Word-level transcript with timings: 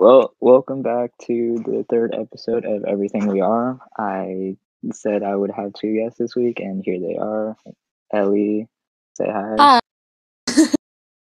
Well, 0.00 0.32
welcome 0.38 0.82
back 0.82 1.10
to 1.22 1.56
the 1.66 1.84
third 1.90 2.14
episode 2.14 2.64
of 2.64 2.84
Everything 2.84 3.26
We 3.26 3.40
Are. 3.40 3.80
I 3.98 4.56
said 4.92 5.24
I 5.24 5.34
would 5.34 5.50
have 5.50 5.72
two 5.72 5.96
guests 5.96 6.20
this 6.20 6.36
week, 6.36 6.60
and 6.60 6.84
here 6.84 7.00
they 7.00 7.16
are. 7.16 7.56
Ellie, 8.12 8.68
say 9.14 9.26
hi. 9.26 9.56
Hi. 9.58 9.80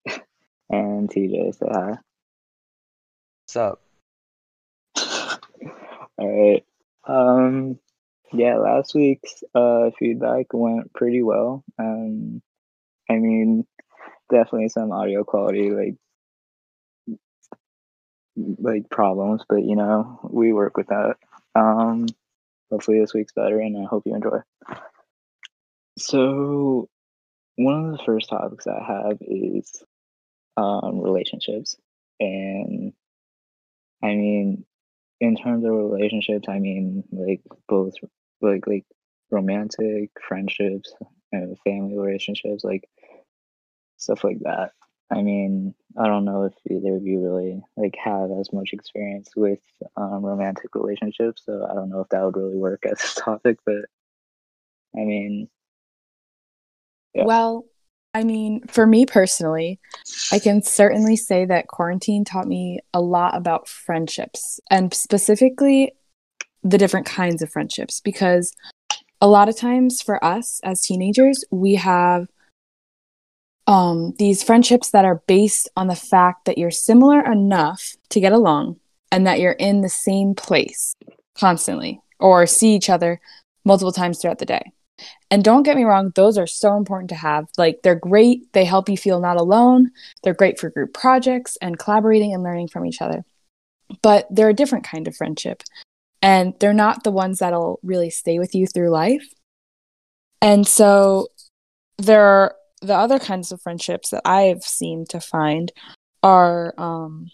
And 0.70 1.10
TJ, 1.10 1.56
say 1.56 1.68
hi. 1.72 1.94
What's 3.46 3.56
up? 3.56 3.82
All 6.18 6.28
right. 6.28 6.66
Um, 7.08 7.80
yeah, 8.34 8.58
last 8.58 8.94
week's 8.94 9.42
uh 9.56 9.92
feedback 9.98 10.48
went 10.52 10.92
pretty 10.92 11.24
well. 11.24 11.64
Um, 11.80 12.42
I 13.10 13.20
mean, 13.20 13.66
definitely 14.30 14.68
some 14.68 14.92
audio 14.92 15.24
quality 15.24 15.72
like 15.72 15.96
like 18.60 18.90
problems, 18.90 19.44
but 19.48 19.64
you 19.64 19.76
know, 19.76 20.20
we 20.30 20.54
work 20.54 20.78
with 20.78 20.88
that. 20.88 21.18
Um, 21.56 22.08
hopefully 22.70 23.00
this 23.00 23.14
week's 23.14 23.34
better, 23.34 23.60
and 23.60 23.78
I 23.78 23.86
hope 23.86 24.04
you 24.06 24.16
enjoy. 24.16 24.40
So, 25.98 26.88
one 27.56 27.86
of 27.86 27.98
the 27.98 28.04
first 28.06 28.30
topics 28.30 28.68
I 28.68 28.84
have 28.84 29.18
is 29.22 29.84
um, 30.58 31.02
relationships, 31.02 31.76
and 32.20 32.94
I 34.04 34.08
mean, 34.08 34.66
in 35.20 35.36
terms 35.36 35.66
of 35.66 35.72
relationships, 35.72 36.48
I 36.48 36.60
mean 36.60 37.04
like 37.12 37.42
both 37.68 37.96
like 38.42 38.66
like 38.68 38.86
romantic 39.32 40.12
friendships 40.28 40.94
and 41.32 41.58
family 41.60 41.98
relationships, 41.98 42.64
like 42.64 42.90
stuff 43.98 44.24
like 44.24 44.40
that. 44.42 44.72
I 45.12 45.22
mean, 45.22 45.74
I 45.98 46.08
don't 46.08 46.26
know 46.26 46.44
if 46.44 46.54
either 46.70 46.96
of 46.96 47.04
you 47.04 47.22
really 47.22 47.62
like 47.78 47.96
have 48.04 48.30
as 48.40 48.54
much 48.54 48.70
experience 48.74 49.30
with 49.36 49.60
um, 49.98 50.24
romantic 50.24 50.76
relationships, 50.76 51.44
so 51.46 51.68
I 51.70 51.74
don't 51.74 51.90
know 51.90 52.02
if 52.02 52.10
that 52.10 52.24
would 52.24 52.38
really 52.38 52.58
work 52.58 52.84
as 52.86 53.02
a 53.18 53.20
topic. 53.22 53.58
But 53.66 53.86
I 54.96 55.00
mean, 55.00 55.50
Yeah. 57.14 57.26
Well, 57.26 57.66
I 58.14 58.24
mean, 58.24 58.62
for 58.68 58.86
me 58.88 59.06
personally, 59.06 59.80
I 60.32 60.40
can 60.40 60.62
certainly 60.64 61.16
say 61.16 61.46
that 61.46 61.68
quarantine 61.68 62.26
taught 62.26 62.48
me 62.48 62.80
a 62.94 63.02
lot 63.02 63.36
about 63.36 63.68
friendships 63.68 64.60
and 64.72 64.94
specifically 64.94 65.94
the 66.64 66.78
different 66.78 67.06
kinds 67.06 67.42
of 67.42 67.52
friendships 67.52 68.02
because 68.02 68.54
a 69.22 69.28
lot 69.28 69.50
of 69.50 69.56
times 69.56 70.02
for 70.02 70.24
us 70.24 70.60
as 70.64 70.82
teenagers, 70.82 71.44
we 71.52 71.76
have 71.76 72.28
um, 73.70 74.16
these 74.18 74.42
friendships 74.42 74.90
that 74.90 75.06
are 75.06 75.22
based 75.28 75.70
on 75.78 75.86
the 75.86 75.96
fact 75.96 76.46
that 76.46 76.58
you're 76.58 76.72
similar 76.72 77.24
enough 77.32 77.96
to 78.10 78.20
get 78.20 78.34
along 78.34 78.80
and 79.12 79.28
that 79.28 79.40
you're 79.40 79.52
in 79.52 79.82
the 79.82 79.90
same 79.90 80.34
place 80.34 80.96
constantly 81.36 82.02
or 82.20 82.48
see 82.48 82.74
each 82.74 82.90
other 82.90 83.22
multiple 83.64 83.92
times 83.92 84.20
throughout 84.20 84.40
the 84.40 84.46
day. 84.46 84.72
And 85.30 85.44
don't 85.44 85.62
get 85.62 85.78
me 85.78 85.84
wrong, 85.84 86.12
those 86.16 86.36
are 86.36 86.48
so 86.48 86.78
important 86.78 87.10
to 87.10 87.16
have. 87.16 87.46
Like, 87.60 87.82
they're 87.84 87.94
great. 87.94 88.52
They 88.54 88.66
help 88.66 88.90
you 88.90 88.98
feel 88.98 89.20
not 89.20 89.38
alone. 89.38 89.92
They're 90.24 90.34
great 90.34 90.60
for 90.60 90.72
group 90.72 90.96
projects 90.96 91.56
and 91.62 91.78
collaborating 91.78 92.34
and 92.34 92.42
learning 92.42 92.70
from 92.70 92.88
each 92.88 93.04
other. 93.04 93.24
But 94.02 94.26
they're 94.32 94.50
a 94.50 94.54
different 94.54 94.84
kind 94.84 95.08
of 95.08 95.16
friendship. 95.16 95.62
And 96.24 96.56
they're 96.60 96.74
not 96.74 97.04
the 97.04 97.12
ones 97.12 97.38
that'll 97.38 97.80
really 97.84 98.10
stay 98.10 98.40
with 98.40 98.56
you 98.56 98.66
through 98.66 98.90
life. 98.90 99.32
And 100.42 100.68
so, 100.68 101.28
there 102.00 102.56
the 102.82 102.96
other 102.96 103.20
kinds 103.20 103.52
of 103.52 103.62
friendships 103.62 104.10
that 104.10 104.22
I've 104.26 104.64
seemed 104.64 105.10
to 105.10 105.20
find 105.20 105.72
are 106.24 106.74
um, 106.78 107.32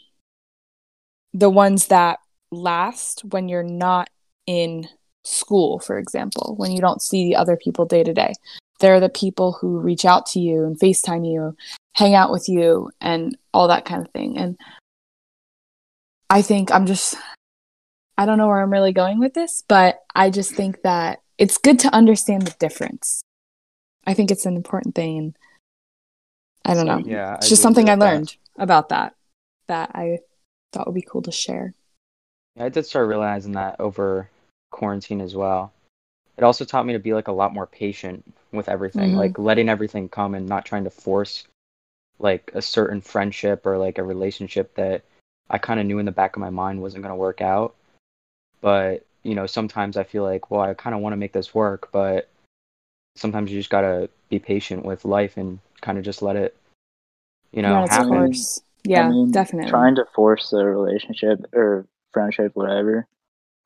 the 1.33 1.49
ones 1.49 1.87
that 1.87 2.19
last 2.51 3.23
when 3.25 3.49
you're 3.49 3.63
not 3.63 4.09
in 4.47 4.87
school, 5.23 5.79
for 5.79 5.97
example, 5.97 6.55
when 6.57 6.71
you 6.71 6.79
don't 6.79 7.01
see 7.01 7.25
the 7.25 7.35
other 7.35 7.57
people 7.57 7.85
day 7.85 8.03
to 8.03 8.13
day. 8.13 8.33
They're 8.79 8.99
the 8.99 9.09
people 9.09 9.53
who 9.53 9.79
reach 9.79 10.05
out 10.05 10.25
to 10.27 10.39
you 10.39 10.65
and 10.65 10.77
FaceTime 10.77 11.29
you, 11.29 11.55
hang 11.93 12.13
out 12.13 12.31
with 12.31 12.49
you, 12.49 12.91
and 12.99 13.37
all 13.53 13.67
that 13.69 13.85
kind 13.85 14.05
of 14.05 14.11
thing. 14.11 14.37
And 14.37 14.57
I 16.29 16.41
think 16.41 16.71
I'm 16.71 16.85
just, 16.85 17.15
I 18.17 18.25
don't 18.25 18.37
know 18.37 18.47
where 18.47 18.61
I'm 18.61 18.71
really 18.71 18.91
going 18.91 19.19
with 19.19 19.33
this, 19.33 19.63
but 19.67 19.99
I 20.13 20.29
just 20.29 20.53
think 20.53 20.81
that 20.83 21.21
it's 21.37 21.57
good 21.57 21.79
to 21.79 21.93
understand 21.93 22.43
the 22.43 22.55
difference. 22.59 23.21
I 24.05 24.13
think 24.13 24.31
it's 24.31 24.45
an 24.45 24.55
important 24.55 24.95
thing. 24.95 25.35
I 26.63 26.73
don't 26.73 26.85
know. 26.87 26.97
Yeah, 26.99 27.35
It's 27.35 27.47
I 27.47 27.49
just 27.49 27.61
something 27.61 27.89
I 27.89 27.93
with 27.93 27.99
that. 28.01 28.13
learned 28.13 28.35
about 28.57 28.89
that 28.89 29.15
that 29.67 29.91
I 29.93 30.19
thought 30.71 30.87
would 30.87 30.95
be 30.95 31.01
cool 31.01 31.21
to 31.23 31.31
share. 31.31 31.73
Yeah, 32.55 32.65
I 32.65 32.69
did 32.69 32.85
start 32.85 33.07
realizing 33.07 33.53
that 33.53 33.79
over 33.79 34.29
quarantine 34.71 35.21
as 35.21 35.35
well. 35.35 35.71
It 36.37 36.43
also 36.43 36.65
taught 36.65 36.85
me 36.85 36.93
to 36.93 36.99
be 36.99 37.13
like 37.13 37.27
a 37.27 37.31
lot 37.33 37.53
more 37.53 37.65
patient 37.67 38.23
with 38.51 38.67
everything, 38.69 39.11
Mhm. 39.11 39.17
like 39.17 39.37
letting 39.39 39.69
everything 39.69 40.09
come 40.09 40.35
and 40.35 40.47
not 40.47 40.65
trying 40.65 40.83
to 40.83 40.89
force 40.89 41.47
like 42.19 42.51
a 42.53 42.61
certain 42.61 43.01
friendship 43.01 43.65
or 43.65 43.77
like 43.77 43.97
a 43.97 44.03
relationship 44.03 44.73
that 44.75 45.03
I 45.49 45.57
kind 45.57 45.79
of 45.79 45.85
knew 45.85 45.99
in 45.99 46.05
the 46.05 46.11
back 46.11 46.35
of 46.35 46.39
my 46.41 46.49
mind 46.49 46.81
wasn't 46.81 47.03
going 47.03 47.11
to 47.11 47.15
work 47.17 47.41
out. 47.41 47.75
But, 48.61 49.05
you 49.23 49.35
know, 49.35 49.45
sometimes 49.45 49.97
I 49.97 50.03
feel 50.03 50.23
like, 50.23 50.49
well, 50.49 50.61
I 50.61 50.73
kind 50.73 50.95
of 50.95 51.01
want 51.01 51.13
to 51.13 51.17
make 51.17 51.33
this 51.33 51.53
work, 51.53 51.89
but 51.91 52.29
sometimes 53.15 53.51
you 53.51 53.59
just 53.59 53.69
got 53.69 53.81
to 53.81 54.09
be 54.29 54.39
patient 54.39 54.85
with 54.85 55.05
life 55.05 55.37
and 55.37 55.59
kind 55.81 55.97
of 55.97 56.03
just 56.03 56.21
let 56.21 56.35
it, 56.35 56.55
you 57.51 57.61
know, 57.61 57.73
Run 57.73 57.83
its 57.85 57.93
happen. 57.93 58.09
course. 58.09 58.61
Yeah, 58.83 59.07
I 59.07 59.09
mean, 59.09 59.31
definitely. 59.31 59.69
Trying 59.69 59.95
to 59.95 60.05
force 60.13 60.53
a 60.53 60.63
relationship 60.63 61.39
or 61.53 61.87
friendship, 62.11 62.51
whatever. 62.55 63.07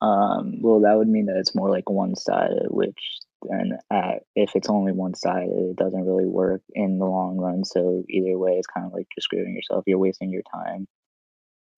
Um, 0.00 0.62
well, 0.62 0.80
that 0.80 0.96
would 0.96 1.08
mean 1.08 1.26
that 1.26 1.36
it's 1.36 1.54
more 1.54 1.68
like 1.68 1.90
one 1.90 2.16
sided, 2.16 2.68
which 2.70 2.98
then 3.42 3.78
uh, 3.90 4.14
if 4.34 4.50
it's 4.54 4.70
only 4.70 4.92
one 4.92 5.14
sided, 5.14 5.70
it 5.70 5.76
doesn't 5.76 6.06
really 6.06 6.26
work 6.26 6.62
in 6.72 6.98
the 6.98 7.04
long 7.04 7.36
run. 7.36 7.64
So 7.64 8.04
either 8.08 8.38
way, 8.38 8.52
it's 8.52 8.66
kind 8.66 8.86
of 8.86 8.92
like 8.92 9.08
just 9.14 9.26
screwing 9.26 9.54
yourself. 9.54 9.84
You're 9.86 9.98
wasting 9.98 10.30
your 10.30 10.42
time. 10.54 10.86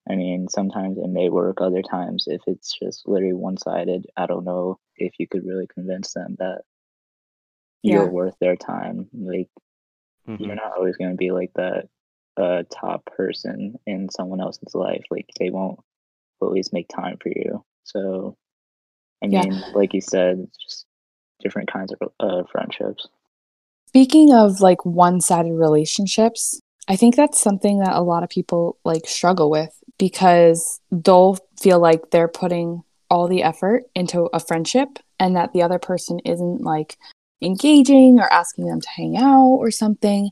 I 0.08 0.14
mean, 0.16 0.48
sometimes 0.48 0.98
it 0.98 1.08
may 1.08 1.28
work. 1.28 1.60
Other 1.60 1.82
times, 1.82 2.24
if 2.26 2.42
it's 2.46 2.76
just 2.78 3.06
literally 3.06 3.34
one 3.34 3.56
sided, 3.56 4.06
I 4.16 4.26
don't 4.26 4.44
know 4.44 4.78
if 4.96 5.14
you 5.18 5.28
could 5.28 5.46
really 5.46 5.68
convince 5.72 6.12
them 6.12 6.36
that 6.38 6.62
you're 7.82 8.04
Yeah. 8.04 8.10
worth 8.10 8.36
their 8.40 8.56
time. 8.56 9.08
Like 9.12 9.48
Mhm. 10.28 10.46
you're 10.46 10.54
not 10.54 10.72
always 10.76 10.96
going 10.96 11.10
to 11.10 11.16
be 11.16 11.32
like 11.32 11.52
that 11.54 11.88
uh 12.36 12.62
top 12.70 13.04
person 13.06 13.78
in 13.86 14.08
someone 14.08 14.40
else's 14.40 14.74
life 14.74 15.04
like 15.10 15.28
they 15.38 15.50
won't 15.50 15.78
always 16.40 16.72
make 16.72 16.88
time 16.88 17.18
for 17.20 17.28
you 17.28 17.62
so 17.84 18.36
i 19.22 19.26
Yeah. 19.26 19.42
mean 19.42 19.62
like 19.74 19.92
you 19.92 20.00
said 20.00 20.38
it's 20.38 20.56
just 20.56 20.86
different 21.40 21.70
kinds 21.70 21.92
of 21.92 22.08
uh, 22.20 22.42
friendships 22.50 23.06
Speaking 23.88 24.32
of 24.32 24.60
like 24.62 24.86
one-sided 24.86 25.52
relationships, 25.52 26.58
I 26.88 26.96
think 26.96 27.14
that's 27.14 27.38
something 27.38 27.80
that 27.80 27.92
a 27.92 28.00
lot 28.00 28.22
of 28.22 28.30
people 28.30 28.78
like 28.86 29.06
struggle 29.06 29.50
with 29.50 29.76
because 29.98 30.80
they'll 30.90 31.36
feel 31.60 31.78
like 31.78 32.10
they're 32.10 32.26
putting 32.26 32.84
all 33.10 33.28
the 33.28 33.42
effort 33.42 33.82
into 33.94 34.30
a 34.32 34.40
friendship 34.40 34.98
and 35.20 35.36
that 35.36 35.52
the 35.52 35.60
other 35.62 35.78
person 35.78 36.20
isn't 36.20 36.62
like 36.62 36.96
engaging 37.42 38.18
or 38.18 38.32
asking 38.32 38.66
them 38.66 38.80
to 38.80 38.88
hang 38.88 39.16
out 39.16 39.56
or 39.56 39.70
something. 39.70 40.30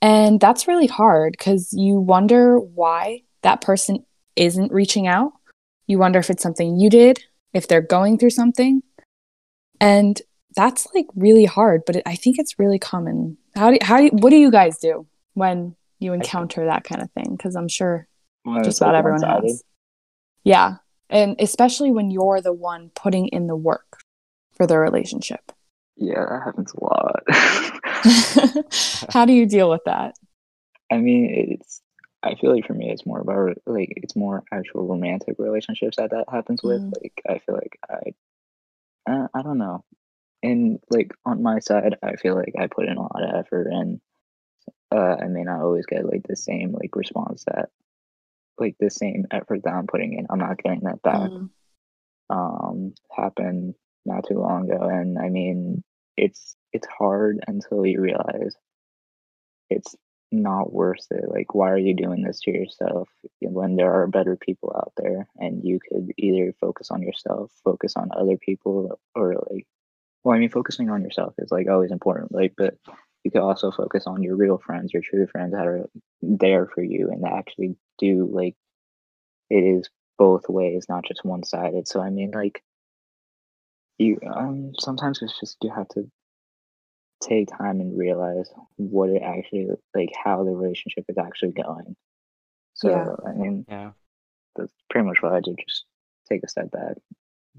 And 0.00 0.38
that's 0.38 0.68
really 0.68 0.86
hard 0.86 1.32
because 1.32 1.72
you 1.72 1.98
wonder 1.98 2.58
why 2.58 3.22
that 3.42 3.60
person 3.60 4.04
isn't 4.36 4.72
reaching 4.72 5.06
out. 5.06 5.32
You 5.86 5.98
wonder 5.98 6.18
if 6.18 6.30
it's 6.30 6.42
something 6.42 6.78
you 6.78 6.90
did, 6.90 7.24
if 7.52 7.68
they're 7.68 7.80
going 7.80 8.18
through 8.18 8.30
something. 8.30 8.82
And 9.80 10.20
that's 10.56 10.86
like 10.94 11.06
really 11.14 11.44
hard, 11.44 11.82
but 11.86 11.96
it, 11.96 12.02
I 12.06 12.14
think 12.16 12.38
it's 12.38 12.58
really 12.58 12.78
common. 12.78 13.36
How 13.54 13.70
do 13.70 13.78
how 13.82 13.98
do 13.98 14.04
you, 14.04 14.10
what 14.12 14.30
do 14.30 14.36
you 14.36 14.50
guys 14.50 14.78
do 14.78 15.06
when 15.34 15.74
you 15.98 16.12
encounter 16.12 16.66
that 16.66 16.84
kind 16.84 17.02
of 17.02 17.10
thing? 17.12 17.34
Because 17.36 17.56
I'm 17.56 17.68
sure 17.68 18.06
it's, 18.46 18.66
just 18.66 18.80
about 18.80 18.94
everyone 18.94 19.22
has. 19.22 19.64
Yeah, 20.44 20.76
and 21.10 21.36
especially 21.38 21.90
when 21.90 22.10
you're 22.10 22.40
the 22.40 22.52
one 22.52 22.90
putting 22.94 23.28
in 23.28 23.46
the 23.46 23.56
work 23.56 24.00
for 24.52 24.66
the 24.66 24.78
relationship. 24.78 25.52
Yeah 25.96 26.24
that 26.24 26.42
happens 26.44 26.72
a 26.74 26.84
lot 26.84 27.22
how 29.12 29.24
do 29.24 29.32
you 29.32 29.46
deal 29.46 29.70
with 29.70 29.82
that? 29.86 30.14
i 30.90 30.98
mean 30.98 31.58
it's 31.60 31.80
i 32.22 32.34
feel 32.34 32.52
like 32.54 32.66
for 32.66 32.74
me 32.74 32.90
it's 32.90 33.06
more 33.06 33.20
about 33.20 33.56
like 33.66 33.92
it's 33.96 34.16
more 34.16 34.42
actual 34.52 34.86
romantic 34.86 35.36
relationships 35.38 35.96
that 35.96 36.10
that 36.10 36.24
happens 36.30 36.62
with 36.62 36.80
Mm. 36.80 36.92
like 37.02 37.22
i 37.28 37.38
feel 37.38 37.54
like 37.54 37.78
i 37.88 39.10
uh, 39.10 39.28
i 39.34 39.42
don't 39.42 39.58
know 39.58 39.84
and 40.42 40.78
like 40.90 41.12
on 41.24 41.42
my 41.42 41.58
side 41.60 41.96
i 42.02 42.16
feel 42.16 42.34
like 42.34 42.54
i 42.58 42.66
put 42.66 42.86
in 42.86 42.96
a 42.96 43.02
lot 43.02 43.22
of 43.22 43.34
effort 43.34 43.66
and 43.68 44.00
uh, 44.92 45.16
I 45.20 45.26
may 45.26 45.42
not 45.42 45.60
always 45.60 45.86
get 45.86 46.06
like 46.06 46.24
the 46.28 46.36
same 46.36 46.72
like 46.72 46.94
response 46.94 47.44
that 47.46 47.70
like 48.58 48.76
the 48.78 48.90
same 48.90 49.26
effort 49.32 49.62
that 49.64 49.72
I'm 49.74 49.88
putting 49.88 50.12
in. 50.12 50.26
I'm 50.30 50.38
not 50.38 50.62
getting 50.62 50.80
that 50.84 51.02
back. 51.02 51.30
Mm. 51.30 51.50
Um, 52.30 52.94
happened 53.10 53.74
not 54.04 54.26
too 54.28 54.38
long 54.38 54.70
ago, 54.70 54.84
and 54.88 55.18
I 55.18 55.28
mean 55.28 55.82
it's 56.16 56.56
it's 56.72 56.86
hard 56.86 57.40
until 57.46 57.86
you 57.86 58.00
realize 58.00 58.54
it's 59.70 59.94
not 60.32 60.72
worth 60.72 61.06
it. 61.10 61.28
Like, 61.28 61.54
why 61.54 61.70
are 61.70 61.78
you 61.78 61.94
doing 61.94 62.22
this 62.22 62.40
to 62.40 62.50
yourself 62.50 63.08
when 63.40 63.76
there 63.76 63.92
are 63.92 64.06
better 64.06 64.36
people 64.36 64.72
out 64.76 64.92
there 64.96 65.28
and 65.36 65.62
you 65.64 65.78
could 65.80 66.12
either 66.18 66.52
focus 66.60 66.90
on 66.90 67.02
yourself, 67.02 67.52
focus 67.62 67.94
on 67.96 68.10
other 68.16 68.36
people, 68.36 68.98
or 69.14 69.34
like, 69.50 69.66
well, 70.24 70.34
I 70.34 70.38
mean, 70.38 70.50
focusing 70.50 70.90
on 70.90 71.02
yourself 71.02 71.34
is 71.38 71.50
like 71.52 71.68
always 71.68 71.92
important, 71.92 72.32
like, 72.32 72.54
but 72.56 72.74
you 73.22 73.30
could 73.30 73.42
also 73.42 73.70
focus 73.70 74.04
on 74.06 74.22
your 74.22 74.36
real 74.36 74.58
friends, 74.58 74.92
your 74.92 75.02
true 75.02 75.26
friends 75.26 75.52
that 75.52 75.66
are 75.66 75.88
there 76.22 76.66
for 76.66 76.82
you 76.82 77.10
and 77.10 77.24
actually 77.24 77.76
do 77.98 78.28
like 78.30 78.54
it 79.50 79.62
is 79.62 79.88
both 80.18 80.48
ways, 80.48 80.86
not 80.88 81.04
just 81.04 81.24
one 81.24 81.44
sided. 81.44 81.88
So, 81.88 82.00
I 82.00 82.10
mean, 82.10 82.32
like, 82.32 82.62
you 83.98 84.18
um 84.26 84.72
sometimes 84.78 85.20
it's 85.22 85.38
just 85.38 85.56
you 85.62 85.70
have 85.70 85.88
to 85.88 86.10
take 87.22 87.48
time 87.48 87.80
and 87.80 87.96
realize 87.96 88.50
what 88.76 89.08
it 89.08 89.22
actually 89.22 89.68
like 89.94 90.12
how 90.22 90.44
the 90.44 90.50
relationship 90.50 91.04
is 91.08 91.16
actually 91.18 91.52
going. 91.52 91.96
So 92.74 92.90
Yeah. 92.90 93.28
I 93.28 93.32
mean 93.34 93.64
Yeah. 93.68 93.92
that's 94.56 94.72
pretty 94.90 95.06
much 95.06 95.22
what 95.22 95.32
I 95.32 95.40
do. 95.40 95.54
Just 95.66 95.84
take 96.28 96.42
a 96.42 96.48
step 96.48 96.70
back, 96.70 96.96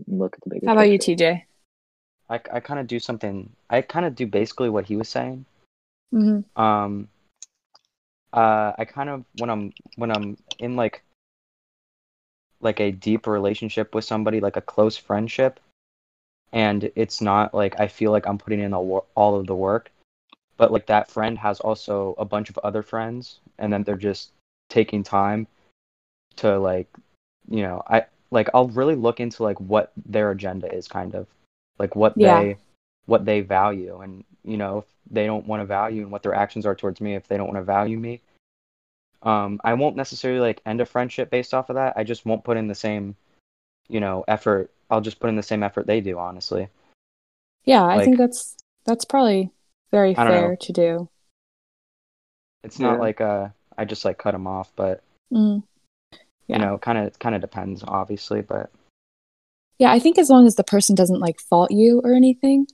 and 0.08 0.20
look 0.20 0.36
at 0.36 0.42
the 0.44 0.50
bigger 0.50 0.62
picture 0.62 0.70
How 0.70 0.74
about 0.74 0.90
you. 0.90 1.00
TJ? 1.00 1.44
I, 2.28 2.36
I 2.52 2.60
kind 2.60 2.80
of 2.80 2.88
do 2.88 3.00
something. 3.00 3.52
I 3.70 3.82
kind 3.82 4.06
of 4.06 4.16
do 4.16 4.26
basically 4.26 4.70
what 4.70 4.86
he 4.86 4.96
was 4.96 5.10
saying. 5.10 5.46
hmm 6.12 6.40
Um, 6.56 7.08
uh, 8.34 8.74
I 8.78 8.86
kind 8.86 9.10
of 9.10 9.26
when 9.38 9.50
I'm 9.50 9.74
when 9.96 10.12
I'm 10.12 10.38
in 10.60 10.76
like 10.76 11.04
like 12.62 12.80
a 12.80 12.92
deep 12.92 13.28
relationship 13.28 13.94
with 13.94 14.06
somebody, 14.06 14.40
like 14.40 14.58
a 14.58 14.62
close 14.62 14.98
friendship, 14.98 15.60
and 16.56 16.90
it's 16.96 17.22
not 17.22 17.54
like 17.54 17.80
I 17.80 17.88
feel 17.88 18.12
like 18.12 18.26
I'm 18.26 18.38
putting 18.40 18.62
in 18.62 18.74
all, 18.74 19.06
all 19.14 19.36
of 19.36 19.46
the 19.46 19.56
work, 19.56 19.92
but 20.58 20.72
like 20.72 20.88
that 20.88 21.12
friend 21.12 21.38
has 21.38 21.60
also 21.60 22.16
a 22.18 22.26
bunch 22.26 22.50
of 22.50 22.58
other 22.64 22.82
friends, 22.82 23.40
and 23.60 23.72
then 23.72 23.84
they're 23.84 23.98
just 23.98 24.32
taking 24.70 25.04
time 25.04 25.48
to 26.38 26.58
like, 26.58 26.88
you 27.50 27.62
know, 27.62 27.84
I 27.88 28.06
like 28.32 28.50
I'll 28.54 28.70
really 28.70 28.96
look 28.96 29.20
into 29.20 29.44
like 29.44 29.60
what 29.60 29.92
their 30.06 30.32
agenda 30.32 30.74
is, 30.74 30.88
kind 30.88 31.14
of 31.14 31.28
like 31.78 31.96
what 31.96 32.14
Yeah. 32.16 32.40
they 32.40 32.58
what 33.06 33.26
they 33.26 33.42
value, 33.42 34.00
and 34.00 34.24
you 34.44 34.58
know, 34.58 34.80
if 34.80 34.86
they 35.12 35.26
don't 35.26 35.46
want 35.46 35.62
to 35.62 35.66
value 35.66 36.04
and 36.04 36.12
what 36.12 36.24
their 36.24 36.34
actions 36.34 36.66
are 36.66 36.74
towards 36.74 37.02
me, 37.02 37.16
if 37.16 37.28
they 37.28 37.38
don't 37.38 37.48
want 37.48 37.58
to 37.58 37.64
value 37.64 38.00
me, 38.00 38.22
um, 39.24 39.60
I 39.64 39.74
won't 39.74 39.98
necessarily 39.98 40.40
like 40.40 40.62
end 40.66 40.80
a 40.80 40.86
friendship 40.86 41.30
based 41.30 41.54
off 41.54 41.70
of 41.70 41.76
that. 41.76 41.94
I 41.98 42.04
just 42.06 42.26
won't 42.26 42.46
put 42.46 42.58
in 42.58 42.68
the 42.68 42.76
same, 42.76 43.16
you 43.90 44.00
know, 44.00 44.24
effort. 44.28 44.72
I'll 44.90 45.02
just 45.02 45.20
put 45.20 45.30
in 45.30 45.36
the 45.36 45.44
same 45.44 45.64
effort 45.64 45.88
they 45.88 46.02
do, 46.02 46.18
honestly. 46.20 46.68
Yeah, 47.66 47.84
I 47.84 48.04
think 48.06 48.18
that's 48.18 48.56
that's 48.86 49.06
probably 49.06 49.52
very 49.92 50.16
I 50.16 50.24
don't 50.24 50.34
know. 50.34 50.40
fair 50.40 50.56
to 50.58 50.74
do. 50.74 51.10
It's 52.64 52.80
not 52.80 52.94
Yeah. 52.96 53.00
like 53.00 53.22
uh, 53.22 53.50
I 53.78 53.86
just 53.86 54.06
like 54.06 54.18
cut 54.18 54.32
them 54.32 54.48
off, 54.48 54.72
but 54.76 55.02
Mm. 55.34 55.64
Yeah. 56.48 56.58
you 56.60 56.66
know, 56.66 56.78
kind 56.78 56.98
of 57.00 57.18
kind 57.20 57.34
of 57.36 57.42
depends, 57.42 57.84
obviously. 57.88 58.42
But 58.42 58.70
Yeah, 59.80 59.92
I 59.92 60.00
think 60.00 60.18
as 60.20 60.30
long 60.30 60.46
as 60.46 60.56
the 60.56 60.64
person 60.64 60.96
doesn't 60.96 61.20
like 61.20 61.40
fault 61.40 61.72
you 61.72 62.00
or 62.04 62.14
anything, 62.14 62.68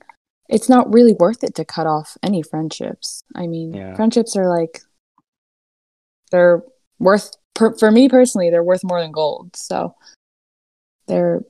it's 0.48 0.68
not 0.68 0.92
really 0.92 1.14
worth 1.14 1.42
it 1.42 1.54
to 1.54 1.64
cut 1.64 1.86
off 1.86 2.18
any 2.22 2.42
friendships. 2.42 3.22
I 3.34 3.46
mean, 3.46 3.72
Yeah. 3.72 3.94
friendships 3.96 4.36
are 4.36 4.48
like 4.48 4.82
they're 6.30 6.62
worth 6.98 7.32
per, 7.54 7.76
for 7.78 7.90
me 7.90 8.08
personally, 8.08 8.50
they're 8.50 8.62
worth 8.62 8.84
more 8.84 9.00
than 9.00 9.12
gold. 9.12 9.56
So 9.56 9.94
they're 11.06 11.42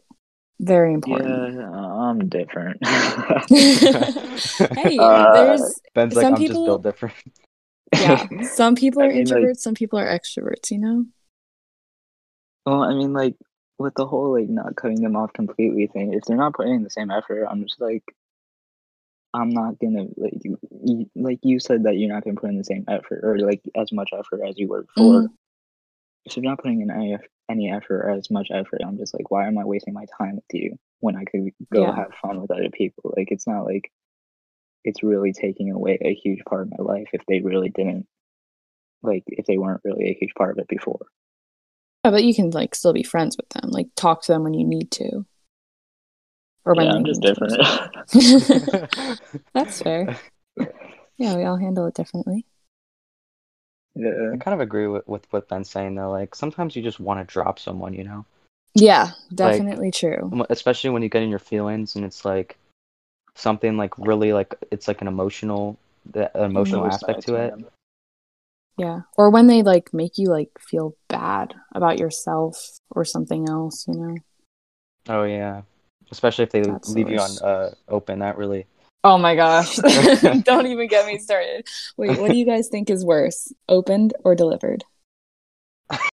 very 0.62 0.94
important. 0.94 1.55
Yeah, 1.56 1.70
I'm 1.70 2.29
different. 2.29 2.79
hey, 3.47 4.99
Uh, 4.99 5.32
there's 5.35 5.81
Ben's 5.94 6.14
like, 6.14 6.23
Some 6.25 6.35
I'm 6.35 6.41
just 6.41 6.49
people- 6.53 6.64
built 6.67 6.82
different. 6.82 7.14
yeah, 7.94 8.26
some 8.44 8.75
people 8.75 9.03
I 9.03 9.06
are 9.06 9.09
mean, 9.12 9.26
like- 9.26 9.43
introverts, 9.43 9.59
some 9.59 9.75
people 9.75 9.99
are 9.99 10.06
extroverts, 10.09 10.70
you 10.70 10.79
know? 10.79 11.05
well, 12.64 12.82
I 12.82 12.94
mean, 12.94 13.12
like 13.12 13.35
with 13.79 13.94
the 13.97 14.06
whole 14.06 14.32
like 14.38 14.49
not 14.49 14.76
cutting 14.76 15.03
them 15.03 15.17
off 15.17 15.32
completely 15.32 15.88
thing, 15.88 16.14
if 16.14 16.23
they're 16.25 16.37
not 16.37 16.55
putting 16.55 16.75
in 16.75 16.85
the 16.85 16.91
same 16.91 17.11
effort, 17.11 17.44
I'm 17.50 17.62
just 17.64 17.81
like, 17.81 18.05
I'm 19.35 19.50
not 19.50 19.79
gonna 19.81 20.06
like 20.17 20.35
you, 20.44 20.59
you 20.85 21.11
like 21.17 21.41
you 21.43 21.59
said 21.59 21.85
that 21.85 21.97
you're 21.97 22.12
not 22.12 22.23
gonna 22.25 22.37
put 22.37 22.50
in 22.50 22.59
the 22.59 22.64
same 22.64 22.85
effort 22.88 23.20
or 23.25 23.38
like 23.38 23.61
as 23.76 23.91
much 23.93 24.11
effort 24.12 24.41
as 24.47 24.59
you 24.59 24.69
were 24.69 24.82
before. 24.82 25.23
Mhm. 25.23 25.29
If 26.24 26.36
you're 26.36 26.44
not 26.44 26.58
putting 26.58 26.80
in 26.80 26.90
any 26.90 27.16
any 27.48 27.70
effort 27.70 28.02
or 28.06 28.10
as 28.10 28.30
much 28.30 28.48
effort, 28.52 28.80
I'm 28.86 28.96
just 28.98 29.14
like, 29.14 29.30
why 29.30 29.46
am 29.46 29.58
I 29.58 29.64
wasting 29.64 29.94
my 29.94 30.06
time 30.19 30.36
with 30.36 30.44
you 30.52 30.76
when 31.00 31.16
I 31.16 31.24
could 31.24 31.50
go 31.72 31.82
Yeah. 31.82 31.94
have 31.94 32.14
fun 32.22 32.40
with 32.40 32.50
other 32.50 32.70
people? 32.72 33.12
Like 33.16 33.30
it's 33.30 33.46
not 33.46 33.64
like 33.64 33.90
it's 34.84 35.02
really 35.02 35.32
taking 35.32 35.70
away 35.70 35.98
a 36.00 36.14
huge 36.14 36.40
part 36.48 36.62
of 36.62 36.70
my 36.70 36.84
life 36.84 37.08
if 37.12 37.22
they 37.26 37.40
really 37.40 37.69
didn't 37.70 38.06
like 39.02 39.24
if 39.26 39.46
they 39.46 39.58
weren't 39.58 39.80
really 39.84 40.08
a 40.10 40.16
huge 40.19 40.32
part 40.36 40.52
of 40.52 40.58
it 40.58 40.69
before. 40.69 41.06
Yeah, 42.04 42.10
but 42.10 42.25
you 42.25 42.34
can 42.34 42.50
like 42.50 42.75
still 42.75 42.92
be 42.92 43.02
friends 43.02 43.36
with 43.36 43.48
them, 43.50 43.70
like 43.70 43.88
talk 43.96 44.22
to 44.22 44.32
them 44.32 44.42
when 44.44 44.54
you 44.54 44.66
need 44.66 44.90
to. 44.92 45.25
Or 46.64 46.75
when 46.75 46.86
yeah, 46.86 46.94
I'm 46.94 47.04
just 47.04 47.20
different. 47.20 47.60
That's 49.54 49.82
fair. 49.82 50.16
Yeah, 51.18 51.36
we 51.36 51.44
all 51.44 51.56
handle 51.56 51.86
it 51.86 51.94
differently. 51.94 52.46
Yeah. 53.94 54.32
I 54.32 54.36
kind 54.36 54.54
of 54.54 54.60
agree 54.60 54.86
with, 54.86 55.06
with 55.06 55.26
what 55.30 55.48
Ben's 55.48 55.70
saying 55.70 55.94
though. 55.94 56.10
Like 56.10 56.34
sometimes 56.34 56.74
you 56.76 56.82
just 56.82 57.00
want 57.00 57.20
to 57.20 57.32
drop 57.32 57.58
someone, 57.58 57.94
you 57.94 58.04
know, 58.04 58.24
Yeah, 58.74 59.10
definitely 59.34 59.90
true. 59.90 60.44
Especially 60.48 60.90
when 60.90 61.02
you 61.02 61.08
get 61.08 61.22
in 61.22 61.30
your 61.30 61.38
feelings 61.38 61.96
and 61.96 62.04
it's 62.04 62.24
like 62.24 62.56
something 63.34 63.76
like 63.76 63.96
really 63.98 64.32
like 64.32 64.54
it's 64.70 64.88
like 64.88 65.00
an 65.00 65.08
emotional 65.08 65.78
the 66.10 66.34
an 66.36 66.50
emotional 66.50 66.84
Those 66.84 66.94
aspect 66.94 67.26
to 67.26 67.34
it. 67.36 67.54
Yeah. 68.78 69.00
Or 69.16 69.30
when 69.30 69.46
they 69.46 69.62
like 69.62 69.92
make 69.92 70.16
you 70.16 70.28
like 70.30 70.50
feel 70.58 70.96
bad 71.08 71.54
about 71.74 71.98
yourself 71.98 72.78
or 72.90 73.04
something 73.04 73.48
else, 73.48 73.86
you 73.86 73.94
know? 73.94 74.16
Oh 75.08 75.24
yeah, 75.24 75.62
especially 76.10 76.44
if 76.44 76.50
they 76.50 76.62
That's 76.62 76.88
the 76.88 76.94
leave 76.94 77.10
you 77.10 77.18
on 77.18 77.30
uh 77.42 77.74
open. 77.88 78.20
That 78.20 78.38
really 78.38 78.66
Oh 79.04 79.19
my 79.19 79.34
gosh. 79.34 79.76
Don't 80.44 80.66
even 80.66 80.88
get 80.88 81.06
me 81.06 81.19
started. 81.19 81.66
Wait, 81.96 82.19
what 82.20 82.31
do 82.31 82.37
you 82.37 82.44
guys 82.46 82.69
think 82.69 82.88
is 82.90 83.04
worse? 83.04 83.52
Opened 83.69 84.14
or 84.25 84.34
delivered? 84.34 84.84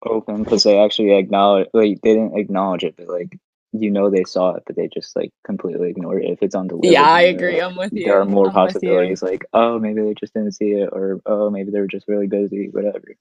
open 0.05 0.43
because 0.43 0.65
they 0.65 0.77
actually 0.79 1.15
acknowledge 1.17 1.69
like 1.73 2.01
they 2.03 2.15
didn't 2.15 2.37
acknowledge 2.37 2.83
it, 2.83 2.97
but 2.97 3.09
like 3.09 3.39
you 3.73 3.91
know 3.91 4.11
they 4.11 4.25
saw 4.25 4.55
it, 4.55 4.63
but 4.67 4.75
they 4.75 4.89
just 4.89 5.15
like 5.15 5.31
completely 5.45 5.91
ignored 5.91 6.25
it. 6.25 6.31
If 6.33 6.43
it's 6.43 6.55
undelivered, 6.57 6.93
Yeah, 6.93 7.03
I 7.09 7.23
you 7.27 7.33
know, 7.33 7.37
agree. 7.37 7.61
I'm 7.61 7.77
with 7.77 7.93
you. 7.93 8.05
There 8.07 8.21
are 8.21 8.25
more 8.25 8.49
I'm 8.49 8.53
possibilities, 8.55 9.23
like 9.23 9.45
oh 9.53 9.79
maybe 9.79 10.03
they 10.03 10.15
just 10.15 10.35
didn't 10.35 10.53
see 10.53 10.73
it, 10.73 10.89
or 10.91 11.21
oh 11.27 11.51
maybe 11.51 11.71
they 11.71 11.79
were 11.81 11.87
just 11.87 12.09
really 12.09 12.27
busy, 12.27 12.71
whatever. 12.71 13.15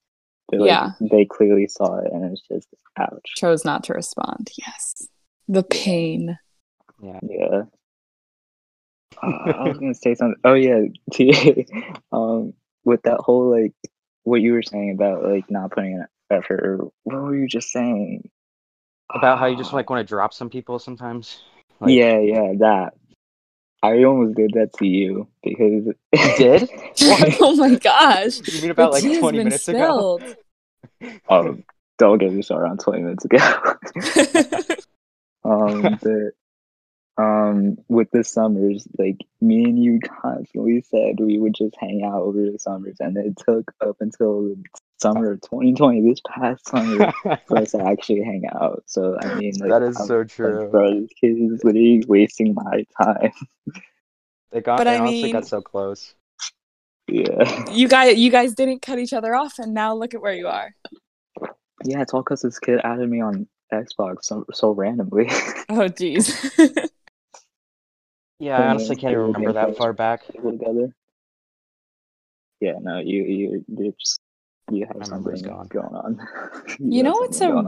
But, 0.49 0.61
like, 0.61 0.67
Yeah. 0.69 0.91
they 1.01 1.25
clearly 1.25 1.67
saw 1.67 1.97
it, 1.97 2.11
and 2.11 2.23
it's 2.31 2.41
just 2.47 2.69
ouch. 2.97 3.33
Chose 3.35 3.65
not 3.65 3.83
to 3.83 3.93
respond. 3.93 4.49
Yes. 4.57 5.07
The 5.49 5.61
pain. 5.63 6.39
yeah. 7.03 7.19
Yeah. 7.21 7.61
Uh, 9.21 9.51
I 9.55 9.67
was 9.67 9.77
gonna 9.77 9.93
say 9.93 10.15
something. 10.15 10.39
Oh 10.43 10.53
yeah, 10.53 10.81
T. 11.13 11.65
um, 12.11 12.53
with 12.85 13.01
that 13.03 13.19
whole 13.19 13.49
like 13.49 13.73
what 14.23 14.41
you 14.41 14.53
were 14.53 14.63
saying 14.63 14.91
about 14.91 15.23
like 15.23 15.49
not 15.49 15.71
putting 15.71 15.93
in 15.93 16.05
effort. 16.29 16.59
Or 16.63 16.77
what 17.03 17.21
were 17.21 17.35
you 17.35 17.47
just 17.47 17.71
saying? 17.71 18.29
About 19.13 19.39
how 19.39 19.45
you 19.45 19.57
just 19.57 19.73
like 19.73 19.89
want 19.89 20.05
to 20.05 20.09
drop 20.09 20.33
some 20.33 20.49
people 20.49 20.79
sometimes. 20.79 21.39
Like, 21.79 21.91
yeah, 21.91 22.19
yeah, 22.19 22.53
that. 22.59 22.93
I 23.83 24.03
almost 24.03 24.35
did 24.35 24.51
that 24.55 24.73
to 24.79 24.87
you 24.87 25.27
because 25.43 25.85
You 26.13 26.37
did? 26.37 26.69
Oh 27.39 27.55
my 27.55 27.75
gosh. 27.75 28.39
You 28.51 28.61
mean 28.61 28.71
about 28.71 28.93
the 28.93 29.07
like 29.09 29.19
20 29.19 29.37
been 29.37 29.45
minutes 29.45 29.67
ago? 29.67 30.19
spilled. 30.19 31.19
um, 31.29 31.63
don't 31.97 32.17
get 32.17 32.31
me 32.31 32.41
started 32.41 32.69
on 32.69 32.77
twenty 32.77 33.01
minutes 33.03 33.25
ago. 33.25 33.37
um, 35.43 35.97
but 36.01 36.33
um, 37.17 37.77
with 37.87 38.09
the 38.11 38.23
summers, 38.23 38.87
like 38.99 39.17
me 39.41 39.63
and 39.65 39.81
you 39.83 39.99
constantly 40.21 40.81
said 40.81 41.19
we 41.19 41.39
would 41.39 41.55
just 41.55 41.75
hang 41.79 42.03
out 42.03 42.21
over 42.21 42.39
the 42.51 42.59
summers, 42.59 42.97
and 42.99 43.17
it 43.17 43.37
took 43.37 43.71
up 43.81 43.97
until 43.99 44.43
the 44.43 44.63
summer 44.99 45.31
of 45.31 45.41
2020, 45.41 46.01
this 46.09 46.21
past 46.27 46.67
summer, 46.67 47.11
for 47.47 47.57
us 47.57 47.71
to 47.71 47.83
actually 47.83 48.21
hang 48.23 48.43
out. 48.53 48.83
So 48.87 49.17
I 49.21 49.35
mean, 49.35 49.53
like 49.59 49.69
that 49.69 49.81
is 49.83 49.99
I'm 49.99 50.07
so 50.07 50.17
like, 50.19 50.29
true. 50.29 50.69
bro, 50.69 51.01
this 51.01 51.09
kid 51.19 51.37
is 51.39 51.63
literally 51.63 52.03
wasting 52.07 52.53
my 52.53 52.85
time. 53.01 53.31
They 54.49 54.61
got 54.61 54.77
But 54.77 54.85
they 54.85 54.95
I 54.95 54.99
honestly 54.99 55.23
mean- 55.23 55.33
got 55.33 55.45
so 55.45 55.61
close. 55.61 56.13
yeah, 57.09 57.69
you 57.71 57.87
guys 57.89 58.17
you 58.17 58.31
guys 58.31 58.53
didn't 58.53 58.81
cut 58.81 58.97
each 58.97 59.11
other 59.11 59.35
off 59.35 59.59
and 59.59 59.73
now 59.73 59.93
look 59.93 60.13
at 60.13 60.21
where 60.21 60.33
you 60.33 60.47
are. 60.47 60.73
yeah, 61.83 62.01
it's 62.01 62.13
all 62.13 62.21
because 62.21 62.43
this 62.43 62.57
kid 62.57 62.79
added 62.83 63.09
me 63.09 63.19
on 63.21 63.45
Xbox 63.73 64.23
so, 64.23 64.45
so 64.53 64.71
randomly. 64.71 65.29
Oh 65.69 65.89
geez. 65.89 66.49
Yeah, 68.39 68.59
I 68.59 68.67
honestly 68.69 68.95
can't 68.95 69.11
even 69.11 69.23
remember 69.33 69.53
that 69.53 69.77
far 69.77 69.93
back. 69.93 70.25
together. 70.27 70.93
Yeah, 72.59 72.73
no, 72.81 72.99
you 72.99 73.23
you 73.23 73.65
you 73.67 73.93
just 73.99 74.19
you 74.71 74.85
have 74.85 74.97
My 74.97 75.03
something 75.05 75.41
gone. 75.43 75.67
going 75.67 75.95
on. 75.95 76.27
You 76.79 76.97
have 76.97 77.05
know 77.05 77.11
what's 77.19 77.37
something 77.37 77.65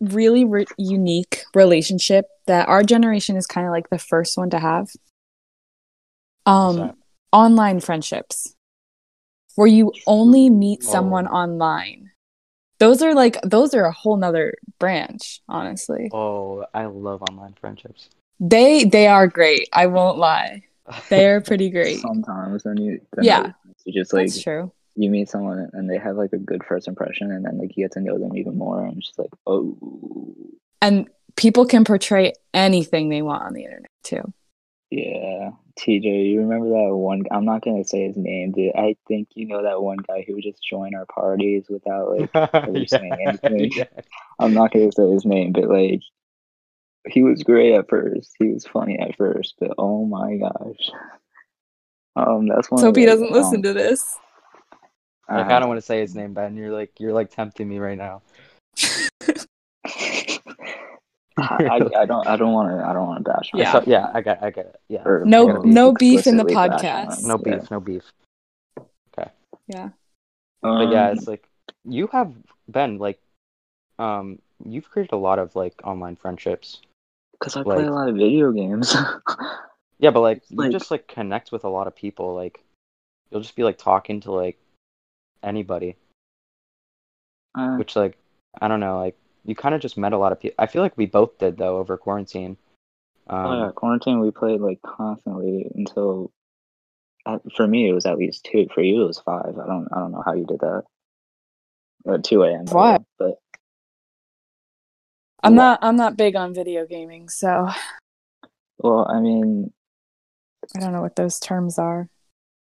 a- 0.00 0.04
really 0.14 0.44
re- 0.44 0.66
unique 0.78 1.44
relationship 1.54 2.26
that 2.46 2.68
our 2.68 2.82
generation 2.82 3.36
is 3.36 3.46
kind 3.46 3.66
of 3.66 3.72
like 3.72 3.88
the 3.90 3.98
first 3.98 4.36
one 4.36 4.50
to 4.50 4.58
have. 4.58 4.88
Um 6.46 6.94
online 7.32 7.80
friendships. 7.80 8.54
where 9.54 9.66
you 9.68 9.92
only 10.06 10.48
meet 10.50 10.82
someone 10.82 11.26
Oh. 11.28 11.32
online. 11.32 12.10
Those 12.78 13.02
are 13.02 13.14
like 13.14 13.36
those 13.42 13.74
are 13.74 13.84
a 13.84 13.92
whole 13.92 14.16
nother 14.16 14.54
branch, 14.80 15.40
honestly. 15.48 16.08
Oh, 16.12 16.64
I 16.74 16.86
love 16.86 17.22
online 17.30 17.54
friendships. 17.60 18.08
They 18.40 18.84
they 18.84 19.06
are 19.06 19.26
great. 19.26 19.68
I 19.72 19.86
won't 19.86 20.18
lie. 20.18 20.64
They 21.10 21.26
are 21.26 21.40
pretty 21.40 21.70
great. 21.78 22.00
Sometimes 22.00 22.64
when 22.64 22.76
you 22.76 23.00
then 23.14 23.24
Yeah. 23.24 23.40
like, 23.40 23.54
you 23.84 23.92
just 23.92 24.12
like 24.12 24.26
That's 24.28 24.42
true. 24.42 24.72
you 24.96 25.10
meet 25.10 25.28
someone 25.28 25.70
and 25.72 25.88
they 25.88 25.98
have 25.98 26.16
like 26.16 26.32
a 26.32 26.38
good 26.38 26.62
first 26.64 26.88
impression 26.88 27.30
and 27.30 27.44
then 27.44 27.58
like 27.58 27.76
you 27.76 27.84
get 27.84 27.92
to 27.92 28.00
know 28.00 28.18
them 28.18 28.36
even 28.36 28.56
more 28.58 28.84
and 28.84 28.98
it's 28.98 29.06
just 29.08 29.18
like 29.18 29.30
oh 29.46 29.76
And 30.80 31.08
people 31.36 31.66
can 31.66 31.84
portray 31.84 32.32
anything 32.52 33.08
they 33.08 33.22
want 33.22 33.42
on 33.44 33.54
the 33.54 33.64
internet 33.64 33.90
too. 34.02 34.32
yeah 34.90 35.50
TJ 35.80 36.30
you 36.30 36.40
remember 36.40 36.68
that 36.68 36.94
one 36.94 37.22
I'm 37.30 37.44
not 37.46 37.62
gonna 37.62 37.84
say 37.84 38.06
his 38.06 38.16
name 38.16 38.52
dude 38.52 38.74
I 38.76 38.96
think 39.08 39.28
you 39.34 39.46
know 39.46 39.62
that 39.62 39.80
one 39.82 39.96
guy 40.06 40.22
who 40.26 40.34
would 40.34 40.42
just 40.44 40.62
join 40.62 40.94
our 40.94 41.06
parties 41.06 41.64
without 41.70 42.10
like 42.10 42.30
really 42.68 42.86
saying 42.86 43.16
anything. 43.26 43.70
Yeah. 43.76 43.84
I'm 44.38 44.52
not 44.52 44.72
gonna 44.72 44.92
say 44.92 45.08
his 45.10 45.24
name 45.24 45.52
but 45.52 45.68
like 45.68 46.02
he 47.08 47.22
was 47.22 47.42
great 47.42 47.74
at 47.74 47.88
first 47.88 48.32
he 48.38 48.48
was 48.48 48.64
funny 48.66 48.98
at 48.98 49.16
first 49.16 49.54
but 49.58 49.72
oh 49.78 50.04
my 50.06 50.36
gosh 50.36 50.90
um 52.16 52.46
that's 52.46 52.70
one 52.70 52.78
Let's 52.78 52.82
hope 52.84 52.96
he 52.96 53.06
doesn't 53.06 53.32
listen 53.32 53.56
um, 53.56 53.62
to 53.62 53.72
this. 53.72 54.18
Like 55.30 55.46
I 55.46 55.58
don't 55.60 55.68
want 55.68 55.78
to 55.78 55.86
say 55.86 56.00
his 56.00 56.14
name, 56.14 56.34
Ben. 56.34 56.56
You're 56.56 56.72
like 56.72 56.90
you're 57.00 57.14
like 57.14 57.30
tempting 57.30 57.66
me 57.66 57.78
right 57.78 57.96
now. 57.96 58.20
I, 61.38 61.64
I, 61.64 61.74
I 61.74 61.78
don't 62.06 62.26
I 62.26 62.36
don't 62.36 62.52
want 62.52 62.68
to 62.76 62.86
I 62.86 62.92
don't 62.92 63.06
want 63.06 63.24
to 63.24 63.30
bash 63.30 63.50
on 63.54 63.60
Yeah. 63.60 63.72
So- 63.72 63.84
yeah, 63.86 64.10
I 64.12 64.20
got 64.20 64.42
I 64.42 64.50
got 64.50 64.66
it. 64.66 64.80
Yeah. 64.88 65.02
or, 65.06 65.24
No- 65.24 65.46
no 65.62 65.92
beef 65.92 66.26
in 66.26 66.36
the 66.36 66.44
explicitly 66.44 66.54
bash 66.54 66.84
on 66.84 67.06
podcast. 67.06 67.22
him. 67.22 67.28
No 67.28 67.42
Yeah. 67.46 67.56
beef, 67.58 67.70
no 67.70 67.80
beef. 67.80 68.12
Okay. 69.18 69.30
Yeah. 69.68 69.88
But 70.60 70.90
yeah, 70.90 71.08
Um, 71.08 71.16
it's 71.16 71.26
like 71.26 71.48
you 71.84 72.08
have 72.08 72.34
Ben, 72.68 72.98
like 72.98 73.18
um 73.98 74.38
you've 74.64 74.90
created 74.90 75.12
a 75.12 75.16
lot 75.16 75.38
of 75.38 75.56
like 75.56 75.80
online 75.84 76.16
friendships. 76.16 76.82
Because 77.42 77.56
I 77.56 77.62
play 77.64 77.84
a 77.84 77.90
lot 77.90 78.08
of 78.08 78.14
video 78.16 78.52
games. 78.52 78.94
Yeah, 79.98 80.10
but 80.10 80.20
like 80.20 80.42
you 80.48 80.56
like- 80.56 80.72
just 80.72 80.90
like 80.90 81.06
connect 81.06 81.52
with 81.52 81.62
a 81.62 81.68
lot 81.68 81.86
of 81.86 81.94
people. 81.94 82.34
Like 82.34 82.64
you'll 83.30 83.40
just 83.40 83.54
be 83.54 83.62
like 83.62 83.78
talking 83.78 84.20
to 84.22 84.32
like 84.32 84.58
anybody, 85.44 85.94
Uh, 87.56 87.76
which 87.76 87.94
like 87.94 88.18
I 88.60 88.66
don't 88.66 88.80
know, 88.80 88.98
like 88.98 89.16
you 89.44 89.54
kind 89.54 89.76
of 89.76 89.80
just 89.80 89.96
met 89.96 90.12
a 90.12 90.18
lot 90.18 90.32
of 90.32 90.40
people. 90.40 90.56
I 90.58 90.66
feel 90.66 90.82
like 90.82 90.96
we 90.98 91.06
both 91.06 91.38
did 91.38 91.56
though 91.56 91.76
over 91.76 91.96
quarantine. 91.96 92.56
Um, 93.28 93.46
oh 93.46 93.64
yeah, 93.66 93.70
quarantine 93.70 94.18
we 94.18 94.32
played 94.32 94.60
like 94.60 94.82
constantly 94.82 95.70
until. 95.72 96.32
Uh, 97.24 97.38
for 97.56 97.68
me, 97.68 97.88
it 97.88 97.92
was 97.92 98.04
at 98.04 98.18
least 98.18 98.44
two. 98.50 98.66
For 98.74 98.82
you, 98.82 99.02
it 99.04 99.06
was 99.06 99.20
five. 99.20 99.56
I 99.56 99.66
don't. 99.66 99.86
I 99.92 100.00
don't 100.00 100.10
know 100.10 100.22
how 100.26 100.34
you 100.34 100.46
did 100.46 100.58
that. 100.58 100.82
At 102.12 102.24
two 102.24 102.42
a.m. 102.42 102.64
What? 102.66 103.02
But 103.20 103.38
I'm 105.42 105.54
What? 105.54 105.62
not 105.62 105.78
I'm 105.82 105.96
not 105.96 106.16
big 106.16 106.36
on 106.36 106.54
video 106.54 106.86
gaming, 106.86 107.28
so 107.28 107.68
well, 108.78 109.06
I 109.08 109.20
mean, 109.20 109.72
I 110.76 110.80
don't 110.80 110.92
know 110.92 111.02
what 111.02 111.16
those 111.16 111.38
terms 111.38 111.78
are. 111.78 112.08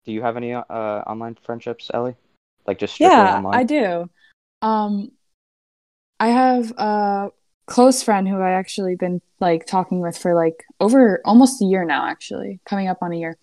Do 0.05 0.11
you 0.11 0.21
have 0.21 0.37
any 0.37 0.53
uh 0.53 0.63
online 0.63 1.37
friendships, 1.43 1.91
Ellie? 1.93 2.15
Like 2.65 2.79
just 2.79 2.93
strictly 2.95 3.11
Yeah, 3.19 3.37
online? 3.37 3.59
I 3.59 3.63
do. 3.63 4.09
Um 4.61 5.11
I 6.19 6.27
have 6.29 6.71
a 6.77 7.29
close 7.65 8.03
friend 8.03 8.27
who 8.27 8.39
I 8.39 8.51
actually 8.51 8.95
been 8.95 9.21
like 9.39 9.65
talking 9.65 10.01
with 10.01 10.17
for 10.17 10.35
like 10.35 10.63
over 10.79 11.21
almost 11.25 11.61
a 11.61 11.65
year 11.65 11.85
now 11.85 12.05
actually, 12.07 12.59
coming 12.65 12.87
up 12.87 12.97
on 13.01 13.11
a 13.11 13.17
year. 13.17 13.37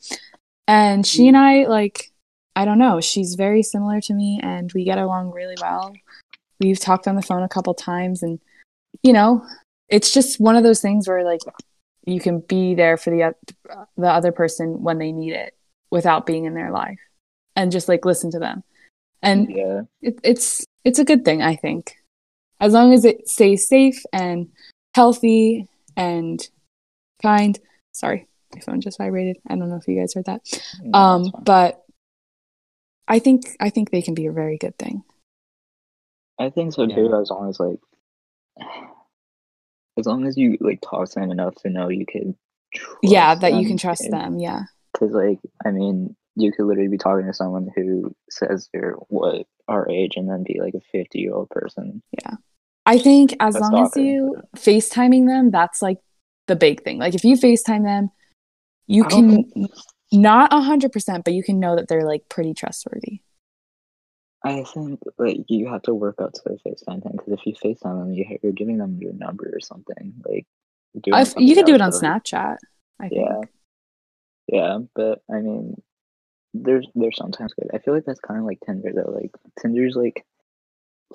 And 0.67 1.07
she 1.07 1.29
and 1.29 1.37
I 1.37 1.65
like 1.65 2.13
I 2.57 2.65
don't 2.65 2.79
know, 2.79 3.01
she's 3.01 3.37
very 3.37 3.63
similar 3.63 4.01
to 4.03 4.15
me 4.15 4.41
and 4.43 4.73
we 4.73 4.85
get 4.85 4.99
along 4.99 5.31
really 5.31 5.55
well. 5.61 5.95
We've 6.61 6.81
talked 6.81 7.07
on 7.07 7.15
the 7.15 7.23
phone 7.23 7.43
a 7.45 7.49
couple 7.49 7.73
times 7.75 8.23
and 8.23 8.41
you 9.09 9.15
know, 9.15 9.43
it's 9.89 10.13
just 10.13 10.39
one 10.39 10.55
of 10.55 10.65
those 10.65 10.83
things 10.83 11.09
where 11.09 11.25
like 11.25 11.41
you 12.05 12.21
can 12.21 12.41
be 12.41 12.75
there 12.75 12.99
for 12.99 13.09
the 13.11 13.35
the 13.97 14.11
other 14.19 14.33
person 14.33 14.83
when 14.83 14.99
they 14.99 15.13
need 15.13 15.33
it 15.33 15.57
without 15.91 16.27
being 16.27 16.45
in 16.45 16.53
their 16.53 16.71
life 16.71 16.99
and 17.57 17.73
just 17.73 17.89
like 17.89 18.05
listen 18.05 18.31
to 18.33 18.39
them. 18.39 18.63
And 19.23 19.49
yeah, 19.51 19.81
it, 20.03 20.21
it's 20.23 20.67
it's 20.85 20.99
a 20.99 21.05
good 21.05 21.25
thing 21.25 21.43
i 21.43 21.57
think 21.57 21.97
as 22.61 22.73
long 22.73 22.93
as 22.93 23.05
it 23.05 23.29
stays 23.29 23.67
safe 23.67 24.01
and 24.13 24.49
healthy 24.95 25.67
and 25.97 26.49
kind 27.21 27.59
sorry 27.93 28.29
my 28.55 28.61
phone 28.61 28.81
just 28.81 28.99
vibrated 28.99 29.37
i 29.49 29.57
don't 29.57 29.69
know 29.69 29.77
if 29.77 29.89
you 29.89 29.99
guys 29.99 30.15
heard 30.15 30.27
that 30.27 30.41
no, 30.83 30.99
um 30.99 31.33
but 31.43 31.83
i 33.09 33.19
think 33.19 33.57
i 33.61 33.71
think 33.71 33.91
they 33.91 34.03
can 34.03 34.15
be 34.15 34.27
a 34.27 34.33
very 34.33 34.57
good 34.57 34.77
thing 34.79 35.03
I 36.41 36.51
think 36.51 36.73
so 36.73 36.85
Yeah. 36.85 36.95
too. 36.95 37.15
As 37.15 37.31
long 37.31 37.49
as 37.49 37.59
like, 37.59 37.81
as 39.99 40.07
long 40.07 40.27
as 40.27 40.37
you 40.37 40.57
like 40.61 40.81
talk 40.81 41.09
to 41.11 41.21
them 41.21 41.31
enough 41.31 41.55
to 41.57 41.71
know 41.71 41.89
you 41.89 42.07
could. 42.07 42.35
yeah 43.03 43.35
that 43.35 43.55
you 43.55 43.67
can 43.67 43.77
trust 43.77 44.05
and- 44.05 44.13
them 44.13 44.39
yeah 44.39 44.63
Because, 44.93 45.13
like, 45.13 45.39
I 45.65 45.71
mean, 45.71 46.17
you 46.37 46.53
could 46.53 46.67
literally 46.67 46.89
be 46.89 46.99
talking 46.99 47.27
to 47.27 47.35
someone 47.35 47.69
who 47.75 48.15
says 48.31 48.69
they're 48.73 48.93
what 49.09 49.47
our 49.67 49.89
age 49.91 50.15
and 50.17 50.31
then 50.31 50.45
be 50.45 50.61
like 50.61 50.75
a 50.75 50.81
50 50.93 51.19
year 51.19 51.35
old 51.35 51.51
person. 51.51 52.03
Yeah 52.23 52.37
i 52.87 52.97
think 52.97 53.35
as 53.39 53.53
That's 53.55 53.69
long 53.71 53.85
as 53.85 53.97
you 53.97 54.37
facetiming 54.57 55.27
them 55.27 55.51
that's 55.51 55.83
like 55.83 55.99
the 56.47 56.57
big 56.57 56.83
thing 56.85 56.99
like 56.99 57.15
if 57.15 57.23
you 57.23 57.37
facetime 57.37 57.85
them 57.85 58.11
you 58.87 59.05
I 59.05 59.09
can 59.09 59.67
not 60.11 60.55
a 60.55 60.61
hundred 60.63 60.93
percent 60.93 61.25
but 61.25 61.35
you 61.35 61.43
can 61.43 61.61
know 61.61 61.77
that 61.77 61.89
they're 61.89 62.07
like 62.07 62.23
pretty 62.31 62.55
trustworthy 62.55 63.21
I 64.45 64.63
think 64.63 65.01
like 65.19 65.39
you 65.49 65.69
have 65.69 65.83
to 65.83 65.95
work 65.95 66.17
out 66.21 66.35
to 66.35 66.43
FaceTime 66.67 67.03
thing 67.03 67.13
because 67.13 67.33
if 67.33 67.47
you 67.47 67.55
FaceTime 67.55 67.99
them, 67.99 68.13
you, 68.13 68.39
you're 68.43 68.53
giving 68.53 68.79
them 68.79 68.99
your 69.01 69.13
number 69.13 69.51
or 69.53 69.61
something. 69.61 70.15
Like, 70.25 70.47
you're 70.95 71.03
doing 71.03 71.15
I, 71.15 71.25
something 71.25 71.47
you 71.47 71.55
could 71.55 71.67
do 71.67 71.75
it 71.75 71.81
on 71.81 71.89
else, 71.89 72.01
but, 72.01 72.07
like, 72.07 72.23
snapchat 72.23 72.57
i 73.01 73.09
think 73.09 73.21
Yeah, 73.21 73.41
yeah, 74.49 74.79
but 74.95 75.23
I 75.31 75.41
mean, 75.41 75.81
there's 76.55 76.87
there's 76.95 77.17
sometimes 77.17 77.53
good. 77.55 77.71
I 77.75 77.79
feel 77.79 77.95
like 77.95 78.05
that's 78.05 78.21
kind 78.21 78.41
of 78.41 78.47
like 78.47 78.59
Tinder 78.65 78.93
though. 78.95 79.11
Like 79.11 79.33
Tinder's 79.61 79.97
like 79.97 80.25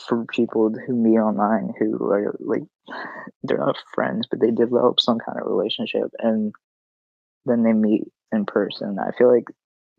for 0.07 0.25
people 0.25 0.71
who 0.71 0.95
meet 0.95 1.19
online 1.19 1.73
who 1.79 2.11
are 2.11 2.35
like 2.39 2.63
they're 3.43 3.57
not 3.57 3.77
friends, 3.93 4.27
but 4.29 4.39
they 4.39 4.51
develop 4.51 4.99
some 4.99 5.19
kind 5.19 5.39
of 5.39 5.47
relationship 5.47 6.11
and 6.19 6.53
then 7.45 7.63
they 7.63 7.73
meet 7.73 8.03
in 8.31 8.45
person. 8.45 8.97
I 8.99 9.15
feel 9.17 9.31
like, 9.31 9.47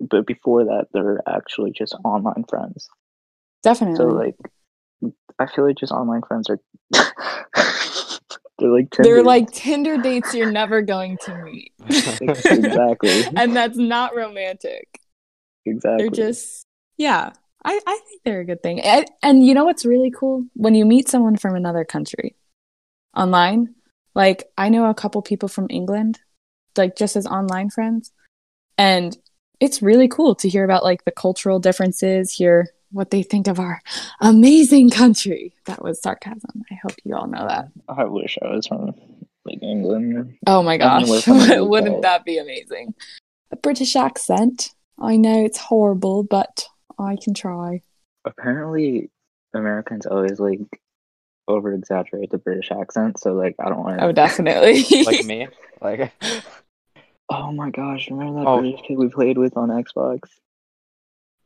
but 0.01 0.27
before 0.27 0.65
that, 0.65 0.87
they're 0.93 1.21
actually 1.29 1.73
just 1.73 1.95
online 2.05 2.45
friends. 2.49 2.89
Definitely 3.65 3.97
So 3.97 4.07
like, 4.07 4.37
I 5.39 5.47
feel 5.47 5.67
like 5.67 5.77
just 5.77 5.93
online 5.93 6.23
friends 6.23 6.49
are 6.49 6.61
they're 8.59 8.71
like 8.71 8.91
Tinder. 8.91 9.03
They're 9.03 9.17
Tinder. 9.17 9.23
like 9.23 9.51
Tinder 9.51 9.99
dates 9.99 10.35
you're 10.35 10.53
never 10.53 10.83
going 10.83 11.19
to 11.25 11.37
meet. 11.43 11.73
exactly, 12.21 13.25
and 13.37 13.57
that's 13.57 13.77
not 13.77 14.15
romantic. 14.15 15.01
exactly. 15.67 16.05
They're 16.05 16.11
just, 16.11 16.65
yeah, 16.97 17.33
I, 17.65 17.81
I 17.87 18.01
think 18.07 18.23
they're 18.25 18.41
a 18.41 18.45
good 18.45 18.63
thing. 18.63 18.81
And, 18.81 19.07
and 19.23 19.47
you 19.47 19.55
know 19.55 19.65
what's 19.65 19.85
really 19.87 20.11
cool? 20.11 20.45
When 20.55 20.75
you 20.75 20.85
meet 20.85 21.09
someone 21.09 21.37
from 21.37 21.57
another 21.57 21.85
country 21.85 22.37
online, 23.17 23.75
like 24.15 24.45
I 24.59 24.69
know 24.69 24.89
a 24.89 24.95
couple 24.95 25.23
people 25.23 25.49
from 25.49 25.67
England, 25.71 26.21
like 26.77 26.97
just 26.97 27.17
as 27.17 27.27
online 27.27 27.71
friends. 27.71 28.13
And 28.77 29.17
it's 29.61 29.83
really 29.83 30.09
cool 30.09 30.35
to 30.37 30.49
hear 30.49 30.65
about 30.65 30.85
like 30.85 31.05
the 31.05 31.13
cultural 31.13 31.59
differences, 31.59 32.33
hear 32.33 32.69
what 32.95 33.11
they 33.11 33.23
think 33.23 33.47
of 33.49 33.59
our 33.59 33.81
amazing 34.21 34.89
country. 34.91 35.55
That 35.67 35.83
was 35.83 36.01
sarcasm. 36.01 36.63
I 36.71 36.75
hope 36.83 36.95
you 37.05 37.15
all 37.17 37.27
know 37.27 37.47
that. 37.47 37.69
I 37.89 38.05
wish 38.05 38.39
I 38.43 38.49
was 38.55 38.67
from 38.67 38.95
like 39.45 39.63
England. 39.63 40.37
Oh 40.47 40.63
my 40.63 40.75
I 40.79 40.99
mean, 41.01 41.09
we're 41.11 41.17
gosh, 41.17 41.25
from 41.25 41.39
the 41.39 41.57
UK. 41.63 41.69
wouldn't 41.69 42.03
that 42.03 42.25
be 42.25 42.39
amazing? 42.39 42.95
A 43.51 43.57
British 43.57 43.97
accent. 43.97 44.71
I 44.99 45.17
know 45.17 45.45
it's 45.45 45.59
horrible, 45.59 46.23
but 46.23 46.67
I 46.99 47.17
can 47.23 47.35
try. 47.35 47.83
Apparently, 48.25 49.11
Americans 49.53 50.07
always 50.07 50.39
like 50.41 50.61
over 51.47 51.75
exaggerate 51.75 52.31
the 52.31 52.39
British 52.39 52.71
accent. 52.71 53.21
So 53.21 53.35
like, 53.35 53.55
I 53.59 53.69
don't 53.69 53.81
want 53.85 53.99
to. 53.99 54.05
Oh, 54.07 54.13
definitely. 54.13 54.85
like 55.05 55.25
me. 55.27 55.49
Like 55.81 56.13
Oh 57.31 57.51
my 57.53 57.71
gosh! 57.71 58.11
Remember 58.11 58.41
that 58.41 58.47
Oh. 58.49 58.61
British 58.61 58.81
kid 58.87 58.99
we 58.99 59.09
played 59.09 59.39
with 59.39 59.57
on 59.57 59.69
Xbox? 59.71 60.21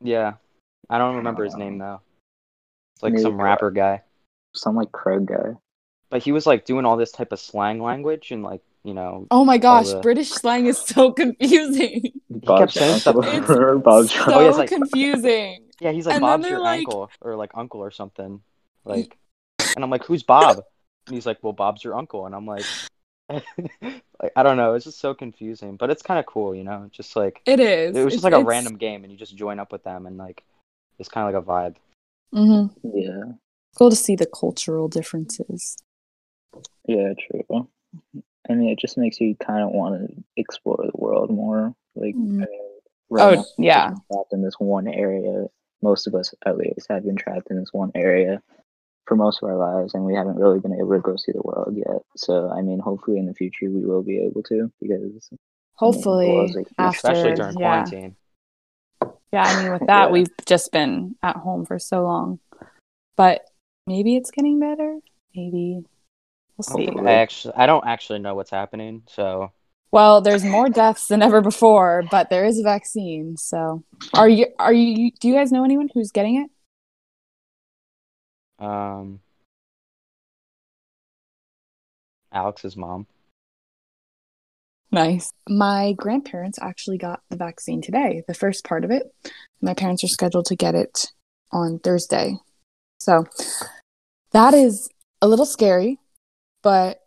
yeah. 0.01 0.33
I 0.89 0.97
don't 0.97 1.17
remember 1.17 1.43
his 1.43 1.55
name 1.55 1.77
though. 1.77 2.01
It's 2.95 3.03
like 3.03 3.13
Neither 3.13 3.23
some 3.23 3.41
rapper 3.41 3.71
guy. 3.71 4.01
Some 4.55 4.75
like 4.75 4.91
Craig 4.91 5.25
guy. 5.27 5.55
But 6.09 6.23
he 6.23 6.31
was 6.31 6.47
like 6.47 6.65
doing 6.65 6.85
all 6.85 6.97
this 6.97 7.11
type 7.11 7.31
of 7.31 7.39
slang 7.39 7.81
language 7.81 8.31
and 8.31 8.41
like, 8.43 8.61
you 8.83 8.93
know, 8.95 9.27
oh 9.29 9.45
my 9.45 9.57
gosh, 9.59 9.89
the- 9.89 9.99
British 9.99 10.29
slang 10.31 10.65
is 10.65 10.77
so 10.79 11.11
confusing. 11.23 12.11
Bob's 12.29 12.73
saying 12.73 12.91
your 12.91 12.99
stuff- 12.99 13.15
uncle. 13.23 13.31
It's 13.37 13.49
Remember 13.49 13.77
Bob's 13.77 14.15
your 14.15 14.23
so 14.25 14.33
Oh, 14.33 14.39
yeah, 14.41 14.49
it's 14.49 14.57
like- 14.57 14.69
confusing. 14.69 15.65
yeah, 15.79 15.91
he's 15.91 16.05
like 16.07 16.15
And 16.15 16.21
Bob's 16.21 16.47
your 16.49 16.59
like- 16.59 16.79
uncle 16.79 17.11
or 17.21 17.35
like 17.35 17.51
uncle 17.53 17.81
or 17.81 17.91
something. 17.91 18.41
Like 18.85 19.15
and 19.75 19.83
I'm 19.83 19.89
like, 19.91 20.03
"Who's 20.05 20.23
Bob?" 20.23 20.63
And 21.05 21.13
he's 21.15 21.25
like, 21.27 21.37
"Well, 21.43 21.53
Bob's 21.53 21.83
your 21.83 21.95
uncle." 21.95 22.25
And 22.25 22.33
I'm 22.33 22.45
like 22.47 22.63
like 23.29 24.31
I 24.35 24.41
don't 24.43 24.57
know, 24.57 24.73
it's 24.73 24.85
just 24.85 24.99
so 24.99 25.13
confusing, 25.13 25.75
but 25.75 25.89
it's 25.91 26.01
kind 26.01 26.19
of 26.19 26.25
cool, 26.25 26.55
you 26.55 26.63
know? 26.63 26.89
Just 26.91 27.15
like 27.15 27.41
It 27.45 27.59
is. 27.59 27.95
it 27.95 28.03
was 28.03 28.07
It's- 28.07 28.13
just 28.13 28.23
like 28.23 28.33
a 28.33 28.37
it's- 28.37 28.47
random 28.47 28.77
game 28.77 29.03
and 29.03 29.11
you 29.11 29.17
just 29.19 29.35
join 29.35 29.59
up 29.59 29.71
with 29.71 29.83
them 29.83 30.05
and 30.07 30.17
like 30.17 30.43
it's 30.99 31.09
kind 31.09 31.27
of 31.27 31.33
like 31.33 31.43
a 31.43 31.45
vibe. 31.47 31.75
Mm-hmm. 32.33 32.89
Yeah, 32.97 33.23
Cool 33.77 33.89
to 33.89 33.95
see 33.95 34.15
the 34.15 34.25
cultural 34.27 34.87
differences. 34.87 35.77
yeah, 36.87 37.13
true. 37.13 37.67
I 38.49 38.53
mean, 38.53 38.69
it 38.69 38.79
just 38.79 38.97
makes 38.97 39.19
you 39.21 39.35
kind 39.35 39.63
of 39.63 39.69
want 39.71 40.07
to 40.09 40.23
explore 40.37 40.77
the 40.83 40.91
world 40.97 41.29
more. 41.29 41.73
Like, 41.95 42.15
Mhm. 42.15 42.43
I 42.43 42.45
mean, 42.45 42.69
Oh, 43.11 43.31
now, 43.35 43.45
yeah. 43.57 43.93
trapped 44.11 44.33
in 44.33 44.41
this 44.43 44.59
one 44.59 44.87
area. 44.87 45.47
Most 45.81 46.07
of 46.07 46.13
us, 46.15 46.33
at 46.45 46.57
least, 46.57 46.87
have 46.89 47.03
been 47.03 47.15
trapped 47.15 47.49
in 47.49 47.57
this 47.57 47.71
one 47.73 47.91
area 47.95 48.41
for 49.07 49.15
most 49.15 49.41
of 49.41 49.49
our 49.49 49.55
lives, 49.57 49.93
and 49.93 50.05
we 50.05 50.13
haven't 50.13 50.35
really 50.37 50.59
been 50.59 50.73
able 50.73 50.91
to 50.91 50.99
go 50.99 51.15
see 51.15 51.31
the 51.31 51.41
world 51.41 51.75
yet. 51.75 52.03
So, 52.17 52.49
I 52.49 52.61
mean, 52.61 52.79
hopefully 52.79 53.17
in 53.17 53.25
the 53.25 53.33
future 53.33 53.69
we 53.69 53.85
will 53.85 54.03
be 54.03 54.19
able 54.19 54.43
to, 54.43 54.71
because 54.81 55.29
Hopefully, 55.75 56.27
was 56.27 56.55
a 56.55 56.59
huge- 56.59 56.73
after 56.77 56.97
Especially 57.11 57.33
during 57.35 57.57
yeah, 57.59 57.67
quarantine. 57.85 58.15
Yeah. 59.31 59.43
I 59.43 59.63
mean, 59.63 59.71
with 59.73 59.81
that, 59.87 60.07
Yeah. 60.07 60.11
we've 60.11 60.31
just 60.45 60.71
been 60.71 61.15
at 61.23 61.35
home 61.37 61.65
for 61.65 61.79
so 61.79 62.03
long, 62.03 62.39
but 63.15 63.41
maybe 63.87 64.15
it's 64.15 64.31
getting 64.31 64.59
better. 64.59 64.99
Maybe 65.35 65.83
we'll 66.57 66.63
see. 66.63 66.87
I 66.87 67.13
actually, 67.13 67.53
I 67.55 67.65
don't 67.65 67.85
actually 67.85 68.19
know 68.19 68.35
what's 68.35 68.49
happening. 68.51 69.03
So 69.07 69.51
Well, 69.91 70.21
there's 70.21 70.43
more 70.43 70.69
deaths 70.69 71.07
than 71.07 71.21
ever 71.21 71.41
before, 71.41 72.03
but 72.11 72.29
there 72.29 72.45
is 72.45 72.59
a 72.59 72.63
vaccine. 72.63 73.37
So, 73.37 73.83
are 74.13 74.27
you? 74.29 74.47
Are 74.59 74.73
you? 74.73 75.11
Do 75.19 75.27
you 75.27 75.33
guys 75.35 75.51
know 75.51 75.63
anyone 75.63 75.89
who's 75.93 76.11
getting 76.11 76.37
it? 76.43 76.51
Um, 78.65 79.21
Alex's 82.33 82.75
mom. 82.75 83.07
Nice. 84.91 85.31
My 85.47 85.93
grandparents 85.93 86.57
actually 86.61 86.97
got 86.97 87.21
the 87.29 87.37
vaccine 87.37 87.81
today, 87.81 88.23
the 88.27 88.33
first 88.33 88.65
part 88.65 88.83
of 88.83 88.91
it. 88.91 89.03
My 89.61 89.73
parents 89.73 90.03
are 90.03 90.07
scheduled 90.07 90.45
to 90.45 90.55
get 90.55 90.73
it 90.73 91.11
on 91.51 91.79
Thursday. 91.79 92.37
So 92.99 93.25
that 94.31 94.53
is 94.53 94.89
a 95.21 95.27
little 95.27 95.45
scary, 95.45 95.99
but 96.63 96.99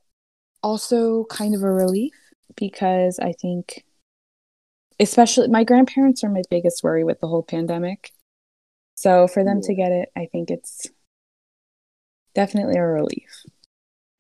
also 0.63 1.25
kind 1.25 1.55
of 1.55 1.63
a 1.63 1.71
relief 1.71 2.13
because 2.57 3.19
I 3.19 3.33
think, 3.33 3.85
especially 5.01 5.49
my 5.49 5.65
grandparents 5.65 6.23
are 6.23 6.31
my 6.31 6.43
biggest 6.51 6.85
worry 6.85 7.03
with 7.03 7.21
the 7.21 7.29
whole 7.29 7.43
pandemic. 7.43 8.13
So 8.95 9.27
for 9.27 9.43
them 9.43 9.61
to 9.63 9.75
get 9.75 9.91
it, 9.91 10.11
I 10.17 10.29
think 10.31 10.51
it's 10.51 10.87
definitely 12.35 12.77
a 12.77 12.87
relief. 12.87 13.45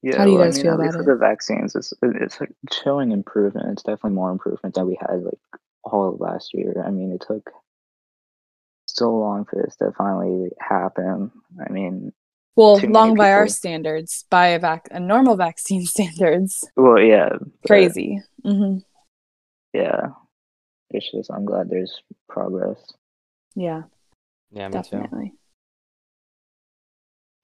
Yeah, 0.02 0.18
How 0.18 0.24
do 0.24 0.30
you 0.32 0.38
well, 0.38 0.44
guys 0.44 0.56
I 0.56 0.58
mean, 0.58 0.62
feel 0.62 0.74
at 0.74 0.78
least 0.80 0.94
about 0.94 0.98
with 0.98 1.06
the 1.06 1.16
vaccines, 1.16 1.74
it's 1.76 1.92
it's 2.02 2.40
like 2.40 2.52
showing 2.72 3.12
improvement. 3.12 3.68
It's 3.72 3.82
definitely 3.82 4.12
more 4.12 4.30
improvement 4.30 4.74
than 4.74 4.86
we 4.86 4.98
had 5.00 5.22
like 5.22 5.38
all 5.84 6.08
of 6.12 6.20
last 6.20 6.54
year. 6.54 6.82
I 6.84 6.90
mean, 6.90 7.12
it 7.12 7.24
took 7.26 7.50
so 8.86 9.14
long 9.16 9.44
for 9.44 9.62
this 9.62 9.76
to 9.76 9.92
finally 9.96 10.50
happen. 10.60 11.30
I 11.64 11.72
mean, 11.72 12.12
Well, 12.56 12.76
Too 12.76 12.88
many 12.88 12.92
long 12.92 13.16
by 13.16 13.32
our 13.32 13.48
standards, 13.48 14.24
by 14.30 14.48
a, 14.48 14.58
vac- 14.58 14.88
a 14.90 15.00
normal 15.00 15.36
vaccine 15.36 15.86
standards. 15.86 16.68
well, 16.76 17.00
yeah, 17.00 17.30
but, 17.62 17.68
crazy. 17.68 18.20
hmm 18.44 18.78
Yeah, 19.74 20.08
it's 20.90 21.10
just 21.12 21.30
I'm 21.32 21.44
glad 21.46 21.70
there's 21.70 22.02
progress. 22.28 22.78
Yeah, 23.54 23.84
Yeah, 24.52 24.68
me 24.68 24.74
too. 24.82 25.02
definitely. 25.02 25.34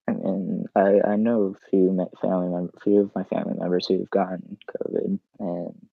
I 0.07 0.11
mean, 0.11 0.48
I 0.79 1.13
I 1.13 1.15
know 1.17 1.55
a 1.55 1.69
few 1.69 2.09
family 2.21 2.49
mem- 2.49 2.71
few 2.83 3.01
of 3.01 3.15
my 3.15 3.23
family 3.25 3.55
members 3.59 3.87
who've 3.87 4.09
gotten 4.09 4.57
COVID, 4.77 5.19
and 5.39 5.87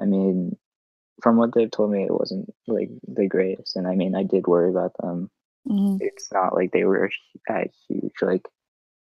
I 0.00 0.06
mean, 0.06 0.56
from 1.22 1.36
what 1.36 1.54
they've 1.54 1.70
told 1.70 1.92
me, 1.92 2.04
it 2.04 2.12
wasn't 2.12 2.54
like 2.66 2.90
the 3.06 3.28
greatest. 3.28 3.76
And 3.76 3.86
I 3.88 3.94
mean, 3.96 4.14
I 4.16 4.24
did 4.24 4.46
worry 4.46 4.70
about 4.70 4.94
them. 5.00 5.30
hmm 5.66 6.00
It's 6.00 6.32
not 6.32 6.54
like 6.54 6.72
they 6.72 6.84
were 6.84 7.10
at 7.48 7.70
huge 7.88 8.14
like 8.22 8.48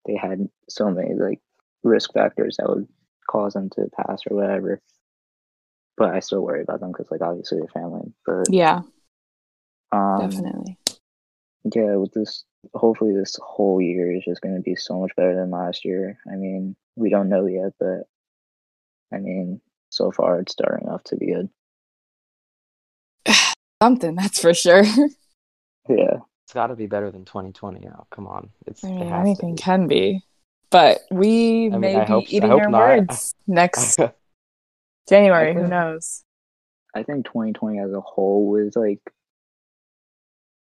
they 0.06 0.16
had 0.16 0.48
so 0.68 0.90
many 0.90 1.14
like 1.14 1.40
risk 1.84 2.12
factors 2.14 2.56
that 2.58 2.68
would 2.68 2.88
cause 3.30 3.54
them 3.54 3.70
to 3.70 3.90
pass 3.96 4.22
or 4.30 4.36
whatever. 4.36 4.82
But 5.96 6.14
I 6.14 6.20
still 6.20 6.40
worry 6.42 6.62
about 6.62 6.80
them 6.80 6.90
because, 6.92 7.10
like, 7.10 7.20
obviously 7.22 7.58
they're 7.58 7.68
family. 7.68 8.12
But 8.24 8.50
Yeah, 8.50 8.82
um, 9.92 10.32
definitely. 10.32 10.78
yeah, 11.74 11.96
with 11.96 12.12
this, 12.12 12.44
hopefully 12.74 13.12
this 13.12 13.36
whole 13.42 13.80
year 13.80 14.14
is 14.14 14.24
just 14.24 14.40
going 14.40 14.54
to 14.56 14.60
be 14.60 14.74
so 14.76 15.00
much 15.00 15.12
better 15.16 15.34
than 15.34 15.50
last 15.50 15.84
year. 15.84 16.18
I 16.30 16.36
mean, 16.36 16.76
we 16.96 17.10
don't 17.10 17.28
know 17.28 17.46
yet, 17.46 17.72
but 17.78 18.02
I 19.12 19.18
mean, 19.18 19.60
so 19.90 20.10
far 20.10 20.40
it's 20.40 20.52
starting 20.52 20.88
off 20.88 21.04
to 21.04 21.16
be 21.16 21.26
good. 21.32 21.48
Something 23.82 24.14
that's 24.16 24.40
for 24.40 24.54
sure. 24.54 24.84
Yeah, 25.88 26.16
It's 26.44 26.52
got 26.52 26.66
to 26.66 26.74
be 26.74 26.86
better 26.88 27.12
than 27.12 27.24
2020 27.24 27.78
now. 27.86 28.08
Come 28.10 28.26
on, 28.26 28.50
it's 28.66 28.82
I 28.82 28.88
mean, 28.88 28.98
has 29.02 29.08
to 29.10 29.14
anything 29.18 29.54
be. 29.54 29.62
can 29.62 29.86
be, 29.86 30.20
but 30.68 30.98
we 31.12 31.66
I 31.66 31.68
mean, 31.70 31.80
may 31.80 31.94
I 31.94 32.04
be 32.04 32.10
hope- 32.12 32.24
eating 32.32 32.50
hope 32.50 32.62
our 32.62 32.68
not. 32.70 32.78
words 32.80 33.32
next 33.46 34.00
January. 35.08 35.54
Who 35.54 35.68
knows? 35.68 36.24
I 36.92 37.04
think 37.04 37.26
2020 37.26 37.78
as 37.78 37.92
a 37.92 38.00
whole 38.00 38.48
was 38.48 38.74
like 38.74 38.98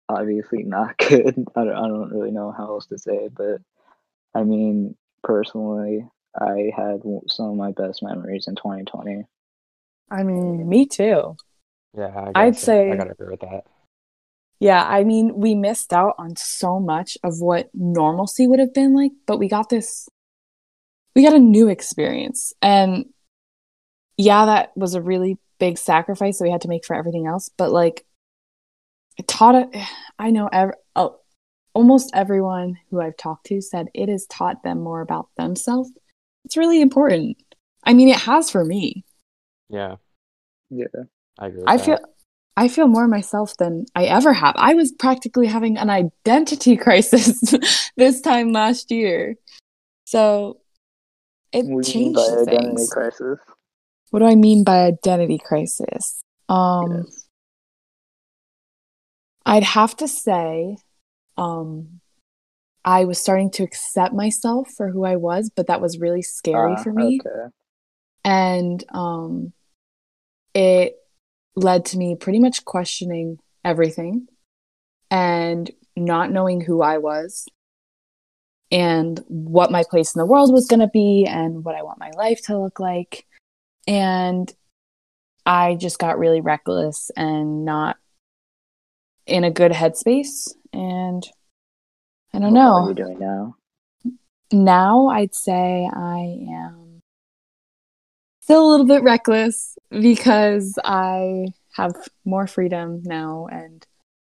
obviously 0.08 0.62
not 0.62 0.96
good. 1.08 1.46
I 1.56 1.64
don't, 1.64 1.74
I 1.76 1.88
don't 1.88 2.10
really 2.10 2.30
know 2.30 2.52
how 2.56 2.66
else 2.66 2.86
to 2.86 2.98
say 2.98 3.14
it, 3.16 3.34
but 3.34 3.60
I 4.34 4.42
mean, 4.44 4.96
personally, 5.22 6.06
I 6.38 6.70
had 6.76 7.02
some 7.28 7.50
of 7.50 7.56
my 7.56 7.72
best 7.72 8.02
memories 8.02 8.46
in 8.48 8.56
2020. 8.56 9.24
I 10.10 10.22
mean, 10.22 10.68
me 10.68 10.86
too. 10.86 11.36
yeah, 11.96 12.30
I 12.34 12.46
I'd 12.46 12.56
say- 12.56 12.90
I 12.90 12.96
gotta 12.96 13.12
agree 13.12 13.30
with 13.30 13.40
that. 13.40 13.64
Yeah, 14.60 14.82
I 14.84 15.04
mean, 15.04 15.34
we 15.36 15.54
missed 15.54 15.92
out 15.92 16.14
on 16.16 16.36
so 16.36 16.78
much 16.80 17.18
of 17.22 17.40
what 17.40 17.68
normalcy 17.74 18.46
would 18.46 18.60
have 18.60 18.72
been 18.72 18.94
like, 18.94 19.12
but 19.26 19.38
we 19.38 19.48
got 19.48 19.68
this, 19.68 20.08
we 21.14 21.22
got 21.22 21.34
a 21.34 21.38
new 21.40 21.68
experience. 21.68 22.52
And 22.62 23.06
yeah, 24.16 24.46
that 24.46 24.74
was 24.76 24.94
a 24.94 25.02
really 25.02 25.38
big 25.58 25.76
sacrifice 25.76 26.38
that 26.38 26.44
we 26.44 26.50
had 26.50 26.60
to 26.62 26.68
make 26.68 26.84
for 26.86 26.94
everything 26.96 27.26
else, 27.26 27.50
but 27.58 27.72
like, 27.72 28.00
it 28.00 28.06
taught 29.22 29.54
it. 29.54 29.68
I 30.18 30.30
know 30.30 30.48
ev- 30.52 30.74
oh, 30.96 31.18
almost 31.74 32.10
everyone 32.14 32.78
who 32.90 33.00
I've 33.00 33.16
talked 33.16 33.46
to 33.46 33.60
said 33.60 33.88
it 33.94 34.08
has 34.08 34.26
taught 34.26 34.62
them 34.62 34.80
more 34.80 35.00
about 35.00 35.28
themselves. 35.36 35.90
It's 36.44 36.56
really 36.56 36.80
important. 36.80 37.36
I 37.84 37.94
mean, 37.94 38.08
it 38.08 38.20
has 38.20 38.50
for 38.50 38.64
me. 38.64 39.04
Yeah, 39.68 39.96
Yeah, 40.70 40.86
I 41.38 41.46
agree. 41.46 41.60
With 41.60 41.68
I 41.68 41.76
that. 41.76 41.84
feel 41.84 41.98
I 42.56 42.68
feel 42.68 42.86
more 42.86 43.08
myself 43.08 43.56
than 43.56 43.86
I 43.96 44.04
ever 44.04 44.32
have. 44.32 44.54
I 44.56 44.74
was 44.74 44.92
practically 44.92 45.46
having 45.48 45.76
an 45.76 45.90
identity 45.90 46.76
crisis 46.84 47.54
this 47.96 48.20
time 48.20 48.52
last 48.52 48.90
year. 48.92 49.36
So 50.04 50.60
it 51.52 51.66
What 51.66 51.84
do 51.84 51.92
you 51.92 51.98
mean 52.06 52.14
changed 52.14 52.30
by 52.46 52.52
identity 52.52 52.76
things. 52.76 52.90
crisis. 52.92 53.38
What 54.10 54.20
do 54.20 54.26
I 54.26 54.36
mean 54.36 54.62
by 54.62 54.84
identity 54.84 55.38
crisis? 55.38 56.22
Um 56.48 57.04
Yes. 57.04 57.23
I'd 59.46 59.62
have 59.64 59.96
to 59.96 60.08
say 60.08 60.76
um 61.36 62.00
I 62.84 63.04
was 63.06 63.18
starting 63.18 63.50
to 63.52 63.62
accept 63.62 64.12
myself 64.14 64.68
for 64.76 64.90
who 64.90 65.04
I 65.04 65.16
was, 65.16 65.50
but 65.54 65.68
that 65.68 65.80
was 65.80 65.98
really 65.98 66.20
scary 66.22 66.74
Ah, 66.76 66.82
for 66.82 66.92
me. 66.92 67.20
Okay. 67.24 67.48
and 68.24 68.84
um 68.92 69.52
it 70.54 70.96
led 71.56 71.84
to 71.86 71.98
me 71.98 72.14
pretty 72.16 72.38
much 72.38 72.64
questioning 72.64 73.38
everything 73.64 74.26
and 75.10 75.70
not 75.96 76.30
knowing 76.30 76.60
who 76.60 76.82
I 76.82 76.98
was 76.98 77.46
and 78.70 79.22
what 79.28 79.70
my 79.70 79.84
place 79.88 80.14
in 80.14 80.18
the 80.18 80.26
world 80.26 80.52
was 80.52 80.66
going 80.66 80.80
to 80.80 80.88
be 80.88 81.26
and 81.28 81.64
what 81.64 81.74
I 81.76 81.82
want 81.82 81.98
my 82.00 82.10
life 82.16 82.40
to 82.46 82.58
look 82.58 82.80
like 82.80 83.26
and 83.86 84.52
I 85.46 85.74
just 85.74 85.98
got 85.98 86.18
really 86.18 86.40
reckless 86.40 87.10
and 87.16 87.64
not 87.64 87.96
in 89.26 89.44
a 89.44 89.50
good 89.50 89.72
headspace 89.72 90.50
and 90.72 91.22
I 92.32 92.38
don't 92.38 92.52
What 92.52 92.60
know 92.60 92.72
What 92.72 92.84
are 92.84 92.88
you 92.88 92.94
doing 92.94 93.18
now? 93.18 93.56
now 94.52 95.06
I'd 95.08 95.34
say 95.34 95.88
I 95.92 96.38
am 96.50 97.00
still 98.40 98.66
a 98.66 98.70
little 98.70 98.86
bit 98.86 99.02
reckless 99.02 99.76
because 99.90 100.78
I 100.84 101.46
have 101.76 101.94
more 102.24 102.46
freedom 102.46 103.02
now 103.04 103.48
and 103.50 103.84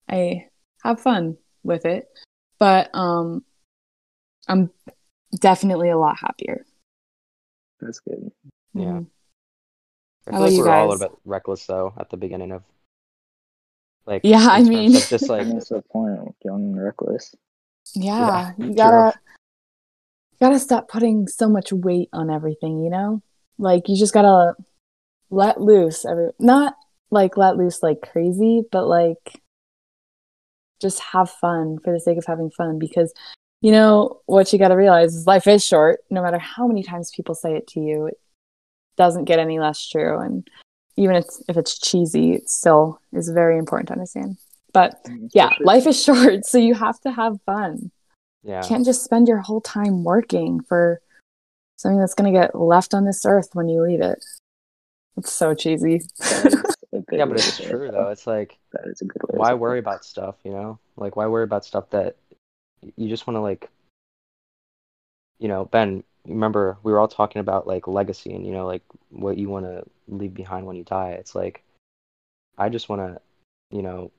I 0.09 0.46
have 0.83 1.01
fun 1.01 1.37
with 1.62 1.85
it. 1.85 2.07
But 2.59 2.90
um 2.94 3.44
I'm 4.48 4.70
definitely 5.40 5.90
a 5.90 5.98
lot 5.98 6.18
happier. 6.18 6.64
That's 7.81 8.01
good. 8.01 8.33
Yeah. 8.74 8.85
Mhm. 8.85 9.07
I 10.27 10.31
How 10.33 10.38
feel 10.38 10.40
like 10.46 10.53
you 10.53 10.59
we 10.59 10.62
were 10.64 10.70
all 10.74 10.87
a 10.87 10.90
little 10.92 11.09
bit 11.09 11.18
reckless 11.24 11.66
though 11.66 11.92
at 11.98 12.11
the 12.11 12.16
beginning 12.16 12.53
of 12.53 12.62
like 14.08 14.22
Yeah, 14.24 14.46
I 14.50 14.62
mean- 14.62 14.96
of 14.96 15.02
just 15.08 15.28
like 15.28 15.46
mean, 15.46 15.54
that's 15.56 15.68
the 15.68 15.82
point. 15.82 16.34
Young 16.44 16.62
and 16.74 16.82
reckless. 16.82 17.34
Yeah, 17.94 18.52
Yeah, 18.58 18.66
you 18.66 18.74
gotta 18.74 19.18
gotta 20.40 20.58
stop 20.58 20.88
putting 20.88 21.26
so 21.28 21.48
much 21.48 21.72
weight 21.72 22.08
on 22.12 22.30
everything, 22.30 22.82
you 22.82 22.90
know? 22.90 23.22
Like 23.58 23.88
you 23.88 23.96
just 23.96 24.14
gotta 24.14 24.54
let 25.30 25.60
loose 25.60 26.04
every 26.04 26.30
not 26.38 26.74
like 27.10 27.36
let 27.36 27.56
loose 27.56 27.82
like 27.82 28.00
crazy, 28.02 28.62
but 28.70 28.86
like 28.86 29.40
just 30.80 31.00
have 31.00 31.30
fun 31.30 31.78
for 31.82 31.92
the 31.92 32.00
sake 32.00 32.18
of 32.18 32.24
having 32.26 32.50
fun 32.50 32.78
because 32.78 33.12
you 33.60 33.72
know 33.72 34.20
what 34.26 34.52
you 34.52 34.58
got 34.60 34.68
to 34.68 34.76
realize 34.76 35.12
is 35.14 35.26
life 35.26 35.48
is 35.48 35.64
short 35.66 35.98
no 36.10 36.22
matter 36.22 36.38
how 36.38 36.68
many 36.68 36.84
times 36.84 37.10
people 37.10 37.34
say 37.34 37.56
it 37.56 37.66
to 37.66 37.80
you 37.80 38.06
it 38.06 38.20
doesn't 38.96 39.24
get 39.24 39.40
any 39.40 39.58
less 39.58 39.88
true 39.88 40.18
and 40.20 40.46
even 40.98 41.16
if 41.16 41.24
it's, 41.24 41.42
if 41.48 41.56
it's 41.56 41.78
cheesy 41.78 42.32
it 42.34 42.50
still 42.50 43.00
is 43.12 43.28
very 43.30 43.56
important 43.58 43.87
to 43.88 43.92
understand 43.94 44.37
but 44.72 45.02
mm, 45.04 45.28
yeah 45.34 45.50
life 45.61 45.87
is 45.87 46.02
short 46.08 46.44
so 46.44 46.58
you 46.58 46.74
have 46.74 46.98
to 47.00 47.11
have 47.11 47.40
fun 47.46 47.90
Yeah. 48.42 48.62
you 48.62 48.68
can't 48.68 48.84
just 48.84 49.04
spend 49.04 49.28
your 49.28 49.38
whole 49.38 49.61
time 49.61 50.04
working 50.04 50.61
for 50.68 51.00
something 51.76 51.98
that's 52.00 52.14
going 52.14 52.32
to 52.32 52.38
get 52.38 52.54
left 52.54 52.92
on 52.94 53.04
this 53.04 53.24
earth 53.24 53.50
when 53.54 53.68
you 53.68 53.80
leave 53.82 54.00
it 54.02 54.18
it's 55.16 55.32
so 55.32 55.54
cheesy 55.54 56.00
that 56.18 56.46
is 56.46 56.54
a 56.92 57.00
good 57.00 57.18
Yeah, 57.18 57.24
but 57.26 57.37
it's 57.38 57.58
true 57.58 57.90
though. 57.90 58.04
though. 58.04 58.08
It's 58.11 58.26
like 58.26 58.56
That 58.72 58.87
is 58.87 59.02
a 59.02 59.04
good 59.04 59.22
way. 59.28 59.38
why 59.38 59.54
worry 59.54 59.78
it. 59.78 59.84
about 59.87 60.04
stuff, 60.04 60.37
you 60.44 60.52
know? 60.52 60.78
Like 60.96 61.16
why 61.16 61.26
worry 61.26 61.42
about 61.44 61.64
stuff 61.64 61.90
that 61.90 62.14
you 62.96 63.08
just 63.08 63.26
want 63.26 63.37
to 63.37 63.40
like 63.40 63.68
you 65.40 65.48
know, 65.48 65.64
Ben, 65.66 66.04
remember 66.28 66.76
we 66.82 66.92
were 66.92 67.00
all 67.00 67.08
talking 67.08 67.40
about 67.40 67.66
like 67.66 67.88
legacy 67.88 68.34
and 68.34 68.46
you 68.46 68.52
know 68.52 68.66
like 68.66 68.82
what 69.10 69.38
you 69.38 69.48
want 69.48 69.64
to 69.66 69.84
leave 70.08 70.34
behind 70.34 70.66
when 70.66 70.76
you 70.76 70.84
die. 70.84 71.10
It's 71.10 71.34
like 71.34 71.62
I 72.56 72.68
just 72.68 72.88
want 72.88 73.02
to, 73.02 73.20
you 73.70 73.82
know, 73.82 74.10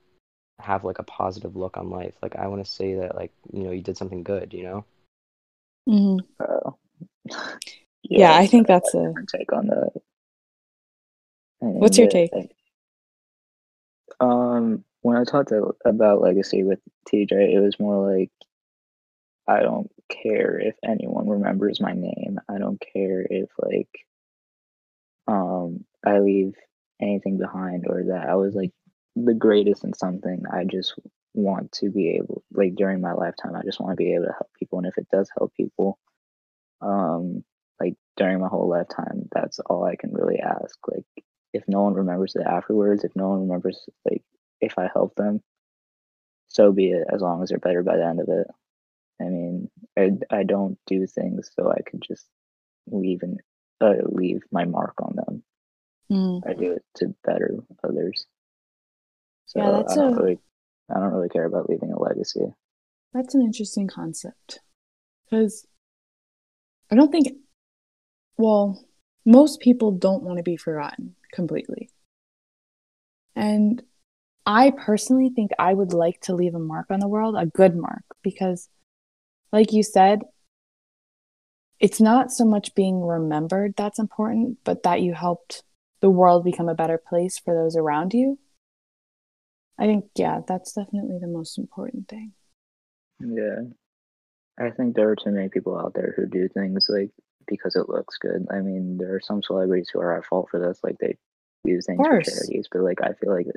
have 0.60 0.84
like 0.84 1.00
a 1.00 1.04
positive 1.04 1.56
look 1.56 1.78
on 1.78 1.90
life. 1.90 2.14
Like 2.22 2.36
I 2.36 2.48
want 2.48 2.66
to 2.66 2.72
say 2.72 2.96
that 2.96 3.16
like, 3.16 3.32
you 3.52 3.64
know, 3.64 3.72
you 3.72 3.82
did 3.82 3.98
something 3.98 4.24
good, 4.24 4.54
you 4.54 4.64
know? 4.64 4.86
Mhm. 5.88 6.20
Oh. 6.40 6.78
Yeah, 8.02 8.34
I 8.36 8.48
think 8.48 8.66
that's 8.66 8.96
a- 8.96 9.14
take 9.32 9.54
on 9.54 9.68
that. 9.68 9.92
What's 11.60 11.98
your 11.98 12.08
the- 12.08 12.30
take? 12.34 12.56
Um, 14.20 14.84
when 15.02 15.16
I 15.16 15.24
talked 15.26 15.50
to, 15.50 15.76
about 15.86 16.22
legacy 16.22 16.64
with 16.64 16.80
TJ, 17.08 17.54
it 17.54 17.60
was 17.60 17.80
more 17.80 18.12
like 18.12 18.32
I 19.48 19.60
don't 19.62 19.92
care 20.10 20.60
if 20.60 20.76
anyone 20.84 21.28
remembers 21.28 21.82
my 21.82 21.94
name. 21.94 22.40
I 22.50 22.58
don't 22.58 22.82
care 22.94 23.26
if 23.30 23.50
like 23.60 23.90
um 25.28 25.86
I 26.06 26.20
leave 26.20 26.56
anything 27.02 27.38
behind 27.38 27.86
or 27.88 28.04
that 28.10 28.28
I 28.30 28.36
was 28.36 28.56
like 28.56 28.72
the 29.16 29.34
greatest 29.34 29.84
in 29.84 29.94
something. 29.94 30.44
I 30.52 30.66
just 30.66 30.96
want 31.34 31.72
to 31.72 31.90
be 31.90 32.10
able 32.12 32.44
like 32.52 32.76
during 32.76 33.02
my 33.02 33.14
lifetime 33.14 33.56
I 33.56 33.64
just 33.64 33.80
want 33.80 33.92
to 33.92 33.96
be 33.96 34.14
able 34.14 34.26
to 34.26 34.34
help 34.34 34.50
people 34.58 34.80
and 34.80 34.88
if 34.88 34.98
it 34.98 35.08
does 35.12 35.30
help 35.38 35.54
people 35.56 36.00
um 36.82 37.44
like 37.80 37.96
during 38.18 38.40
my 38.40 38.48
whole 38.48 38.68
lifetime 38.68 39.28
that's 39.32 39.60
all 39.60 39.84
I 39.84 39.96
can 39.96 40.12
really 40.14 40.40
ask 40.40 40.78
like 40.88 41.06
if 41.54 41.64
no 41.68 41.84
one 41.84 41.94
remembers 41.94 42.36
it 42.36 42.46
afterwards 42.46 43.04
if 43.04 43.16
no 43.16 43.30
one 43.30 43.42
remembers 43.42 43.88
like 44.10 44.24
if 44.60 44.78
I 44.78 44.90
help 44.94 45.16
them 45.16 45.42
so 46.48 46.72
be 46.72 46.92
it 46.92 47.08
as 47.14 47.22
long 47.22 47.44
as 47.44 47.50
they're 47.50 47.60
better 47.60 47.84
by 47.84 47.98
the 47.98 48.06
end 48.06 48.20
of 48.20 48.28
it 48.30 48.48
I 49.22 49.26
mean 49.26 49.70
I, 49.98 50.12
I 50.30 50.44
don't 50.44 50.78
do 50.88 51.06
things 51.08 51.52
so 51.56 51.72
I 51.72 51.82
could 51.82 52.02
just 52.02 52.26
leave 52.88 53.22
and 53.24 53.40
uh, 53.82 53.94
leave 54.08 54.42
my 54.52 54.66
mark 54.66 54.96
on 55.02 55.16
them 55.16 55.44
Mm. 56.12 56.42
I 56.48 56.54
do 56.54 56.72
it 56.72 56.84
to 56.96 57.14
better 57.24 57.60
others 57.84 58.26
so 59.46 59.60
Yeah, 59.60 59.72
that's 59.72 59.94
I 59.94 59.96
don't 59.96 60.14
a- 60.14 60.22
really 60.22 60.40
I 60.90 60.94
don't 60.96 61.14
really 61.14 61.30
care 61.30 61.46
about 61.46 61.70
leaving 61.70 61.92
a 61.92 62.00
legacy 62.00 62.54
That's 63.14 63.36
an 63.36 63.42
interesting 63.42 63.88
concept. 63.88 64.60
Because 65.26 65.68
I 66.92 66.96
don't 66.96 67.12
think, 67.12 67.28
well, 68.38 68.84
most 69.26 69.60
people 69.60 69.92
don't 69.92 70.24
want 70.24 70.38
to 70.38 70.44
be 70.44 70.58
forgotten 70.58 71.16
completely. 71.32 71.92
And 73.36 73.84
I 74.46 74.72
personally 74.72 75.30
think 75.30 75.52
I 75.60 75.74
would 75.74 75.94
like 75.94 76.22
to 76.22 76.36
leave 76.36 76.56
a 76.56 76.60
mark 76.60 76.88
on 76.90 77.00
the 77.00 77.08
world, 77.08 77.36
a 77.38 77.46
good 77.46 77.76
mark, 77.76 78.04
because, 78.24 78.70
like 79.52 79.72
you 79.72 79.84
said, 79.84 80.22
it's 81.80 82.02
not 82.02 82.32
so 82.32 82.46
much 82.46 82.76
being 82.76 83.02
remembered 83.02 83.74
that's 83.78 84.00
important, 84.00 84.58
but 84.64 84.84
that 84.84 85.02
you 85.02 85.14
helped 85.14 85.64
the 86.02 86.10
world 86.10 86.44
become 86.44 86.70
a 86.70 86.76
better 86.76 86.98
place 86.98 87.38
for 87.38 87.54
those 87.54 87.76
around 87.76 88.14
you. 88.14 88.38
I 89.78 89.86
think, 89.86 90.06
yeah, 90.16 90.42
that's 90.46 90.74
definitely 90.74 91.20
the 91.20 91.28
most 91.28 91.58
important 91.58 92.10
thing. 92.10 92.34
Yeah. 93.20 93.62
I 94.60 94.72
think 94.72 94.96
there 94.96 95.10
are 95.10 95.16
too 95.16 95.32
many 95.32 95.48
people 95.48 95.78
out 95.78 95.94
there 95.94 96.14
who 96.16 96.26
do 96.26 96.50
things 96.50 96.88
like 96.90 97.12
because 97.48 97.76
it 97.76 97.88
looks 97.88 98.18
good. 98.18 98.46
I 98.52 98.60
mean, 98.60 98.98
there 98.98 99.16
are 99.16 99.22
some 99.22 99.42
celebrities 99.42 99.90
who 99.92 100.00
are 100.00 100.18
at 100.18 100.26
fault 100.26 100.50
for 100.52 100.60
this, 100.60 100.80
like 100.84 100.98
they 101.00 101.18
do 101.64 101.80
things 101.82 102.06
for 102.06 102.22
charities, 102.22 102.68
but 102.72 102.82
like 102.82 103.02
I 103.02 103.14
feel 103.14 103.34
like 103.34 103.48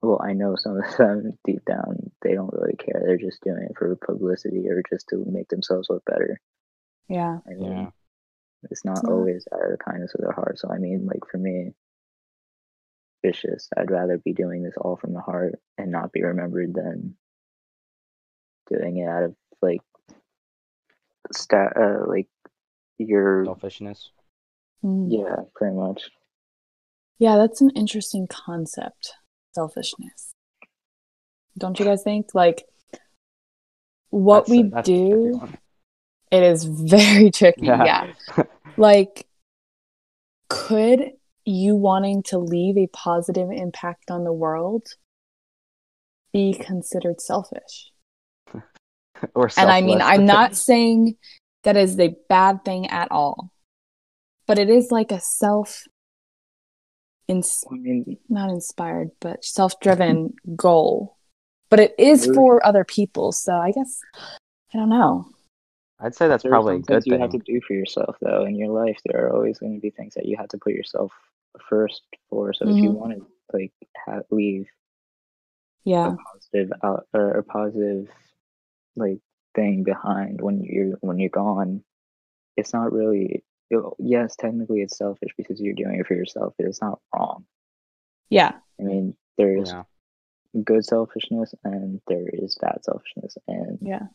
well, 0.00 0.20
I 0.22 0.32
know 0.32 0.56
some 0.56 0.78
of 0.78 0.96
them 0.98 1.38
deep 1.44 1.64
down 1.66 2.05
they 2.26 2.34
don't 2.34 2.52
really 2.52 2.74
care. 2.76 3.02
They're 3.04 3.16
just 3.18 3.40
doing 3.42 3.62
it 3.70 3.76
for 3.78 3.94
publicity 3.96 4.68
or 4.68 4.82
just 4.90 5.06
to 5.10 5.24
make 5.26 5.48
themselves 5.48 5.88
look 5.88 6.04
better. 6.04 6.40
Yeah. 7.08 7.38
I 7.46 7.54
mean, 7.54 7.72
Yeah. 7.72 7.90
it's 8.70 8.84
not 8.84 8.98
It's 8.98 9.02
not- 9.04 9.12
always 9.12 9.46
out 9.52 9.64
of 9.64 9.70
the 9.70 9.78
kindness 9.78 10.14
of 10.14 10.20
their 10.22 10.32
heart. 10.32 10.58
So 10.58 10.68
I 10.70 10.78
mean, 10.78 11.06
like 11.06 11.24
for 11.30 11.38
me, 11.38 11.74
vicious. 13.24 13.68
I'd 13.76 13.90
rather 13.90 14.18
be 14.18 14.32
doing 14.32 14.62
this 14.62 14.76
all 14.76 14.96
from 14.96 15.12
the 15.12 15.20
heart 15.20 15.60
and 15.78 15.90
not 15.90 16.12
be 16.12 16.22
remembered 16.22 16.74
than 16.74 17.16
doing 18.70 18.98
it 18.98 19.08
out 19.08 19.22
of 19.24 19.36
like 19.62 19.80
stat 21.32 21.76
uh, 21.76 22.06
like 22.06 22.28
your 22.98 23.44
Selfishness. 23.44 24.10
Mm. 24.84 25.08
yeah, 25.10 25.36
pretty 25.54 25.74
much. 25.74 26.10
Yeah, 27.18 27.36
that's 27.36 27.60
an 27.60 27.70
interesting 27.70 28.26
concept. 28.28 29.14
Selfishness. 29.54 30.34
Don't 31.58 31.78
you 31.78 31.84
guys 31.84 32.02
think? 32.02 32.34
Like, 32.34 32.64
what 34.10 34.46
That's 34.46 34.50
we 34.50 34.62
that's 34.64 34.86
do, 34.86 35.48
it 36.30 36.42
is 36.42 36.64
very 36.64 37.30
tricky. 37.32 37.66
Yeah. 37.66 38.12
Like, 38.78 39.26
could 40.50 41.12
you 41.46 41.76
wanting 41.76 42.22
to 42.24 42.38
leave 42.38 42.76
a 42.76 42.88
positive 42.88 43.48
impact 43.50 44.10
on 44.10 44.24
the 44.24 44.32
world 44.34 44.86
be 46.32 46.52
considered 46.52 47.20
selfish? 47.22 47.90
or 49.34 49.50
And 49.56 49.70
I 49.70 49.80
mean. 49.80 50.02
I'm 50.02 50.26
not 50.26 50.56
saying 50.56 51.16
that 51.64 51.76
is 51.76 51.98
a 51.98 52.14
bad 52.28 52.64
thing 52.66 52.88
at 52.88 53.10
all, 53.10 53.50
but 54.46 54.58
it 54.58 54.68
is 54.68 54.90
like 54.90 55.10
a 55.10 55.20
self, 55.20 55.84
ins- 57.28 57.64
I 57.70 57.76
mean, 57.76 58.18
not 58.28 58.50
inspired, 58.50 59.10
but 59.20 59.42
self-driven 59.42 60.34
goal. 60.54 61.15
But 61.68 61.80
it 61.80 61.94
is 61.98 62.22
Really? 62.22 62.34
for 62.34 62.64
other 62.66 62.84
people, 62.84 63.32
so 63.32 63.54
I 63.54 63.72
guess 63.72 64.00
I 64.74 64.78
don't 64.78 64.88
know. 64.90 65.26
I'd 65.98 66.14
say 66.14 66.28
that's 66.28 66.42
there 66.42 66.52
probably 66.52 66.76
a 66.76 66.78
good 66.80 66.86
things 66.86 67.06
you 67.06 67.12
thing. 67.14 67.20
have 67.22 67.30
to 67.30 67.38
do 67.38 67.60
for 67.66 67.72
yourself 67.72 68.16
though 68.20 68.44
in 68.44 68.54
your 68.56 68.68
life. 68.68 68.98
There 69.04 69.26
are 69.26 69.32
always 69.34 69.58
going 69.58 69.74
to 69.74 69.80
be 69.80 69.90
things 69.90 70.14
that 70.14 70.26
you 70.26 70.36
have 70.36 70.48
to 70.48 70.58
put 70.58 70.74
yourself 70.74 71.12
first 71.68 72.02
for. 72.28 72.52
So 72.52 72.68
if 72.68 72.82
you 72.82 72.90
Mhm. 72.90 72.94
want 72.94 73.12
to 73.18 73.26
like 73.52 73.72
ha- 73.96 74.20
leave 74.30 74.68
Yeah, 75.84 76.12
a 76.12 76.16
positive 76.16 76.72
out 76.82 77.06
or 77.14 77.30
a 77.30 77.42
positive 77.44 78.08
like 78.96 79.18
thing 79.54 79.84
behind 79.84 80.40
when 80.42 80.60
you're 80.62 80.96
when 81.00 81.18
you're 81.18 81.30
gone 81.30 81.82
it's 82.56 82.72
not 82.74 82.92
really 82.92 83.42
it- 83.70 83.82
yes 83.98 84.34
technically 84.36 84.82
it's 84.82 84.98
selfish 84.98 85.30
because 85.36 85.60
you're 85.60 85.74
doing 85.74 85.98
it 86.00 86.06
for 86.06 86.14
yourself 86.14 86.52
but 86.58 86.66
it's 86.66 86.80
not 86.82 87.00
wrong 87.14 87.46
yeah, 88.28 88.52
i 88.80 88.82
mean 88.82 89.16
there's 89.38 89.70
Yeah. 89.70 89.84
Good 90.64 90.84
selfishness 90.84 91.54
and 91.64 92.00
there 92.06 92.28
is 92.32 92.56
bad 92.60 92.78
selfishness. 92.82 93.36
And 93.46 93.78
yeah. 93.80 94.06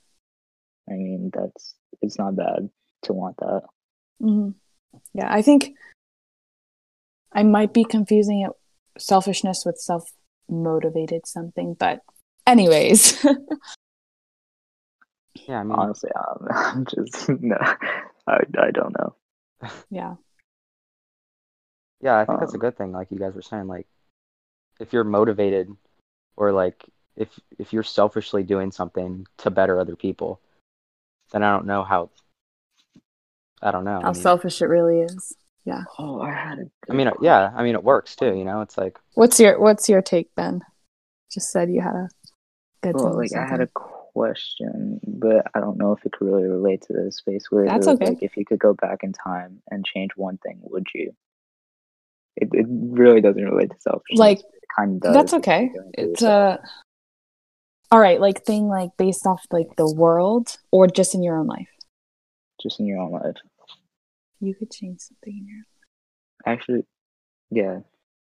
i 0.89 0.93
mean 0.93 1.31
that's 1.33 1.75
it's 2.01 2.17
not 2.17 2.35
bad 2.35 2.69
to 3.03 3.13
want 3.13 3.37
that. 3.37 3.63
Hmm 4.19 4.49
Yeah, 5.13 5.33
I 5.33 5.41
think 5.41 5.75
I 7.31 7.43
might 7.43 7.73
be 7.73 7.83
confusing 7.85 8.41
it 8.41 8.51
selfishness 9.01 9.63
with 9.65 9.77
self-motivated 9.77 11.25
something, 11.25 11.75
but 11.79 12.01
anyways, 12.45 13.25
Yeah, 15.47 15.59
I 15.59 15.63
mean, 15.63 15.71
honestly 15.71 16.11
i'm, 16.15 16.47
I'm 16.51 16.85
just 16.85 17.29
no 17.29 17.57
I, 18.27 18.43
I 18.57 18.71
don't 18.71 18.95
know. 18.99 19.15
Yeah, 19.89 20.15
yeah, 22.01 22.17
I 22.17 22.25
think 22.25 22.39
that's 22.39 22.53
a 22.53 22.55
um, 22.55 22.59
good 22.59 22.77
thing. 22.77 22.91
Like 22.91 23.11
you 23.11 23.19
guys 23.19 23.35
were 23.35 23.41
saying, 23.41 23.67
like 23.67 23.87
if 24.79 24.91
you're 24.91 25.03
motivated, 25.03 25.69
or 26.41 26.51
like 26.51 26.83
if 27.15 27.29
if 27.59 27.71
you're 27.71 27.83
selfishly 27.83 28.41
doing 28.41 28.71
something 28.71 29.27
to 29.37 29.51
better 29.51 29.79
other 29.79 29.95
people, 29.95 30.41
then 31.31 31.43
I 31.43 31.51
don't 31.51 31.67
know 31.67 31.83
how. 31.83 32.09
I 33.61 33.69
don't 33.69 33.83
know. 33.85 33.99
I 33.99 34.01
how 34.01 34.13
mean, 34.13 34.21
selfish 34.21 34.61
it 34.63 34.65
really 34.65 35.01
is. 35.01 35.35
Yeah. 35.65 35.83
Oh 35.99 36.19
i 36.19 36.31
had 36.31 36.57
a 36.57 36.65
I 36.89 36.95
mean, 36.95 37.11
yeah. 37.21 37.51
I 37.55 37.61
mean, 37.61 37.75
it 37.75 37.83
works 37.83 38.15
too. 38.15 38.33
You 38.35 38.43
know, 38.43 38.61
it's 38.61 38.75
like 38.75 38.97
What's 39.13 39.39
your 39.39 39.59
What's 39.59 39.87
your 39.87 40.01
take, 40.01 40.33
Ben? 40.35 40.61
Just 41.31 41.51
said 41.51 41.69
you 41.71 41.81
had 41.81 41.93
a 41.93 42.09
good 42.81 42.95
well 42.95 43.15
like 43.15 43.33
i 43.35 43.45
had 43.45 43.61
a 43.61 43.67
question 43.67 44.99
but 45.05 45.45
i 45.53 45.59
don't 45.59 45.77
know 45.77 45.93
if 45.93 46.05
it 46.05 46.11
could 46.11 46.25
really 46.25 46.47
relate 46.47 46.81
to 46.81 46.93
this 46.93 47.21
basically 47.25 47.63
it 47.63 47.67
That's 47.67 47.85
was 47.85 47.95
okay. 47.95 48.05
like 48.09 48.23
if 48.23 48.35
you 48.35 48.43
could 48.43 48.59
go 48.59 48.73
back 48.73 49.03
in 49.03 49.13
time 49.13 49.61
and 49.69 49.85
change 49.85 50.11
one 50.15 50.37
thing 50.37 50.59
would 50.63 50.87
you 50.93 51.13
it, 52.35 52.49
it 52.53 52.65
really 52.67 53.21
doesn't 53.21 53.43
relate 53.43 53.71
to 53.71 53.79
selfishness 53.79 54.19
Like, 54.19 54.39
it 54.39 54.60
kind 54.75 54.95
of 54.95 55.01
does 55.01 55.13
That's 55.13 55.33
okay. 55.33 55.69
you're 55.73 55.83
doing 55.83 55.91
it 55.93 56.01
for 56.05 56.11
It's 56.11 56.23
uh 56.23 56.57
All 57.91 57.99
right, 57.99 58.19
like 58.21 58.43
thing 58.45 58.67
like 58.67 58.91
based 58.97 59.25
off 59.25 59.45
like 59.51 59.75
the 59.77 59.91
world 59.91 60.57
or 60.71 60.87
just 60.87 61.13
in 61.15 61.23
your 61.23 61.37
own 61.37 61.47
life. 61.47 61.67
just 62.61 62.79
in 62.79 62.85
your 62.85 62.99
own 62.99 63.11
life. 63.11 63.35
You 64.39 64.55
could 64.55 64.71
change 64.71 64.99
something 65.01 65.37
in 65.37 65.47
your 65.47 65.57
life. 65.57 65.65
Actually, 66.45 66.85
yeah, 67.51 67.79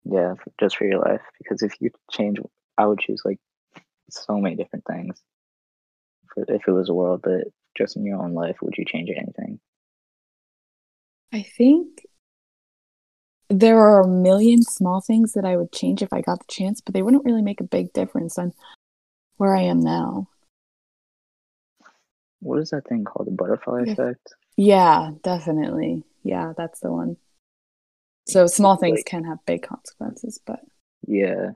yeah, 0.04 0.34
just 0.60 0.78
for 0.78 0.86
your 0.86 1.00
life. 1.00 1.22
Because 1.40 1.64
if 1.64 1.74
you 1.80 1.90
change, 2.12 2.38
I 2.78 2.86
would 2.86 3.00
choose 3.00 3.22
like 3.26 3.40
so 4.10 4.38
many 4.38 4.56
different 4.56 4.86
things. 4.86 5.22
For 6.34 6.46
if 6.48 6.68
it 6.68 6.72
was 6.72 6.90
a 6.90 6.94
world, 6.94 7.22
but 7.24 7.48
just 7.78 7.96
in 7.96 8.06
your 8.06 8.22
own 8.22 8.34
life, 8.34 8.58
would 8.62 8.76
you 8.78 8.86
change 8.86 9.10
anything? 9.10 9.60
I 11.32 11.42
think 11.58 12.06
there 13.50 13.80
are 13.80 14.02
a 14.02 14.08
million 14.08 14.62
small 14.64 15.02
things 15.02 15.34
that 15.34 15.46
I 15.46 15.58
would 15.58 15.72
change 15.72 16.02
if 16.02 16.12
I 16.14 16.22
got 16.22 16.40
the 16.40 16.52
chance, 16.54 16.82
but 16.82 16.94
they 16.94 17.02
wouldn't 17.02 17.26
really 17.26 17.42
make 17.42 17.62
a 17.62 17.66
big 17.66 17.94
difference 17.94 18.38
on 18.38 18.54
where 19.38 19.56
I 19.56 19.62
am 19.62 19.80
now. 19.80 20.28
What 22.40 22.60
is 22.60 22.72
that 22.72 22.88
thing 22.88 23.04
called? 23.04 23.28
The 23.28 23.32
butterfly 23.32 23.84
Yeah. 23.86 23.94
effect? 23.94 24.34
Yeah, 24.58 25.12
definitely. 25.24 26.04
Yeah, 26.24 26.54
that's 26.58 26.80
the 26.80 26.92
one. 26.92 27.18
So 28.28 28.48
small 28.48 28.78
things 28.78 29.00
Like- 29.00 29.06
can 29.06 29.24
have 29.26 29.46
big 29.46 29.64
consequences, 29.64 30.40
but 30.46 30.60
Yeah. 31.08 31.52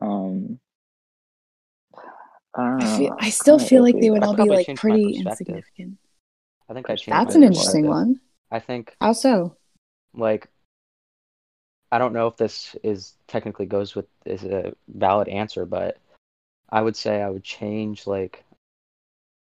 Um. 0.00 0.58
I 2.54 2.62
don't 2.68 2.82
I 2.82 2.98
feel, 2.98 3.16
I 3.18 3.30
still 3.30 3.56
kinda 3.56 3.68
feel 3.70 3.82
like 3.82 3.98
they 3.98 4.10
would 4.10 4.22
all 4.22 4.34
be 4.36 4.42
like 4.48 4.76
pretty 4.76 5.16
insignificant. 5.16 5.96
I 6.68 6.74
think 6.74 6.90
I 6.90 6.96
changed. 6.96 7.12
That's 7.12 7.34
my 7.34 7.40
an 7.40 7.42
interesting 7.44 7.86
one. 7.86 8.20
I 8.50 8.58
think 8.60 8.94
How 9.00 9.12
so? 9.14 9.56
Like 10.14 10.48
I 11.90 11.98
don't 11.98 12.14
know 12.14 12.26
if 12.26 12.36
this 12.36 12.74
is 12.82 13.14
technically 13.26 13.66
goes 13.66 13.94
with 13.94 14.06
is 14.24 14.44
a 14.44 14.74
valid 14.88 15.28
answer, 15.28 15.66
but 15.66 15.98
I 16.70 16.80
would 16.80 16.96
say 16.96 17.20
I 17.20 17.28
would 17.28 17.44
change 17.44 18.06
like 18.06 18.44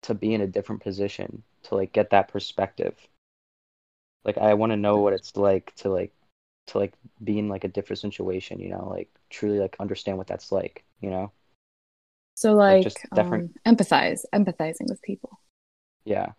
to 0.02 0.14
be 0.14 0.34
in 0.34 0.40
a 0.40 0.46
different 0.46 0.82
position 0.82 1.42
to 1.64 1.76
like 1.76 1.92
get 1.92 2.10
that 2.10 2.28
perspective. 2.28 2.96
Like 4.24 4.38
I 4.38 4.54
want 4.54 4.72
to 4.72 4.76
know 4.76 4.98
what 4.98 5.12
it's 5.12 5.36
like 5.36 5.74
to 5.76 5.90
like 5.90 6.12
to 6.68 6.78
like 6.78 6.92
be 7.22 7.38
in 7.38 7.48
like 7.48 7.64
a 7.64 7.68
different 7.68 8.00
situation, 8.00 8.60
you 8.60 8.68
know, 8.70 8.88
like 8.88 9.08
truly 9.30 9.58
like 9.58 9.76
understand 9.78 10.18
what 10.18 10.26
that's 10.26 10.50
like, 10.52 10.84
you 11.00 11.10
know? 11.10 11.30
So 12.34 12.54
Like, 12.54 12.76
like, 12.76 12.84
just 12.84 12.98
different- 13.14 13.52
um, 13.66 13.74
empathize, 13.74 14.24
empathizing 14.34 14.88
with 14.88 15.02
people. 15.02 15.40
Yeah. 16.04 16.32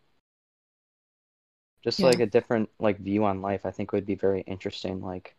Just 1.83 1.99
Yeah. 1.99 2.09
like 2.09 2.19
a 2.19 2.25
different 2.25 2.69
like 2.79 2.99
view 2.99 3.25
on 3.25 3.41
life, 3.41 3.65
I 3.65 3.71
think 3.71 3.91
would 3.91 4.05
be 4.05 4.15
very 4.15 4.41
interesting. 4.41 5.01
Like 5.01 5.35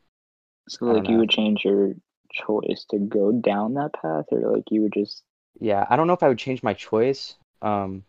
So, 0.68 0.86
like, 0.86 1.08
you 1.08 1.18
would 1.18 1.30
change 1.30 1.64
your 1.64 1.94
choice 2.32 2.84
to 2.90 2.98
go 2.98 3.32
down 3.32 3.74
that 3.74 3.92
path, 3.92 4.26
or 4.32 4.40
like 4.56 4.64
you 4.70 4.82
would 4.82 4.92
just 4.92 5.22
Yeah, 5.60 5.86
I 5.88 5.96
don't 5.96 6.06
know 6.06 6.12
if 6.14 6.22
I 6.22 6.28
would 6.28 6.38
change 6.38 6.62
my 6.62 6.74
choice, 6.74 7.36
um, 7.60 8.04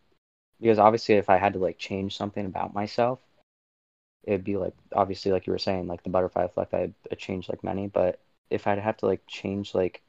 because 0.60 0.80
obviously 0.80 1.16
if 1.16 1.30
I 1.30 1.38
had 1.38 1.54
to 1.54 1.60
like 1.60 1.78
change 1.78 2.18
something 2.18 2.46
about 2.46 2.74
myself, 2.74 3.20
it'd 4.24 4.44
be 4.44 4.58
like 4.58 4.74
obviously 4.94 5.32
like 5.32 5.48
you 5.48 5.54
were 5.54 5.60
saying, 5.60 5.88
like 5.88 6.04
the 6.04 6.10
butterfly 6.10 6.44
effect, 6.44 6.74
I'd, 6.74 6.94
I'd 7.12 7.20
change 7.20 7.50
like 7.50 7.64
many, 7.64 7.88
but 7.88 8.20
if 8.50 8.68
I'd 8.68 8.80
have 8.80 8.98
to 8.98 9.06
like 9.06 9.22
change 9.28 9.74
like 9.76 10.02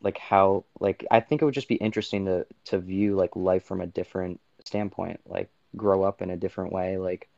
like 0.00 0.18
how 0.18 0.64
like 0.80 1.04
I 1.10 1.20
think 1.20 1.42
it 1.42 1.44
would 1.44 1.54
just 1.54 1.68
be 1.68 1.76
interesting 1.76 2.26
to 2.26 2.46
to 2.66 2.78
view 2.78 3.16
like 3.16 3.34
life 3.36 3.64
from 3.64 3.80
a 3.80 3.86
different 3.86 4.40
standpoint, 4.64 5.20
like 5.26 5.50
grow 5.74 6.02
up 6.02 6.22
in 6.22 6.30
a 6.30 6.36
different 6.36 6.72
way, 6.72 6.98
like 6.98 7.28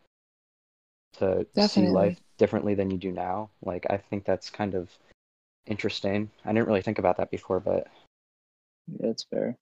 to 1.18 1.46
see 1.56 1.88
life 1.88 2.18
differently 2.36 2.74
than 2.74 2.90
you 2.90 2.98
do 2.98 3.12
now. 3.12 3.50
Like 3.64 3.86
I 3.90 3.96
think 3.96 4.24
that's 4.24 4.50
kind 4.50 4.74
of 4.74 4.90
interesting. 5.66 6.30
I 6.44 6.52
didn't 6.52 6.66
really 6.66 6.82
think 6.82 6.98
about 6.98 7.16
that 7.18 7.30
before, 7.30 7.60
but 7.60 7.86
that's 9.00 9.24
fair. 9.24 9.56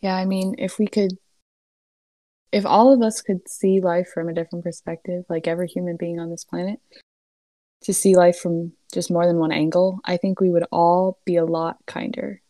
Yeah, 0.00 0.14
I 0.14 0.24
mean, 0.26 0.54
if 0.58 0.78
we 0.78 0.86
could, 0.86 1.18
if 2.52 2.64
all 2.64 2.92
of 2.92 3.02
us 3.02 3.20
could 3.20 3.48
see 3.48 3.80
life 3.80 4.08
from 4.12 4.28
a 4.28 4.34
different 4.34 4.64
perspective, 4.64 5.24
like 5.28 5.48
every 5.48 5.66
human 5.66 5.96
being 5.96 6.20
on 6.20 6.30
this 6.30 6.44
planet, 6.44 6.80
to 7.82 7.92
see 7.92 8.16
life 8.16 8.38
from 8.38 8.72
just 8.92 9.10
more 9.10 9.26
than 9.26 9.38
one 9.38 9.52
angle, 9.52 9.98
I 10.04 10.16
think 10.16 10.40
we 10.40 10.50
would 10.50 10.66
all 10.70 11.18
be 11.24 11.36
a 11.36 11.44
lot 11.44 11.78
kinder. 11.86 12.42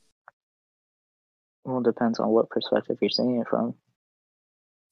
Well, 1.64 1.78
it 1.78 1.84
depends 1.84 2.18
on 2.18 2.28
what 2.28 2.50
perspective 2.50 2.98
you're 3.00 3.10
seeing 3.10 3.40
it 3.40 3.48
from. 3.48 3.74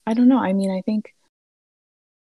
I 0.07 0.13
don't 0.13 0.29
know. 0.29 0.39
I 0.39 0.53
mean, 0.53 0.71
I 0.71 0.81
think 0.81 1.13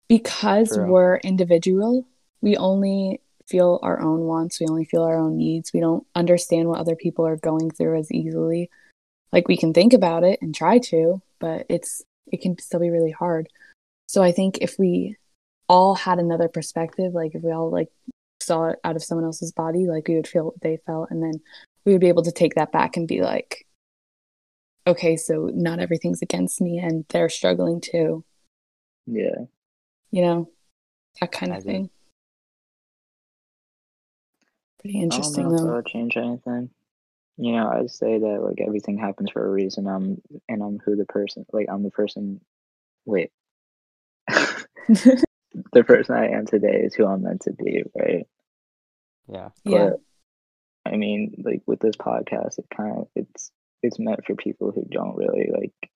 because 0.08 0.74
True. 0.74 0.90
we're 0.90 1.16
individual, 1.18 2.04
we 2.42 2.56
only 2.56 3.20
feel 3.46 3.78
our 3.82 4.00
own 4.00 4.22
wants, 4.22 4.58
we 4.58 4.66
only 4.66 4.84
feel 4.84 5.02
our 5.02 5.16
own 5.16 5.36
needs. 5.36 5.72
We 5.72 5.78
don't 5.78 6.04
understand 6.16 6.68
what 6.68 6.80
other 6.80 6.96
people 6.96 7.24
are 7.24 7.36
going 7.36 7.70
through 7.70 7.96
as 8.00 8.10
easily. 8.10 8.70
Like 9.32 9.46
we 9.46 9.56
can 9.56 9.72
think 9.72 9.92
about 9.92 10.24
it 10.24 10.42
and 10.42 10.52
try 10.52 10.78
to, 10.78 11.22
but 11.38 11.64
it's 11.68 12.02
it 12.26 12.42
can 12.42 12.58
still 12.58 12.80
be 12.80 12.90
really 12.90 13.12
hard. 13.12 13.48
So 14.08 14.20
I 14.20 14.32
think 14.32 14.58
if 14.60 14.76
we 14.76 15.16
all 15.68 15.94
had 15.94 16.18
another 16.18 16.48
perspective, 16.48 17.14
like 17.14 17.36
if 17.36 17.42
we 17.44 17.52
all 17.52 17.70
like 17.70 17.88
saw 18.40 18.70
it 18.70 18.80
out 18.82 18.96
of 18.96 19.04
someone 19.04 19.24
else's 19.24 19.52
body, 19.52 19.86
like 19.86 20.08
we 20.08 20.16
would 20.16 20.26
feel 20.26 20.46
what 20.46 20.60
they 20.60 20.78
felt 20.86 21.12
and 21.12 21.22
then 21.22 21.40
we 21.84 21.92
would 21.92 22.00
be 22.00 22.08
able 22.08 22.24
to 22.24 22.32
take 22.32 22.56
that 22.56 22.72
back 22.72 22.96
and 22.96 23.06
be 23.06 23.22
like 23.22 23.64
okay, 24.86 25.16
so 25.16 25.50
not 25.52 25.78
everything's 25.80 26.22
against 26.22 26.60
me 26.60 26.78
and 26.78 27.04
they're 27.10 27.28
struggling 27.28 27.80
too 27.80 28.24
Yeah. 29.06 29.46
you 30.10 30.22
know, 30.22 30.50
that 31.20 31.32
kind 31.32 31.52
I 31.52 31.56
of 31.56 31.64
get 31.64 31.72
thing. 31.72 31.90
Pretty 34.80 34.98
I 34.98 35.06
don't 35.08 35.12
interesting 35.12 35.48
know 35.48 35.54
if 35.54 35.60
I 35.64 35.64
though. 35.64 35.74
would 35.76 35.86
change 35.86 36.16
anything. 36.16 36.70
You 37.36 37.52
know, 37.52 37.68
I 37.68 37.86
say 37.86 38.18
that 38.18 38.42
like 38.42 38.60
everything 38.60 38.98
happens 38.98 39.30
for 39.30 39.46
a 39.46 39.50
reason. 39.50 39.86
I'm 39.86 40.20
and 40.48 40.62
I'm 40.62 40.78
who 40.78 40.96
the 40.96 41.06
person 41.06 41.46
like 41.52 41.66
I'm 41.70 41.82
the 41.82 41.90
person. 41.90 42.40
Wait, 43.06 43.30
the 44.28 45.84
person 45.86 46.14
I 46.16 46.28
am 46.28 46.46
today 46.46 46.82
is 46.84 46.94
who 46.94 47.06
I'm 47.06 47.22
meant 47.22 47.42
to 47.42 47.52
be, 47.52 47.82
right? 47.94 48.26
yeah. 49.28 49.50
yeah, 49.64 49.90
I 50.84 50.96
mean, 50.96 51.42
like 51.44 51.62
with 51.66 51.80
this 51.80 51.96
podcast, 51.96 52.58
it 52.58 52.66
kind 52.74 52.98
of 52.98 53.08
it's 53.16 53.50
it's 53.82 53.98
meant 53.98 54.24
for 54.26 54.34
people 54.34 54.72
who 54.72 54.84
don't 54.90 55.16
really 55.16 55.50
like 55.52 55.90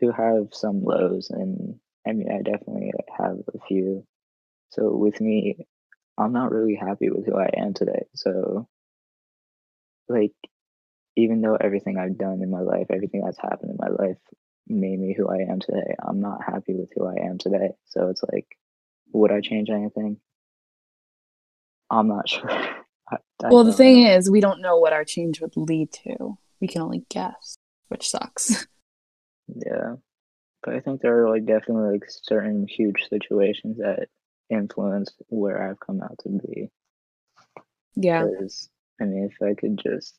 who 0.00 0.12
have 0.12 0.48
some 0.52 0.82
lows, 0.84 1.30
and 1.30 1.78
I 2.06 2.12
mean, 2.12 2.30
I 2.30 2.42
definitely 2.42 2.92
have 3.16 3.38
a 3.54 3.58
few. 3.66 4.06
So 4.70 4.94
with 4.94 5.20
me, 5.20 5.56
I'm 6.18 6.32
not 6.32 6.52
really 6.52 6.74
happy 6.76 7.10
with 7.10 7.26
who 7.26 7.36
I 7.36 7.50
am 7.56 7.74
today. 7.74 8.06
So, 8.14 8.68
like, 10.08 10.34
even 11.16 11.40
though 11.40 11.56
everything 11.56 11.98
I've 11.98 12.18
done 12.18 12.42
in 12.42 12.50
my 12.50 12.60
life, 12.60 12.86
everything 12.90 13.22
that's 13.24 13.38
happened 13.38 13.70
in 13.70 13.76
my 13.78 13.88
life 13.88 14.18
made 14.68 14.98
me 14.98 15.14
who 15.16 15.28
I 15.28 15.50
am 15.50 15.60
today, 15.60 15.94
I'm 16.02 16.20
not 16.20 16.42
happy 16.44 16.74
with 16.74 16.90
who 16.94 17.06
I 17.06 17.26
am 17.28 17.38
today. 17.38 17.70
So 17.86 18.08
it's 18.10 18.22
like, 18.32 18.46
would 19.12 19.32
I 19.32 19.40
change 19.40 19.70
anything? 19.70 20.18
I'm 21.90 22.08
not 22.08 22.28
sure. 22.28 22.85
Well, 23.42 23.64
the 23.64 23.72
thing 23.72 24.06
is, 24.06 24.30
we 24.30 24.40
don't 24.40 24.62
know 24.62 24.78
what 24.78 24.92
our 24.92 25.04
change 25.04 25.40
would 25.40 25.56
lead 25.56 25.92
to. 26.04 26.38
We 26.60 26.68
can 26.68 26.82
only 26.82 27.04
guess, 27.08 27.56
which 27.88 28.08
sucks. 28.08 28.66
Yeah. 29.48 29.94
But 30.62 30.74
I 30.74 30.80
think 30.80 31.00
there 31.00 31.22
are 31.22 31.30
like 31.30 31.46
definitely 31.46 31.92
like 31.92 32.04
certain 32.08 32.66
huge 32.66 33.06
situations 33.08 33.78
that 33.78 34.08
influence 34.50 35.14
where 35.28 35.70
I've 35.70 35.78
come 35.78 36.02
out 36.02 36.18
to 36.24 36.28
be. 36.30 36.68
yeah, 37.94 38.26
I 39.00 39.04
mean, 39.04 39.30
if 39.30 39.40
I 39.40 39.54
could 39.54 39.78
just, 39.80 40.18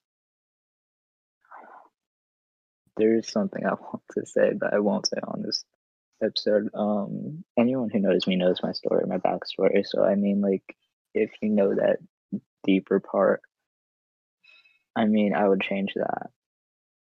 there's 2.95 3.30
something 3.30 3.65
I 3.65 3.73
want 3.73 4.01
to 4.13 4.25
say, 4.25 4.53
but 4.58 4.73
I 4.73 4.80
won't 4.80 5.08
say 5.08 5.17
on 5.21 5.41
this 5.41 5.65
episode. 6.23 6.69
Um, 6.73 7.43
anyone 7.58 7.89
who 7.89 7.99
knows 7.99 8.25
me 8.27 8.38
knows 8.38 8.63
my 8.63 8.71
story, 8.71 9.06
my 9.06 9.17
backstory. 9.17 9.86
So 9.86 10.03
I 10.03 10.15
mean, 10.15 10.39
like, 10.39 10.63
if 11.13 11.32
you 11.41 11.49
know 11.49 11.75
that 11.75 11.97
deeper 12.67 12.99
part, 12.99 13.41
I 14.95 15.06
mean, 15.06 15.34
I 15.34 15.47
would 15.47 15.62
change 15.62 15.93
that. 15.95 16.27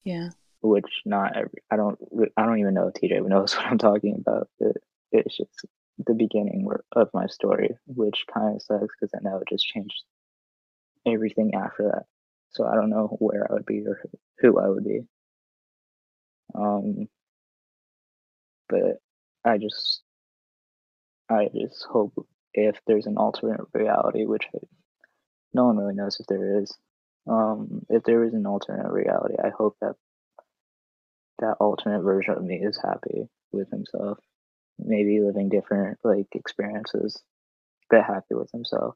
yeah, 0.04 0.30
Which 0.62 0.90
not 1.06 1.36
every, 1.36 1.62
I 1.72 1.76
don't, 1.78 2.00
I 2.38 2.46
don't 2.46 2.60
even 2.60 2.74
know 2.74 2.88
if 2.88 2.96
TJ 2.96 3.28
knows 3.28 3.54
what 3.58 3.66
I'm 3.66 3.78
talking 3.78 4.16
about. 4.20 4.50
But 4.60 4.78
it's 5.12 5.38
just 5.38 5.66
the 6.06 6.14
beginning 6.14 6.68
of 6.94 7.10
my 7.14 7.28
story, 7.28 7.70
which 7.88 8.26
kind 8.34 8.56
of 8.56 8.62
sucks 8.62 8.96
because 9.00 9.14
I 9.16 9.28
know 9.28 9.38
it 9.38 9.48
just 9.50 9.66
changed 9.66 10.04
everything 11.06 11.54
after 11.56 11.92
that. 11.92 12.04
So 12.52 12.66
I 12.66 12.76
don't 12.76 12.90
know 12.90 13.16
where 13.20 13.50
I 13.50 13.56
would 13.56 13.66
be 13.66 13.84
or 13.86 14.02
who 14.40 14.60
I 14.60 14.68
would 14.68 14.84
be. 14.86 15.02
Um, 16.56 17.08
but 18.70 18.98
I 19.46 19.58
just, 19.58 20.02
I 21.30 21.50
just 21.56 21.86
hope 21.90 22.14
if 22.54 22.80
there's 22.88 23.06
an 23.06 23.18
alternate 23.18 23.62
reality, 23.74 24.26
which 24.26 24.46
I, 24.54 24.60
no 25.54 25.66
one 25.66 25.78
really 25.78 25.96
knows 25.96 26.18
if 26.20 26.28
there 26.28 26.60
is. 26.60 26.76
Um, 27.28 27.86
if 27.90 28.04
there 28.04 28.24
is 28.24 28.34
an 28.34 28.46
alternate 28.46 28.92
reality, 28.92 29.36
I 29.44 29.50
hope 29.50 29.76
that 29.82 29.96
that 31.40 31.58
alternate 31.60 32.02
version 32.02 32.36
of 32.36 32.44
me 32.44 32.56
is 32.56 32.80
happy 32.82 33.28
with 33.52 33.70
himself, 33.70 34.18
maybe 34.80 35.20
living 35.20 35.50
different 35.50 36.00
like 36.04 36.28
experiences, 36.34 37.22
but 37.90 38.04
happy 38.04 38.34
with 38.34 38.52
himself. 38.52 38.96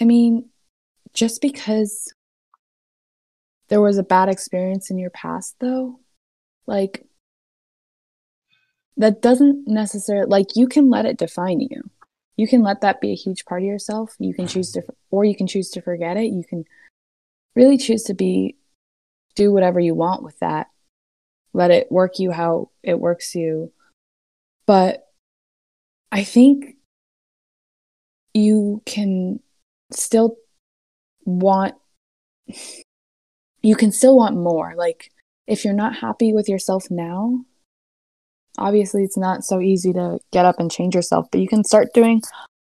I 0.00 0.04
mean, 0.04 0.50
just 1.14 1.40
because 1.40 2.12
there 3.68 3.80
was 3.80 3.98
a 3.98 4.02
bad 4.02 4.28
experience 4.28 4.90
in 4.90 4.98
your 4.98 5.10
past 5.10 5.56
though, 5.60 6.00
like 6.66 7.06
that 8.96 9.22
doesn't 9.22 9.66
necessarily 9.66 10.28
like 10.28 10.56
you 10.56 10.66
can 10.66 10.90
let 10.90 11.06
it 11.06 11.16
define 11.16 11.60
you. 11.60 11.90
You 12.36 12.48
can 12.48 12.62
let 12.62 12.80
that 12.80 13.00
be 13.00 13.12
a 13.12 13.16
huge 13.16 13.44
part 13.44 13.62
of 13.62 13.66
yourself. 13.66 14.14
You 14.18 14.34
can 14.34 14.46
choose 14.46 14.72
mm-hmm. 14.72 14.86
to 14.86 14.94
or 15.10 15.24
you 15.24 15.36
can 15.36 15.46
choose 15.46 15.70
to 15.70 15.82
forget 15.82 16.16
it. 16.16 16.32
You 16.32 16.44
can 16.48 16.64
really 17.54 17.76
choose 17.76 18.04
to 18.04 18.14
be 18.14 18.56
do 19.34 19.52
whatever 19.52 19.80
you 19.80 19.94
want 19.94 20.22
with 20.22 20.38
that. 20.40 20.68
Let 21.52 21.70
it 21.70 21.92
work 21.92 22.18
you 22.18 22.32
how 22.32 22.70
it 22.82 22.98
works 22.98 23.34
you. 23.34 23.72
But 24.66 25.06
I 26.10 26.24
think 26.24 26.76
you 28.34 28.82
can 28.86 29.40
still 29.90 30.36
want 31.24 31.74
you 33.62 33.76
can 33.76 33.92
still 33.92 34.16
want 34.16 34.36
more. 34.36 34.74
Like 34.76 35.10
if 35.46 35.64
you're 35.64 35.74
not 35.74 35.96
happy 35.96 36.32
with 36.32 36.48
yourself 36.48 36.90
now, 36.90 37.44
obviously 38.58 39.02
it's 39.04 39.16
not 39.16 39.44
so 39.44 39.60
easy 39.60 39.92
to 39.92 40.18
get 40.32 40.44
up 40.44 40.56
and 40.58 40.70
change 40.70 40.94
yourself, 40.94 41.26
but 41.30 41.40
you 41.40 41.48
can 41.48 41.64
start 41.64 41.88
doing 41.94 42.22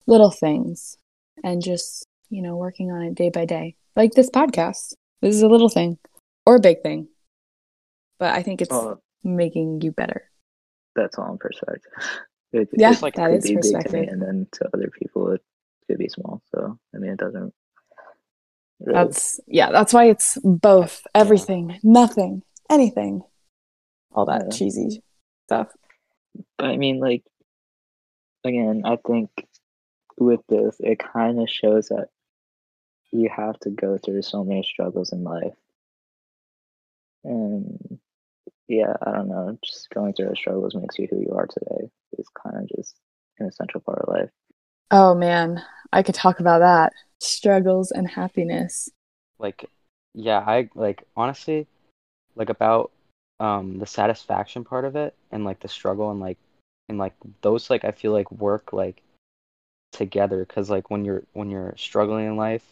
little 0.07 0.31
things 0.31 0.97
and 1.43 1.61
just, 1.63 2.05
you 2.29 2.41
know, 2.41 2.55
working 2.57 2.91
on 2.91 3.01
it 3.03 3.15
day 3.15 3.29
by 3.29 3.45
day. 3.45 3.75
Like 3.95 4.11
this 4.13 4.29
podcast. 4.29 4.93
This 5.21 5.35
is 5.35 5.41
a 5.41 5.47
little 5.47 5.69
thing 5.69 5.97
or 6.45 6.55
a 6.55 6.59
big 6.59 6.81
thing. 6.81 7.07
But 8.19 8.33
I 8.35 8.43
think 8.43 8.61
it's 8.61 8.73
Oh, 8.73 8.97
making 9.23 9.81
you 9.81 9.91
better. 9.91 10.29
that's 10.95 11.17
all 11.17 11.31
in 11.31 11.37
perspective. 11.37 11.91
It, 12.51 12.67
Yeah, 12.73 12.93
it 12.93 13.01
like 13.03 13.13
that 13.13 13.29
could 13.29 13.37
is 13.37 13.43
be 13.43 13.55
big 13.61 13.85
to 13.85 13.93
me, 13.93 14.07
and 14.07 14.19
then 14.19 14.47
to 14.53 14.67
other 14.73 14.89
people 14.89 15.33
it 15.33 15.41
could 15.85 15.99
be 15.99 16.09
small. 16.09 16.41
So 16.51 16.79
I 16.95 16.97
mean, 16.97 17.11
it 17.11 17.19
doesn't. 17.19 17.53
Really, 18.79 18.93
That's 19.05 19.39
yeah, 19.45 19.71
that's 19.71 19.93
why 19.93 20.05
it's 20.05 20.35
both, 20.43 21.05
everything, 21.13 21.77
nothing, 21.83 22.41
anything. 22.67 23.21
All 24.13 24.25
that 24.25 24.45
Yeah. 24.49 24.57
cheesy 24.57 25.03
stuff. 25.49 25.67
But 26.57 26.67
I 26.67 26.77
mean, 26.77 26.99
like, 26.99 27.23
again, 28.45 28.83
I 28.85 28.97
think 29.05 29.29
with 30.19 30.41
this, 30.47 30.77
it 30.79 30.99
kind 30.99 31.41
of 31.41 31.49
shows 31.49 31.87
that 31.89 32.09
you 33.11 33.29
have 33.35 33.59
to 33.61 33.71
go 33.71 33.97
through 33.97 34.21
so 34.21 34.43
many 34.43 34.63
struggles 34.63 35.11
in 35.11 35.23
life. 35.23 35.53
And 37.23 37.99
yeah, 38.67 38.93
I 39.05 39.11
don't 39.11 39.29
know, 39.29 39.57
just 39.63 39.89
going 39.89 40.13
through 40.13 40.27
those 40.27 40.37
struggles 40.37 40.75
makes 40.75 40.99
you 40.99 41.07
who 41.09 41.19
you 41.19 41.33
are 41.35 41.47
today. 41.47 41.89
It's 42.17 42.29
kind 42.29 42.57
of 42.63 42.69
just 42.77 42.95
an 43.39 43.47
essential 43.47 43.81
part 43.81 43.99
of 43.99 44.13
life. 44.13 44.29
Oh 44.91 45.15
man, 45.15 45.61
I 45.91 46.03
could 46.03 46.15
talk 46.15 46.39
about 46.39 46.59
that. 46.59 46.93
Struggles 47.19 47.91
and 47.91 48.07
happiness. 48.07 48.89
like 49.39 49.69
yeah 50.15 50.39
i 50.39 50.67
like 50.73 51.03
honestly 51.15 51.67
like 52.35 52.49
about 52.49 52.91
um 53.39 53.79
the 53.79 53.85
satisfaction 53.85 54.63
part 54.63 54.85
of 54.85 54.95
it 54.95 55.15
and 55.31 55.45
like 55.45 55.59
the 55.59 55.67
struggle 55.67 56.11
and 56.11 56.19
like 56.19 56.37
and 56.89 56.97
like 56.97 57.13
those 57.41 57.69
like 57.69 57.85
i 57.85 57.91
feel 57.91 58.11
like 58.11 58.31
work 58.31 58.73
like 58.73 59.01
together. 59.91 60.45
Because 60.45 60.69
like 60.69 60.89
when 60.89 61.05
you're 61.05 61.23
when 61.33 61.49
you're 61.49 61.73
struggling 61.77 62.27
in 62.27 62.37
life 62.37 62.63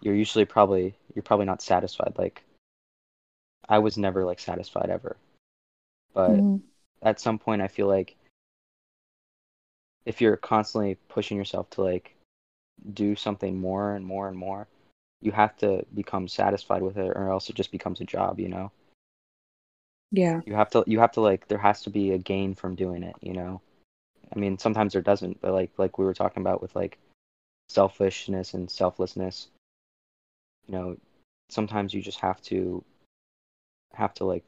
you're 0.00 0.14
usually 0.14 0.44
probably 0.44 0.94
you're 1.14 1.22
probably 1.22 1.46
not 1.46 1.62
satisfied. 1.62 2.14
Like 2.16 2.44
i 3.68 3.78
was 3.78 3.98
never 3.98 4.24
like 4.24 4.40
satisfied 4.40 4.90
ever. 4.90 5.16
But 6.14 6.40
Mhm. 6.40 6.60
at 7.02 7.20
some 7.20 7.38
point 7.38 7.62
i 7.62 7.68
feel 7.68 7.86
like 7.86 8.16
if 10.04 10.20
you're 10.20 10.36
constantly 10.36 10.96
pushing 11.08 11.36
yourself 11.36 11.68
to 11.70 11.82
like 11.82 12.14
do 12.94 13.14
something 13.14 13.60
more 13.60 13.94
and 13.94 14.04
more 14.04 14.28
and 14.28 14.36
more 14.36 14.66
you 15.20 15.32
have 15.32 15.56
to 15.58 15.84
become 15.94 16.28
satisfied 16.28 16.82
with 16.82 16.96
it 16.96 17.12
or 17.16 17.30
else 17.30 17.50
it 17.50 17.56
just 17.56 17.72
becomes 17.72 18.00
a 18.00 18.04
job 18.04 18.40
you 18.40 18.48
know 18.48 18.70
Yeah. 20.10 20.40
you 20.46 20.54
have 20.54 20.70
to 20.70 20.84
you 20.86 21.00
have 21.00 21.12
to 21.12 21.20
like 21.20 21.48
there 21.48 21.58
has 21.58 21.82
to 21.82 21.90
be 21.90 22.12
a 22.12 22.18
gain 22.18 22.54
from 22.54 22.74
doing 22.74 23.02
it 23.02 23.14
you 23.20 23.34
know 23.34 23.60
i 24.34 24.38
mean 24.38 24.58
sometimes 24.58 24.92
there 24.94 25.02
doesn't 25.02 25.40
but 25.40 25.52
like 25.52 25.70
like 25.76 25.98
we 25.98 26.04
were 26.04 26.14
talking 26.14 26.40
about 26.40 26.62
with 26.62 26.74
like 26.74 26.98
selfishness 27.68 28.54
and 28.54 28.70
selflessness 28.70 29.48
you 30.66 30.74
know 30.74 30.96
sometimes 31.50 31.92
you 31.92 32.00
just 32.00 32.20
have 32.20 32.40
to 32.40 32.82
have 33.92 34.14
to 34.14 34.24
like 34.24 34.44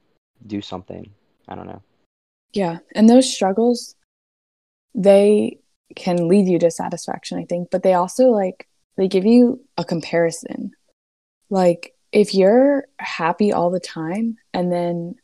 do 0.46 0.62
something 0.62 1.11
i 1.49 1.55
don't 1.55 1.66
know 1.66 1.83
Yeah. 2.53 2.79
And 2.94 3.09
those 3.09 3.33
struggles, 3.33 3.94
they 4.94 5.59
can 5.94 6.29
lead 6.29 6.49
you 6.49 6.59
to 6.59 6.70
satisfaction, 6.70 7.38
I 7.38 7.44
think, 7.44 7.70
but 7.70 7.83
they 7.83 7.94
also 7.94 8.31
like 8.31 8.66
they 8.96 9.09
give 9.09 9.25
you 9.25 9.61
a 9.77 9.85
comparison. 9.85 10.73
Like 11.49 11.94
if 12.12 12.35
you're 12.35 12.87
happy 12.99 13.53
all 13.53 13.70
the 13.70 13.81
time 13.81 14.37
and 14.53 14.73
then 14.73 15.14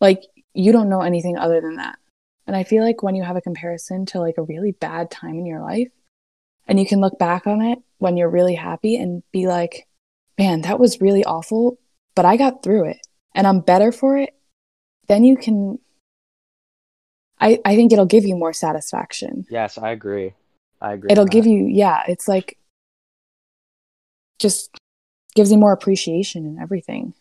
like 0.00 0.22
you 0.54 0.72
don't 0.72 0.88
know 0.88 1.02
anything 1.02 1.36
other 1.36 1.60
than 1.60 1.76
that. 1.76 1.98
And 2.46 2.54
I 2.54 2.64
feel 2.64 2.82
like 2.84 3.02
when 3.02 3.14
you 3.14 3.24
have 3.24 3.36
a 3.36 3.40
comparison 3.40 4.06
to 4.06 4.20
like 4.20 4.38
a 4.38 4.42
really 4.42 4.72
bad 4.72 5.10
time 5.10 5.34
in 5.38 5.46
your 5.46 5.60
life 5.60 5.88
and 6.68 6.78
you 6.78 6.86
can 6.86 7.00
look 7.00 7.18
back 7.18 7.46
on 7.46 7.60
it 7.60 7.78
when 7.98 8.16
you're 8.16 8.30
really 8.30 8.54
happy 8.54 8.96
and 8.96 9.22
be 9.32 9.46
like, 9.48 9.86
man, 10.38 10.62
that 10.62 10.78
was 10.78 11.00
really 11.00 11.24
awful, 11.24 11.78
but 12.14 12.24
I 12.24 12.36
got 12.36 12.62
through 12.62 12.90
it 12.90 12.98
and 13.34 13.46
I'm 13.46 13.60
better 13.60 13.90
for 13.92 14.16
it, 14.16 14.34
then 15.08 15.24
you 15.24 15.36
can 15.36 15.78
I, 17.38 17.58
I 17.66 17.76
think 17.76 17.92
it'll 17.92 18.06
give 18.06 18.24
you 18.24 18.34
more 18.36 18.54
satisfaction. 18.54 19.44
yes 19.50 19.76
i 19.76 19.90
agree 19.90 20.32
i 20.80 20.92
agree 20.94 21.08
It'll 21.10 21.26
give 21.26 21.44
that. 21.44 21.50
you, 21.50 21.66
yeah, 21.66 22.02
it's 22.08 22.26
like 22.28 22.58
just 24.38 24.70
gives 25.34 25.50
you 25.52 25.58
more 25.58 25.72
appreciation 25.72 26.46
and 26.46 26.58
everything. 26.60 27.12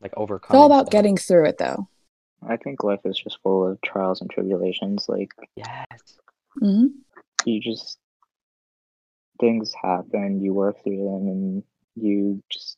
Like 0.00 0.12
It's 0.12 0.54
all 0.54 0.66
about 0.66 0.86
stuff. 0.86 0.92
getting 0.92 1.16
through 1.16 1.46
it 1.46 1.58
though. 1.58 1.88
I 2.46 2.56
think 2.56 2.82
life 2.82 3.00
is 3.04 3.18
just 3.18 3.38
full 3.42 3.66
of 3.66 3.80
trials 3.82 4.20
and 4.20 4.30
tribulations. 4.30 5.08
Like, 5.08 5.30
yes 5.56 5.76
hmm 6.58 6.86
you 7.46 7.60
just, 7.60 7.98
things 9.40 9.72
happen, 9.82 10.40
you 10.42 10.52
work 10.52 10.82
through 10.82 11.04
them, 11.04 11.26
and 11.28 11.62
you 11.96 12.42
just, 12.50 12.76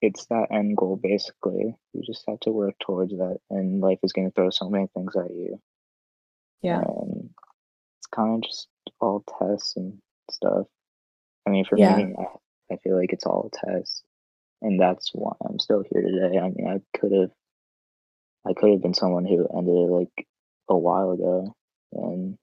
it's 0.00 0.26
that 0.26 0.46
end 0.52 0.76
goal 0.76 0.96
basically. 0.96 1.74
You 1.92 2.02
just 2.04 2.24
have 2.28 2.38
to 2.40 2.50
work 2.50 2.74
towards 2.78 3.12
that, 3.12 3.38
and 3.50 3.80
life 3.80 3.98
is 4.04 4.12
going 4.12 4.28
to 4.28 4.32
throw 4.34 4.50
so 4.50 4.68
many 4.70 4.86
things 4.94 5.16
at 5.16 5.30
you. 5.30 5.60
Yeah. 6.62 6.82
And 6.82 7.30
it's 7.98 8.06
kind 8.06 8.36
of 8.36 8.48
just 8.48 8.68
all 9.00 9.24
tests 9.38 9.76
and 9.76 9.98
stuff. 10.30 10.66
I 11.46 11.50
mean, 11.50 11.64
for 11.64 11.76
Yeah. 11.78 11.96
me, 11.96 12.14
I, 12.18 12.74
I 12.74 12.76
feel 12.78 12.96
like 12.96 13.12
it's 13.12 13.26
all 13.26 13.50
a 13.52 13.66
test, 13.66 14.04
and 14.62 14.80
that's 14.80 15.10
why 15.14 15.34
I'm 15.48 15.58
still 15.58 15.84
here 15.90 16.02
today. 16.02 16.38
I 16.38 16.50
mean, 16.50 16.68
I 16.68 16.98
could 16.98 17.12
have, 17.12 17.30
I 18.46 18.52
could 18.54 18.70
have 18.70 18.82
been 18.82 18.94
someone 18.94 19.26
who 19.26 19.46
ended 19.56 19.74
it 19.74 19.90
like 19.92 20.26
a 20.68 20.76
while 20.76 21.10
ago, 21.12 21.54
and 21.92 22.38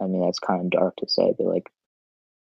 I 0.00 0.06
mean 0.06 0.22
that's 0.22 0.38
kind 0.38 0.60
of 0.62 0.70
dark 0.70 0.96
to 0.96 1.08
say, 1.08 1.34
but 1.36 1.46
like, 1.46 1.70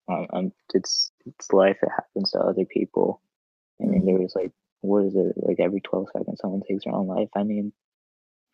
um, 0.09 0.27
um, 0.33 0.53
it's 0.75 1.12
it's 1.27 1.53
life. 1.53 1.79
It 1.83 1.90
happens 1.90 2.33
to 2.33 2.40
other 2.40 2.64
people. 2.64 3.23
I 3.83 3.87
mean, 3.87 4.03
Mhm. 4.03 4.07
there 4.07 4.18
was 4.20 4.35
like, 4.37 4.53
what 4.83 5.05
is 5.07 5.16
it? 5.16 5.35
Like 5.37 5.61
every 5.61 5.81
12 5.81 6.09
seconds, 6.12 6.40
someone 6.40 6.62
takes 6.62 6.85
their 6.85 6.94
own 6.94 7.07
life. 7.09 7.31
I 7.37 7.44
mean, 7.44 7.73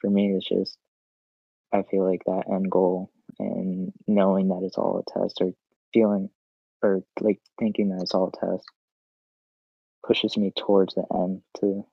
for 0.00 0.10
me, 0.10 0.34
it's 0.34 0.48
just, 0.48 0.78
I 1.72 1.82
feel 1.84 2.04
like 2.04 2.24
that 2.26 2.50
end 2.50 2.70
goal 2.70 3.10
and 3.38 3.92
knowing 4.06 4.48
that 4.48 4.62
it's 4.64 4.78
all 4.78 4.98
a 4.98 5.04
test, 5.20 5.40
or 5.40 5.52
feeling, 5.92 6.30
or 6.82 7.02
like 7.20 7.40
thinking 7.58 7.90
that 7.90 8.02
it's 8.02 8.14
all 8.14 8.28
a 8.34 8.46
test, 8.46 8.64
pushes 10.04 10.36
me 10.36 10.52
towards 10.56 10.94
the 10.94 11.04
end 11.14 11.42
to 11.60 11.86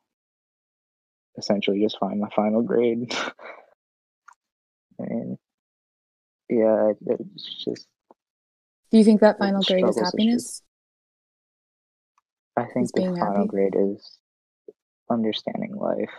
essentially 1.37 1.81
just 1.81 1.97
find 1.99 2.19
my 2.19 2.29
final 2.35 2.61
grade. 2.61 3.11
and 4.99 5.37
yeah, 6.49 6.91
it, 6.91 6.97
it's 7.07 7.63
just 7.65 7.87
Do 8.91 8.97
you 8.97 9.03
think 9.03 9.21
that 9.21 9.39
final 9.39 9.63
grade 9.63 9.87
is 9.87 9.97
happiness? 9.97 10.61
I 12.55 12.65
think 12.65 12.93
the 12.93 13.01
final 13.19 13.35
happy? 13.35 13.47
grade 13.47 13.75
is 13.77 14.19
understanding 15.09 15.75
life. 15.75 16.13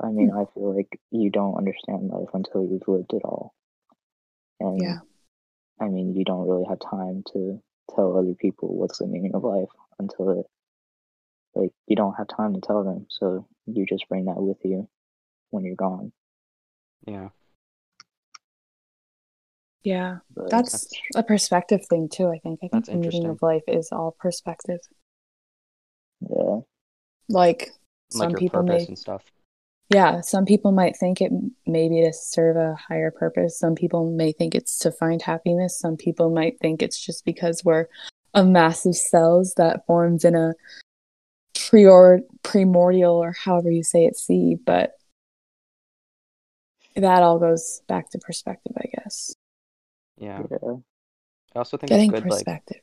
I 0.00 0.08
mean, 0.08 0.30
Hmm. 0.30 0.38
I 0.38 0.44
feel 0.54 0.74
like 0.74 0.98
you 1.10 1.30
don't 1.30 1.56
understand 1.56 2.08
life 2.08 2.30
until 2.32 2.64
you've 2.64 2.88
lived 2.88 3.12
it 3.12 3.22
all. 3.24 3.54
And 4.60 4.80
Yeah. 4.80 5.00
I 5.80 5.88
mean, 5.88 6.14
you 6.14 6.24
don't 6.24 6.48
really 6.48 6.64
have 6.68 6.80
time 6.80 7.22
to 7.32 7.62
tell 7.94 8.16
other 8.16 8.34
people 8.34 8.74
what's 8.74 8.98
the 8.98 9.06
meaning 9.06 9.34
of 9.34 9.44
life 9.44 9.68
until 9.98 10.40
it, 10.40 10.46
like, 11.54 11.70
you 11.86 11.96
don't 11.96 12.14
have 12.14 12.28
time 12.28 12.54
to 12.54 12.60
tell 12.60 12.84
them. 12.84 13.06
So 13.10 13.46
you 13.66 13.86
just 13.86 14.08
bring 14.08 14.26
that 14.26 14.36
with 14.36 14.58
you 14.64 14.88
when 15.50 15.64
you're 15.64 15.76
gone. 15.76 16.12
yeah 17.06 17.28
Yeah. 19.82 20.18
But 20.34 20.50
That's 20.50 20.72
That's 20.72 20.94
a 21.14 21.22
perspective 21.22 21.86
thing 21.88 22.08
too, 22.08 22.28
I 22.28 22.38
think. 22.38 22.60
I 22.64 22.68
think 22.68 22.72
That's 22.72 22.88
the 22.88 22.94
meaning 22.94 23.06
interesting. 23.06 23.30
of 23.30 23.42
life 23.42 23.62
is 23.68 23.90
all 23.92 24.16
perspective. 24.18 24.80
yeah, 26.20 26.60
Like 27.28 27.58
like 27.68 27.70
some 28.10 28.30
your 28.30 28.38
people 28.38 28.62
may 28.62 28.84
and 28.86 28.98
stuff 28.98 29.22
yeah, 29.90 30.22
some 30.22 30.46
people 30.46 30.72
might 30.72 30.96
think 30.96 31.20
it 31.20 31.30
maybe 31.66 32.00
to 32.00 32.12
serve 32.12 32.56
a 32.56 32.74
higher 32.74 33.10
purpose. 33.10 33.58
Some 33.58 33.74
people 33.74 34.10
may 34.10 34.32
think 34.32 34.54
it's 34.54 34.78
to 34.78 34.90
find 34.90 35.20
happiness. 35.20 35.78
Some 35.78 35.96
people 35.96 36.30
might 36.30 36.58
think 36.58 36.82
it's 36.82 36.98
just 37.04 37.24
because 37.24 37.62
we're 37.64 37.86
a 38.32 38.44
mass 38.44 38.86
of 38.86 38.96
cells 38.96 39.54
that 39.56 39.86
forms 39.86 40.24
in 40.24 40.34
a 40.34 40.54
prior 41.68 42.20
primordial 42.42 43.14
or 43.14 43.32
however 43.32 43.70
you 43.70 43.82
say 43.82 44.04
it 44.04 44.16
see, 44.16 44.54
but 44.54 44.96
that 46.96 47.22
all 47.22 47.38
goes 47.38 47.82
back 47.88 48.10
to 48.10 48.18
perspective, 48.18 48.72
I 48.76 48.86
guess. 48.94 49.32
Yeah. 50.18 50.42
Yeah. 50.50 50.76
I 51.54 51.58
also 51.58 51.76
think 51.76 51.88
Getting 51.90 52.10
it's 52.10 52.20
good 52.20 52.30
like 52.30 52.38
perspective. 52.44 52.80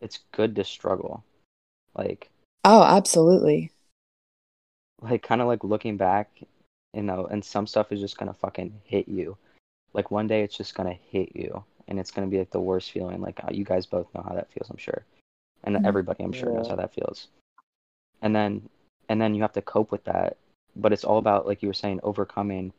it's 0.00 0.20
good 0.32 0.54
to 0.56 0.64
struggle. 0.64 1.24
Like 1.94 2.30
oh, 2.64 2.82
absolutely. 2.82 3.70
like 5.00 5.22
kind 5.22 5.40
of 5.40 5.46
like 5.46 5.64
looking 5.64 5.96
back, 5.96 6.30
you 6.94 7.02
know, 7.02 7.26
and 7.26 7.44
some 7.44 7.66
stuff 7.66 7.92
is 7.92 8.00
just 8.00 8.18
gonna 8.18 8.34
fucking 8.34 8.72
hit 8.84 9.08
you. 9.08 9.36
Like 9.94 10.10
one 10.10 10.26
day 10.26 10.42
it's 10.42 10.56
just 10.56 10.74
gonna 10.74 10.96
hit 11.10 11.34
you, 11.34 11.64
and 11.88 11.98
it's 11.98 12.10
gonna 12.10 12.26
be 12.26 12.38
like 12.38 12.50
the 12.50 12.60
worst 12.60 12.90
feeling. 12.92 13.20
Like 13.20 13.42
uh, 13.42 13.48
you 13.50 13.64
guys 13.64 13.86
both 13.86 14.06
know 14.14 14.22
how 14.26 14.34
that 14.34 14.50
feels, 14.52 14.68
I'm 14.70 14.76
sure, 14.76 15.04
and 15.64 15.76
Mhm. 15.76 15.86
everybody 15.86 16.24
I'm 16.24 16.32
sure 16.32 16.50
knows 16.50 16.68
how 16.68 16.76
that 16.76 16.92
feels. 16.94 17.28
And 18.22 18.34
then 18.34 18.68
and 19.08 19.20
then 19.20 19.34
you 19.34 19.42
have 19.42 19.52
to 19.54 19.62
cope 19.62 19.90
with 19.92 20.04
that, 20.04 20.36
but 20.76 20.92
it's 20.92 21.04
all 21.04 21.18
about 21.18 21.46
like 21.46 21.62
you 21.62 21.68
were 21.68 21.74
saying 21.74 22.00
overcoming. 22.02 22.72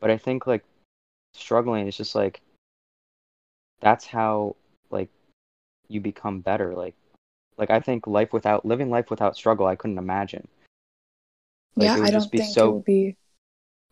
But 0.00 0.10
I 0.10 0.18
think 0.18 0.46
like 0.46 0.64
struggling 1.34 1.86
is 1.88 1.96
just 1.96 2.14
like 2.14 2.40
that's 3.80 4.06
how 4.06 4.56
like 4.90 5.08
you 5.88 6.00
become 6.00 6.40
better. 6.40 6.74
Like 6.74 6.94
like 7.56 7.70
I 7.70 7.80
think 7.80 8.06
life 8.06 8.32
without 8.32 8.64
living 8.64 8.90
life 8.90 9.10
without 9.10 9.36
struggle, 9.36 9.66
I 9.66 9.76
couldn't 9.76 9.98
imagine. 9.98 10.46
Like, 11.76 11.96
yeah, 11.96 12.04
I 12.04 12.10
just 12.10 12.30
don't 12.30 12.32
be 12.32 12.38
think 12.38 12.54
so- 12.54 12.68
it 12.68 12.72
would 12.74 12.84
be. 12.84 13.16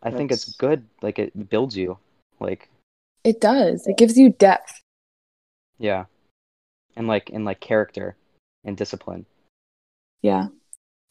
I 0.03 0.11
think 0.11 0.31
it's 0.31 0.55
good. 0.57 0.87
Like 1.03 1.19
it 1.19 1.49
builds 1.49 1.77
you. 1.77 1.99
Like 2.39 2.69
It 3.25 3.41
does. 3.41 3.87
It 3.87 3.97
gives 3.97 4.17
you 4.17 4.31
depth. 4.31 4.81
yeah, 5.79 6.05
and 6.95 7.09
like 7.09 7.31
and 7.31 7.45
like 7.45 7.61
character 7.61 8.15
and 8.65 8.77
discipline. 8.77 9.27
Yeah. 10.27 10.49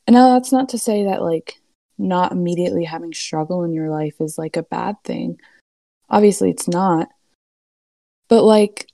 And 0.07 0.13
now 0.13 0.34
that's 0.34 0.51
not 0.51 0.70
to 0.70 0.78
say 0.78 1.05
that 1.05 1.22
like 1.22 1.55
not 1.97 2.34
immediately 2.34 2.84
having 2.84 3.13
struggle 3.13 3.63
in 3.63 3.72
your 3.72 3.89
life 3.89 4.16
is 4.20 4.38
like 4.38 4.57
a 4.57 4.63
bad 4.63 4.97
thing. 5.05 5.39
Obviously 6.09 6.49
it's 6.49 6.68
not. 6.68 7.07
But 8.28 8.43
like 8.43 8.88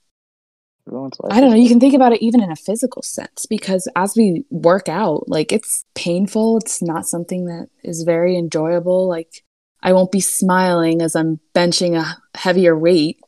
I 1.31 1.39
don't 1.39 1.49
know, 1.49 1.55
you 1.55 1.69
can 1.69 1.79
think 1.79 1.95
about 1.95 2.13
it 2.13 2.21
even 2.21 2.41
in 2.41 2.51
a 2.51 2.55
physical 2.55 3.01
sense 3.01 3.47
because 3.47 3.87
as 3.95 4.15
we 4.15 4.45
work 4.51 4.87
out, 4.87 5.27
like 5.27 5.51
it's 5.51 5.85
painful. 5.95 6.57
It's 6.57 6.83
not 6.83 7.07
something 7.07 7.45
that 7.45 7.69
is 7.83 8.03
very 8.03 8.37
enjoyable. 8.37 9.07
Like 9.07 9.43
I 9.81 9.93
won't 9.93 10.11
be 10.11 10.19
smiling 10.19 11.01
as 11.01 11.15
I'm 11.15 11.39
benching 11.55 11.99
a 11.99 12.17
heavier 12.37 12.77
weight. 12.77 13.19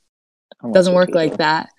Doesn't 0.72 0.94
work 0.94 1.10
like 1.10 1.38
that. 1.38 1.70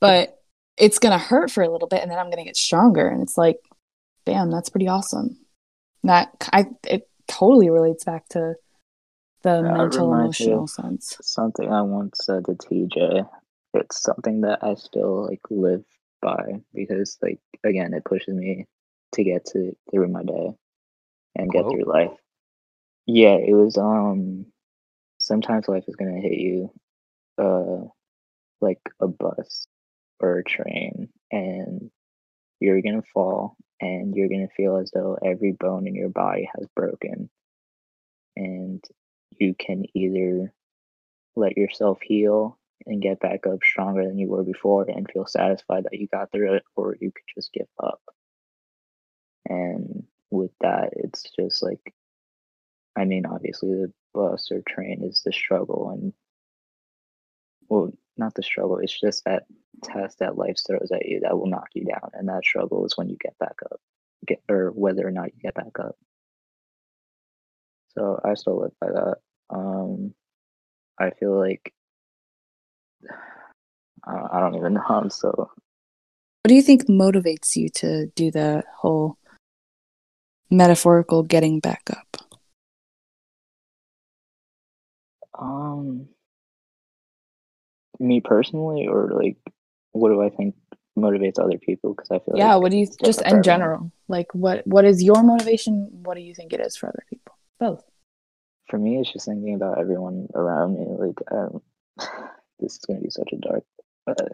But 0.00 0.42
it's 0.76 0.98
going 0.98 1.12
to 1.12 1.24
hurt 1.24 1.50
for 1.50 1.62
a 1.62 1.70
little 1.70 1.88
bit 1.88 2.02
and 2.02 2.10
then 2.10 2.18
I'm 2.18 2.26
going 2.26 2.38
to 2.38 2.44
get 2.44 2.56
stronger 2.56 3.08
and 3.08 3.22
it's 3.22 3.38
like 3.38 3.58
damn, 4.26 4.50
that's 4.50 4.68
pretty 4.68 4.88
awesome. 4.88 5.38
That 6.04 6.48
I 6.52 6.66
it 6.88 7.08
totally 7.28 7.70
relates 7.70 8.04
back 8.04 8.28
to 8.30 8.54
the 9.42 9.62
Yeah, 9.62 9.68
it 9.68 9.72
mental 9.72 10.04
reminds 10.04 10.40
emotional 10.40 10.66
sense. 10.66 11.18
Something 11.22 11.72
I 11.72 11.82
once 11.82 12.24
said 12.24 12.44
to 12.46 12.54
TJ. 12.54 13.24
It's 13.74 14.02
something 14.02 14.42
that 14.42 14.62
I 14.62 14.74
still 14.74 15.26
like 15.26 15.40
live 15.50 15.84
by 16.22 16.62
because 16.74 17.18
like 17.22 17.40
again 17.64 17.94
it 17.94 18.04
pushes 18.04 18.34
me 18.34 18.66
to 19.14 19.24
get 19.24 19.44
to 19.46 19.76
through 19.90 20.08
my 20.08 20.22
day 20.22 20.50
and 21.36 21.52
get 21.52 21.62
Quote? 21.62 21.70
through 21.70 21.84
life. 21.84 22.16
Yeah, 23.06 23.36
it 23.36 23.54
was 23.54 23.78
um 23.78 24.46
sometimes 25.20 25.68
life 25.68 25.84
is 25.88 25.96
gonna 25.96 26.20
hit 26.20 26.38
you 26.38 26.70
uh 27.38 27.88
like 28.60 28.80
a 29.00 29.08
bus 29.08 29.66
or 30.20 30.38
a 30.38 30.44
train 30.44 31.08
and 31.32 31.90
you're 32.60 32.82
gonna 32.82 33.02
fall 33.14 33.56
and 33.80 34.14
you're 34.14 34.28
gonna 34.28 34.48
feel 34.56 34.76
as 34.76 34.90
though 34.92 35.18
every 35.24 35.52
bone 35.52 35.86
in 35.86 35.94
your 35.94 36.08
body 36.08 36.48
has 36.56 36.66
broken. 36.74 37.30
And 38.36 38.84
you 39.38 39.54
can 39.58 39.84
either 39.94 40.52
let 41.36 41.56
yourself 41.56 41.98
heal 42.02 42.58
and 42.86 43.02
get 43.02 43.20
back 43.20 43.46
up 43.46 43.58
stronger 43.62 44.06
than 44.06 44.18
you 44.18 44.28
were 44.28 44.44
before 44.44 44.84
and 44.88 45.10
feel 45.10 45.26
satisfied 45.26 45.84
that 45.84 45.98
you 45.98 46.08
got 46.08 46.30
through 46.30 46.54
it 46.54 46.62
or 46.76 46.96
you 47.00 47.10
could 47.10 47.24
just 47.34 47.52
give 47.52 47.68
up. 47.82 48.00
And 49.48 50.06
with 50.30 50.50
that 50.60 50.90
it's 50.92 51.24
just 51.38 51.62
like 51.62 51.94
i 52.96 53.04
mean 53.04 53.26
obviously 53.26 53.68
the 53.68 53.92
bus 54.14 54.50
or 54.50 54.62
train 54.68 55.02
is 55.02 55.22
the 55.24 55.32
struggle 55.32 55.90
and 55.90 56.12
well 57.68 57.92
not 58.18 58.34
the 58.34 58.42
struggle 58.42 58.78
it's 58.78 58.98
just 58.98 59.24
that 59.24 59.44
test 59.82 60.18
that 60.20 60.36
life 60.38 60.56
throws 60.66 60.90
at 60.92 61.06
you 61.06 61.20
that 61.20 61.36
will 61.36 61.46
knock 61.46 61.68
you 61.74 61.84
down 61.84 62.10
and 62.14 62.28
that 62.28 62.44
struggle 62.44 62.84
is 62.86 62.96
when 62.96 63.08
you 63.08 63.16
get 63.20 63.38
back 63.38 63.56
up 63.70 63.80
get 64.26 64.40
or 64.48 64.70
whether 64.70 65.06
or 65.06 65.10
not 65.10 65.32
you 65.34 65.40
get 65.40 65.54
back 65.54 65.78
up 65.80 65.96
so 67.88 68.18
i 68.24 68.34
still 68.34 68.60
live 68.60 68.72
by 68.80 68.88
that 68.88 69.16
um 69.50 70.14
i 70.98 71.10
feel 71.10 71.38
like 71.38 71.72
I 74.04 74.28
I 74.32 74.40
don't 74.40 74.54
even 74.56 74.74
know. 74.74 74.84
I'm 74.88 75.10
so 75.10 75.30
What 75.30 76.48
do 76.48 76.54
you 76.54 76.62
think 76.62 76.84
motivates 76.86 77.56
you 77.56 77.68
to 77.70 78.06
do 78.14 78.30
the 78.30 78.62
whole 78.76 79.18
metaphorical 80.50 81.22
getting 81.22 81.60
back 81.60 81.82
up? 81.90 82.16
um 85.38 86.08
me 87.98 88.20
personally, 88.20 88.86
or 88.86 89.10
like, 89.12 89.36
what 89.92 90.10
do 90.10 90.22
I 90.22 90.30
think 90.30 90.54
motivates 90.98 91.38
other 91.38 91.58
people? 91.58 91.94
Because 91.94 92.10
I 92.10 92.18
feel 92.18 92.36
yeah, 92.36 92.54
like 92.54 92.62
what 92.62 92.70
do 92.70 92.78
you 92.78 92.86
just 93.04 93.20
in 93.20 93.26
everyone. 93.26 93.42
general? 93.42 93.92
Like 94.08 94.34
what 94.34 94.66
what 94.66 94.84
is 94.84 95.02
your 95.02 95.22
motivation? 95.22 95.88
What 96.04 96.14
do 96.14 96.20
you 96.22 96.34
think 96.34 96.52
it 96.52 96.60
is 96.60 96.76
for 96.76 96.88
other 96.88 97.04
people? 97.08 97.36
Both. 97.58 97.84
For 98.68 98.78
me, 98.78 98.98
it's 98.98 99.12
just 99.12 99.26
thinking 99.26 99.54
about 99.54 99.78
everyone 99.78 100.26
around 100.34 100.74
me. 100.74 100.86
Like, 100.88 101.20
um, 101.30 101.62
this 102.58 102.72
is 102.72 102.78
gonna 102.86 103.00
be 103.00 103.10
such 103.10 103.30
a 103.32 103.36
dark, 103.36 103.64
but 104.04 104.32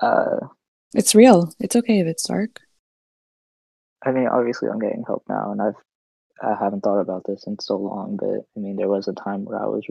uh, 0.00 0.46
It's 0.94 1.14
real. 1.14 1.52
It's 1.58 1.76
okay 1.76 2.00
if 2.00 2.06
it's 2.06 2.26
dark. 2.26 2.60
I 4.04 4.12
mean, 4.12 4.28
obviously, 4.28 4.68
I'm 4.68 4.78
getting 4.78 5.04
help 5.06 5.24
now, 5.28 5.52
and 5.52 5.60
I've 5.60 5.74
I 6.40 6.54
haven't 6.54 6.82
thought 6.82 7.00
about 7.00 7.24
this 7.26 7.46
in 7.46 7.58
so 7.58 7.76
long. 7.76 8.16
But 8.16 8.46
I 8.56 8.60
mean, 8.60 8.76
there 8.76 8.88
was 8.88 9.08
a 9.08 9.12
time 9.12 9.44
where 9.44 9.60
I 9.60 9.66
was 9.66 9.84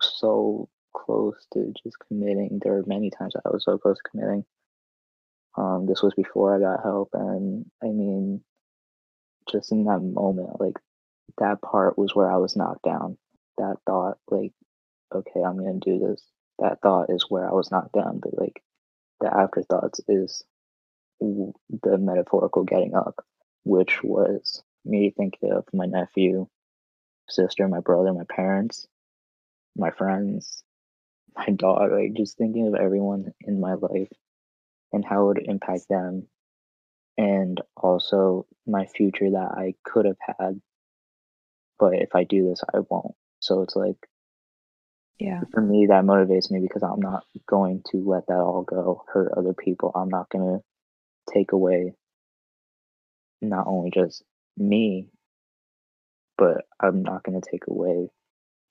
so 0.00 0.68
close 0.96 1.46
to 1.52 1.72
just 1.82 1.96
committing. 2.08 2.60
There 2.62 2.72
were 2.72 2.84
many 2.86 3.10
times 3.10 3.34
I 3.36 3.48
was 3.50 3.64
so 3.64 3.78
close 3.78 3.98
to 3.98 4.10
committing. 4.10 4.44
Um, 5.56 5.86
this 5.86 6.02
was 6.02 6.14
before 6.14 6.54
I 6.54 6.60
got 6.60 6.82
help, 6.82 7.10
and 7.14 7.66
I 7.82 7.86
mean, 7.86 8.42
just 9.50 9.72
in 9.72 9.84
that 9.84 10.00
moment, 10.00 10.60
like 10.60 10.76
that 11.38 11.62
part 11.62 11.98
was 11.98 12.14
where 12.14 12.30
I 12.30 12.36
was 12.36 12.56
knocked 12.56 12.82
down. 12.82 13.16
That 13.58 13.76
thought, 13.86 14.18
like, 14.30 14.52
okay, 15.14 15.40
I'm 15.42 15.56
gonna 15.56 15.78
do 15.80 15.98
this. 15.98 16.22
That 16.58 16.80
thought 16.82 17.10
is 17.10 17.26
where 17.28 17.48
I 17.48 17.52
was 17.52 17.70
knocked 17.70 17.94
down. 17.94 18.20
But 18.22 18.38
like, 18.38 18.62
the 19.20 19.34
afterthoughts 19.34 20.00
is 20.08 20.44
the 21.20 21.98
metaphorical 21.98 22.64
getting 22.64 22.94
up, 22.94 23.24
which 23.64 24.02
was 24.02 24.62
me 24.84 25.12
thinking 25.16 25.52
of 25.52 25.64
my 25.72 25.86
nephew, 25.86 26.46
sister, 27.28 27.66
my 27.68 27.80
brother, 27.80 28.12
my 28.12 28.24
parents, 28.28 28.86
my 29.76 29.90
friends, 29.90 30.62
my 31.36 31.48
dog, 31.50 31.92
like 31.92 32.14
just 32.14 32.38
thinking 32.38 32.68
of 32.68 32.74
everyone 32.74 33.32
in 33.42 33.60
my 33.60 33.74
life 33.74 34.12
and 34.92 35.04
how 35.04 35.22
it 35.22 35.26
would 35.26 35.46
impact 35.46 35.84
them 35.88 36.28
and 37.18 37.60
also 37.76 38.46
my 38.66 38.86
future 38.86 39.30
that 39.30 39.52
I 39.56 39.74
could 39.84 40.06
have 40.06 40.18
had. 40.38 40.60
But 41.78 41.94
if 41.94 42.14
I 42.14 42.24
do 42.24 42.48
this, 42.48 42.62
I 42.74 42.80
won't. 42.88 43.14
So 43.40 43.62
it's 43.62 43.76
like, 43.76 43.96
Yeah. 45.18 45.42
for 45.52 45.60
me, 45.60 45.86
that 45.86 46.04
motivates 46.04 46.50
me 46.50 46.60
because 46.60 46.82
I'm 46.82 47.00
not 47.00 47.24
going 47.48 47.82
to 47.92 47.98
let 47.98 48.26
that 48.28 48.38
all 48.40 48.62
go, 48.62 49.04
hurt 49.12 49.32
other 49.36 49.54
people. 49.54 49.92
I'm 49.94 50.08
not 50.08 50.28
going 50.30 50.58
to 50.58 51.32
take 51.32 51.52
away 51.52 51.94
not 53.42 53.66
only 53.66 53.90
just 53.90 54.22
me, 54.56 55.08
but 56.38 56.64
I'm 56.80 57.02
not 57.02 57.22
going 57.22 57.40
to 57.40 57.50
take 57.50 57.66
away 57.68 58.08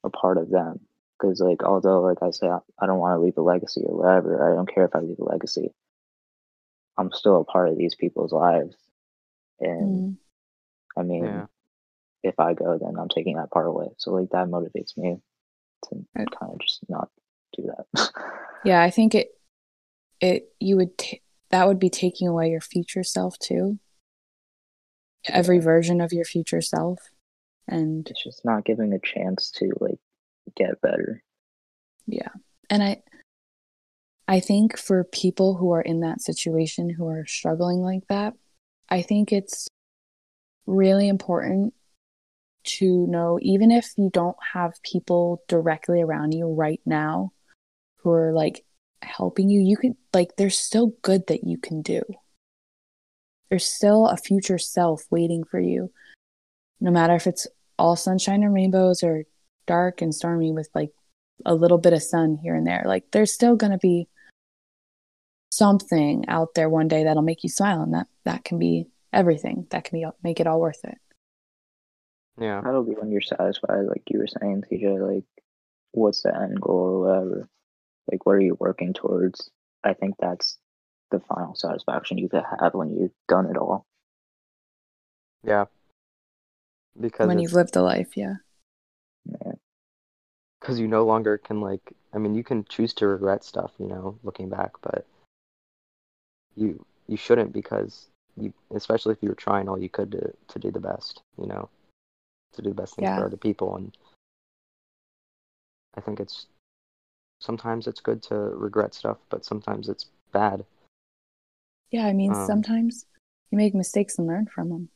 a 0.04 0.10
part 0.10 0.38
of 0.38 0.50
them. 0.50 0.82
Because, 1.20 1.40
like, 1.40 1.64
although, 1.64 2.02
like 2.02 2.18
I 2.22 2.32
say 2.32 2.48
I, 2.48 2.60
I 2.80 2.86
don't 2.88 3.00
want 3.00 3.18
to 3.18 3.22
leave 3.24 3.38
a 3.38 3.42
legacy 3.42 3.82
or 3.86 3.98
whatever, 3.98 4.52
I 4.52 4.56
don't 4.56 4.74
care 4.74 4.86
if 4.86 4.96
I 4.96 5.00
leave 5.00 5.20
a 5.20 5.24
legacy. 5.24 5.74
I'm 6.98 7.12
still 7.14 7.42
a 7.42 7.46
part 7.46 7.70
of 7.70 7.78
these 7.78 7.96
people's 7.96 8.32
lives. 8.34 8.76
And 9.60 10.04
Mm. 10.04 10.18
I 10.98 11.04
mean, 11.04 11.24
Yeah. 11.24 11.46
if 12.24 12.40
I 12.40 12.54
go, 12.54 12.78
then 12.78 12.98
I'm 13.00 13.10
taking 13.10 13.38
that 13.38 13.52
part 13.52 13.68
away. 13.68 13.88
So, 13.98 14.12
like, 14.12 14.30
that 14.32 14.48
motivates 14.48 14.98
me 14.98 15.22
to 15.86 16.06
Right. 16.16 16.28
kind 16.40 16.54
of 16.54 16.60
just 16.60 16.88
not 16.90 17.10
do 17.56 17.64
that. 17.64 18.12
Yeah, 18.66 18.82
I 18.82 18.90
think 18.90 19.14
it 19.14 19.30
it 20.20 20.52
you 20.60 20.76
would 20.78 20.98
t- 20.98 21.22
that 21.52 21.68
would 21.68 21.78
be 21.78 21.90
taking 21.92 22.28
away 22.28 22.50
your 22.50 22.62
future 22.62 23.04
self 23.04 23.38
too. 23.38 23.78
Every 25.28 25.58
Yeah. 25.58 25.64
version 25.64 26.02
of 26.02 26.12
your 26.12 26.26
future 26.26 26.62
self. 26.62 27.12
And 27.68 28.10
it's 28.10 28.24
just 28.24 28.44
not 28.44 28.66
giving 28.66 28.92
a 28.94 29.00
chance 29.00 29.52
to, 29.52 29.72
like, 29.80 30.00
get 30.56 30.82
better. 30.82 31.22
yeah. 32.08 32.30
And 32.70 32.82
I 32.82 33.04
I 34.28 34.40
think 34.40 34.78
for 34.78 35.04
people 35.04 35.56
who 35.56 35.72
are 35.72 35.82
in 35.82 36.00
that 36.00 36.22
situation 36.22 36.90
who 36.90 37.08
are 37.08 37.26
struggling 37.28 37.82
like 37.82 38.08
that, 38.10 38.34
I 38.90 39.02
think 39.04 39.32
it's 39.32 39.68
really 40.66 41.08
important 41.08 41.74
to 42.66 43.06
know, 43.08 43.38
even 43.42 43.70
if 43.72 43.92
you 43.98 44.10
don't 44.12 44.38
have 44.54 44.82
people 44.82 45.44
directly 45.48 46.02
around 46.02 46.34
you 46.34 46.48
right 46.48 46.82
now 46.86 47.32
who 47.98 48.10
are 48.10 48.34
like 48.34 48.66
helping 49.04 49.50
you, 49.50 49.62
you 49.62 49.78
can, 49.78 49.96
like, 50.14 50.36
there's 50.38 50.58
still 50.58 50.94
good 51.04 51.28
that 51.28 51.44
you 51.44 51.60
can 51.60 51.84
do. 51.84 52.02
There's 53.50 53.66
still 53.66 54.08
a 54.08 54.18
future 54.18 54.58
self 54.58 55.06
waiting 55.12 55.44
for 55.44 55.60
you, 55.60 55.92
no 56.80 56.90
matter 56.90 57.14
if 57.16 57.28
it's 57.28 57.46
all 57.78 57.96
sunshine 57.96 58.42
and 58.42 58.54
rainbows 58.54 59.04
or 59.04 59.26
dark 59.66 60.02
and 60.02 60.14
stormy 60.14 60.52
with 60.52 60.70
like 60.74 60.92
a 61.46 61.54
little 61.56 61.78
bit 61.78 61.94
of 61.94 62.04
sun 62.04 62.38
here 62.42 62.56
and 62.56 62.66
there. 62.66 62.84
Like, 62.86 63.06
there's 63.12 63.34
still 63.34 63.56
going 63.56 63.72
to 63.72 63.78
be 63.78 64.08
something 65.52 66.26
out 66.28 66.50
there 66.56 66.70
one 66.70 66.88
day 66.88 67.04
that'll 67.04 67.22
make 67.24 67.44
you 67.44 67.50
smile 67.50 67.82
and 67.82 67.94
that 67.94 68.08
that 68.26 68.44
can 68.44 68.60
be 68.60 68.88
everything 69.14 69.66
that 69.70 69.86
can 69.86 69.98
be 69.98 70.06
make 70.22 70.42
it 70.42 70.48
all 70.48 70.60
worth 70.60 70.84
it 70.84 70.98
Yeah. 72.38 72.60
That'll 72.62 72.84
be 72.84 72.92
when 72.94 73.12
you're 73.12 73.22
satisfied, 73.22 73.86
like 73.88 74.04
you 74.10 74.20
were 74.20 74.28
saying, 74.28 74.64
TJ. 74.70 75.00
Like, 75.00 75.24
what's 75.92 76.24
the 76.24 76.36
end 76.36 76.60
goal 76.60 76.76
or 76.76 77.00
whatever? 77.00 77.50
Like, 78.12 78.26
what 78.26 78.34
are 78.34 78.42
you 78.42 78.58
working 78.60 78.94
towards? 78.94 79.50
I 79.84 79.94
think 79.94 80.16
that's 80.20 80.58
the 81.12 81.20
final 81.22 81.56
satisfaction 81.56 82.18
you 82.18 82.28
could 82.28 82.44
have 82.60 82.74
when 82.74 82.90
you've 82.90 83.14
done 83.28 83.46
it 83.50 83.58
all. 83.58 83.86
Yeah. 85.44 85.66
Because 87.00 87.28
when 87.28 87.40
you've 87.40 87.54
lived 87.54 87.74
the 87.74 87.82
life 87.82 88.16
yeah 88.16 88.26
Yeah. 88.26 88.45
Because 90.66 90.80
you 90.80 90.88
no 90.88 91.06
longer 91.06 91.38
can 91.38 91.62
like 91.62 91.94
i 92.14 92.18
mean 92.18 92.34
you 92.34 92.44
can 92.44 92.66
choose 92.66 92.92
to 92.92 93.06
regret 93.06 93.44
stuff 93.44 93.72
you 93.78 93.86
know 93.86 94.18
looking 94.24 94.50
back 94.50 94.72
but 94.82 95.06
you 96.56 96.84
you 97.08 97.16
shouldn't 97.16 97.54
because 97.54 98.08
you 98.36 98.52
especially 98.74 99.14
if 99.14 99.22
you 99.22 99.30
were 99.30 99.36
trying 99.36 99.70
all 99.70 99.80
you 99.80 99.90
could 99.90 100.12
to, 100.12 100.34
to 100.48 100.58
do 100.58 100.72
the 100.72 100.80
best 100.80 101.22
you 101.38 101.46
know 101.46 101.70
to 102.54 102.64
do 102.64 102.70
the 102.70 102.76
best 102.76 102.96
things 102.96 103.08
Yeah. 103.08 103.18
for 103.18 103.26
other 103.26 103.38
people 103.38 103.76
and 103.76 103.96
i 105.96 106.02
think 106.02 106.20
it's 106.20 106.48
sometimes 107.40 107.86
it's 107.86 108.02
good 108.02 108.24
to 108.24 108.34
regret 108.36 108.96
stuff 108.96 109.18
but 109.30 109.46
sometimes 109.46 109.88
it's 109.88 110.08
bad 110.32 110.66
yeah 111.92 112.08
i 112.08 112.14
mean 112.14 112.32
Um, 112.32 112.48
sometimes 112.48 113.06
you 113.52 113.58
make 113.60 113.76
mistakes 113.76 114.18
and 114.18 114.28
learn 114.28 114.48
from 114.48 114.70
them 114.70 114.90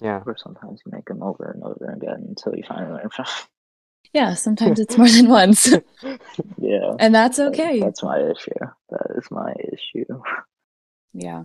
yeah 0.00 0.22
Or 0.26 0.36
sometimes 0.36 0.80
you 0.84 0.90
make 0.90 1.04
them 1.04 1.22
over 1.22 1.52
and 1.52 1.62
over 1.62 1.92
again 1.92 2.24
until 2.28 2.56
you 2.56 2.64
finally 2.66 2.92
learn 2.94 3.10
from. 3.10 3.26
Yeah 4.12 4.34
sometimes 4.34 4.78
it's 4.80 4.96
more 4.96 5.08
than 5.16 5.28
once. 5.28 5.72
Yeah. 6.58 6.94
and 6.98 7.14
that's 7.14 7.38
okay. 7.38 7.80
that's 7.80 8.02
my 8.02 8.18
issue. 8.18 8.52
That 8.90 9.06
is 9.16 9.30
my 9.30 9.52
issue. 9.72 10.04
yeah. 11.12 11.44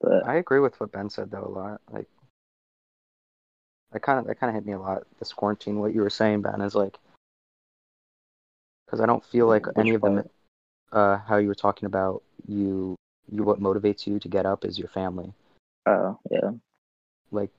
But 0.00 0.26
i 0.26 0.36
agree 0.36 0.60
with 0.60 0.78
what 0.78 0.92
ben 0.92 1.10
said 1.10 1.30
though 1.30 1.44
a 1.44 1.48
lot. 1.48 1.80
Like 1.90 2.06
that 3.92 4.00
kind 4.00 4.18
of 4.18 4.26
that 4.26 4.38
kind 4.38 4.50
of 4.50 4.54
hit 4.54 4.66
me 4.66 4.72
a 4.72 4.78
lot 4.78 5.04
this 5.18 5.32
quarantine 5.32 5.80
what 5.80 5.94
you 5.94 6.02
were 6.02 6.10
saying 6.10 6.42
ben 6.42 6.60
is 6.60 6.74
like 6.74 6.96
because 8.86 9.00
i 9.00 9.06
don't 9.06 9.24
feel 9.24 9.46
like 9.46 9.66
Which 9.66 9.78
any 9.78 9.94
of 9.94 10.02
them 10.02 10.28
uh 10.92 11.18
how 11.18 11.36
you 11.36 11.48
were 11.48 11.54
talking 11.54 11.86
about 11.86 12.22
you 12.46 12.96
you 13.30 13.42
what 13.42 13.60
motivates 13.60 14.06
you 14.06 14.18
to 14.18 14.28
get 14.28 14.46
up 14.46 14.64
is 14.64 14.78
your 14.78 14.88
family. 14.88 15.32
Oh 15.86 16.18
yeah, 16.30 16.50
like 17.30 17.50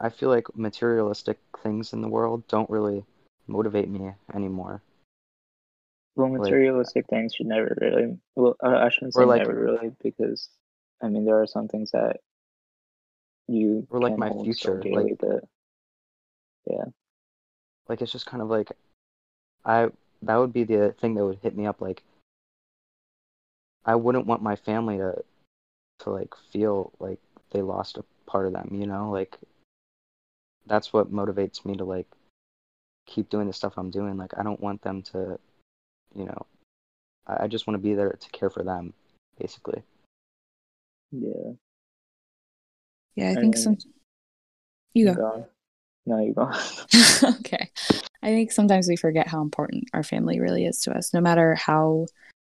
i 0.00 0.08
feel 0.08 0.28
like 0.28 0.56
materialistic 0.56 1.38
things 1.62 1.92
in 1.92 2.00
the 2.00 2.08
world 2.08 2.46
don't 2.48 2.70
really 2.70 3.04
motivate 3.46 3.88
me 3.88 4.12
anymore. 4.34 4.82
Well, 6.14 6.32
Like- 6.32 6.40
materialistic 6.42 7.06
things 7.08 7.34
should 7.34 7.46
never 7.46 7.76
really. 7.80 8.18
Well, 8.34 8.56
I 8.62 8.86
I 8.86 8.88
shouldn't 8.88 9.14
say 9.14 9.24
like- 9.24 9.46
never 9.46 9.54
really 9.58 9.94
because, 10.02 10.48
I 11.02 11.08
mean, 11.08 11.24
there 11.24 11.40
are 11.40 11.46
some 11.46 11.68
things 11.68 11.90
that 11.92 12.20
you 13.48 13.86
Or, 13.90 14.00
like, 14.00 14.16
my 14.16 14.30
future, 14.30 14.82
like- 14.82 15.18
that 15.18 15.46
yeah, 16.66 16.84
like 17.88 18.02
it's 18.02 18.10
just 18.10 18.26
kind 18.26 18.42
of 18.42 18.48
like 18.50 18.72
i 19.64 19.88
that 20.22 20.36
would 20.36 20.52
be 20.52 20.64
the 20.64 20.92
thing 21.00 21.14
that 21.14 21.24
would 21.24 21.38
hit 21.38 21.56
me 21.56 21.64
up 21.66 21.80
like 21.80 22.02
i 23.84 23.94
wouldn't 23.94 24.26
want 24.26 24.42
my 24.42 24.56
family 24.56 24.96
to 24.96 25.24
to 26.00 26.10
like 26.10 26.34
feel 26.50 26.92
like 26.98 27.20
they 27.50 27.62
lost 27.62 27.98
a 27.98 28.04
part 28.26 28.46
of 28.46 28.52
them 28.52 28.68
you 28.72 28.86
know? 28.86 29.10
Like 29.10 29.38
that's 30.66 30.92
what 30.92 31.12
motivates 31.12 31.64
me 31.64 31.76
to 31.76 31.84
like 31.84 32.08
keep 33.06 33.28
doing 33.30 33.46
the 33.46 33.52
stuff 33.52 33.74
i'm 33.76 33.90
doing 33.90 34.16
like 34.16 34.32
i 34.36 34.42
don't 34.42 34.60
want 34.60 34.82
them 34.82 35.02
to 35.02 35.38
you 36.14 36.24
know 36.24 36.46
i, 37.26 37.44
I 37.44 37.46
just 37.46 37.66
want 37.66 37.76
to 37.80 37.82
be 37.82 37.94
there 37.94 38.10
to 38.10 38.30
care 38.30 38.50
for 38.50 38.62
them 38.62 38.92
basically 39.38 39.82
yeah. 41.12 41.52
yeah 43.14 43.30
i 43.30 43.34
think 43.34 43.54
And- 43.54 43.58
some 43.58 43.78
you 44.94 45.06
go 45.06 45.14
Go. 45.14 45.46
No, 46.06 46.20
you 46.20 46.32
go. 46.32 46.44
okay. 47.40 47.70
I 48.22 48.28
think 48.28 48.52
sometimes 48.52 48.88
we 48.88 48.96
forget 48.96 49.26
how 49.26 49.42
important 49.42 49.84
our 49.92 50.04
family 50.04 50.40
really 50.40 50.64
is 50.64 50.80
to 50.82 50.96
us, 50.96 51.12
no 51.12 51.20
matter 51.20 51.54
how 51.54 52.06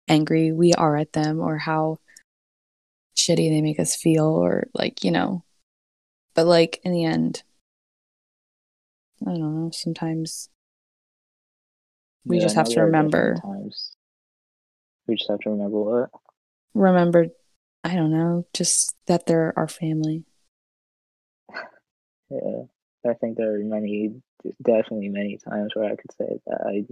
angry 0.07 0.51
we 0.51 0.73
are 0.73 0.95
at 0.95 1.13
them 1.13 1.39
or 1.39 1.57
how 1.57 1.97
shitty 3.17 3.49
they 3.49 3.61
make 3.61 3.79
us 3.79 3.95
feel, 3.95 4.25
or 4.25 4.67
like, 4.73 5.03
you 5.03 5.11
know. 5.11 5.43
But, 6.35 6.45
like, 6.45 6.79
in 6.83 6.91
the 6.91 7.03
end, 7.03 7.41
I 9.25 9.31
don't 9.31 9.39
know, 9.63 9.71
sometimes 9.71 10.49
We 12.25 12.37
Yeah, 12.37 12.43
just 12.43 12.55
have 12.55 12.69
to 12.69 12.81
remember-. 12.81 13.41
We 15.07 15.15
just 15.15 15.29
have 15.29 15.39
to 15.39 15.49
remember 15.51 15.79
what. 15.81 16.09
remember, 16.73 17.27
I 17.83 17.95
don't 17.95 18.11
know, 18.11 18.45
just 18.53 18.95
that 19.07 19.25
they're 19.25 19.53
our 19.57 19.67
family. 19.67 20.23
Yeah, 22.29 22.63
I 23.09 23.13
think 23.13 23.37
there 23.37 23.55
are 23.55 23.59
many, 23.59 24.21
definitely 24.61 25.07
many 25.07 25.37
times 25.37 25.71
where 25.73 25.85
I 25.89 25.95
could 25.95 26.11
say 26.17 26.39
that 26.45 26.59
I 26.67 26.83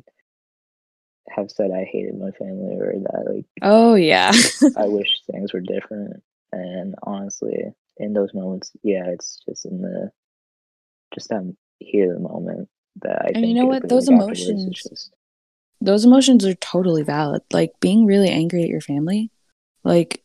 have 1.29 1.51
said 1.51 1.71
I 1.71 1.83
hated 1.83 2.17
my 2.17 2.31
family 2.31 2.75
or 2.77 2.93
that 2.93 3.33
like 3.33 3.45
Oh, 3.61 3.95
yeah. 3.95 4.31
I 4.77 4.85
wish 4.87 5.09
things 5.29 5.53
were 5.53 5.59
different. 5.59 6.23
And 6.53 6.95
honestly, 7.03 7.65
in 7.97 8.13
those 8.13 8.33
moments, 8.33 8.71
yeah, 8.81 9.07
it's 9.09 9.41
just 9.47 9.65
in 9.65 9.81
the 9.81 10.11
just 11.13 11.27
that 11.29 11.55
here 11.79 12.13
the 12.13 12.19
moment 12.19 12.69
that 13.01 13.21
I 13.25 13.31
And 13.35 13.47
you 13.47 13.53
know 13.53 13.65
what? 13.65 13.87
Those 13.87 14.07
like, 14.07 14.15
afterwards, 14.17 14.41
it's 14.41 14.49
emotions- 14.49 14.83
just- 14.83 15.11
those 15.81 16.05
emotions 16.05 16.45
are 16.45 16.55
totally 16.55 17.03
valid. 17.03 17.41
Like 17.51 17.73
being 17.79 18.05
really 18.05 18.29
angry 18.29 18.63
at 18.63 18.69
your 18.69 18.81
family, 18.81 19.29
like 19.83 20.23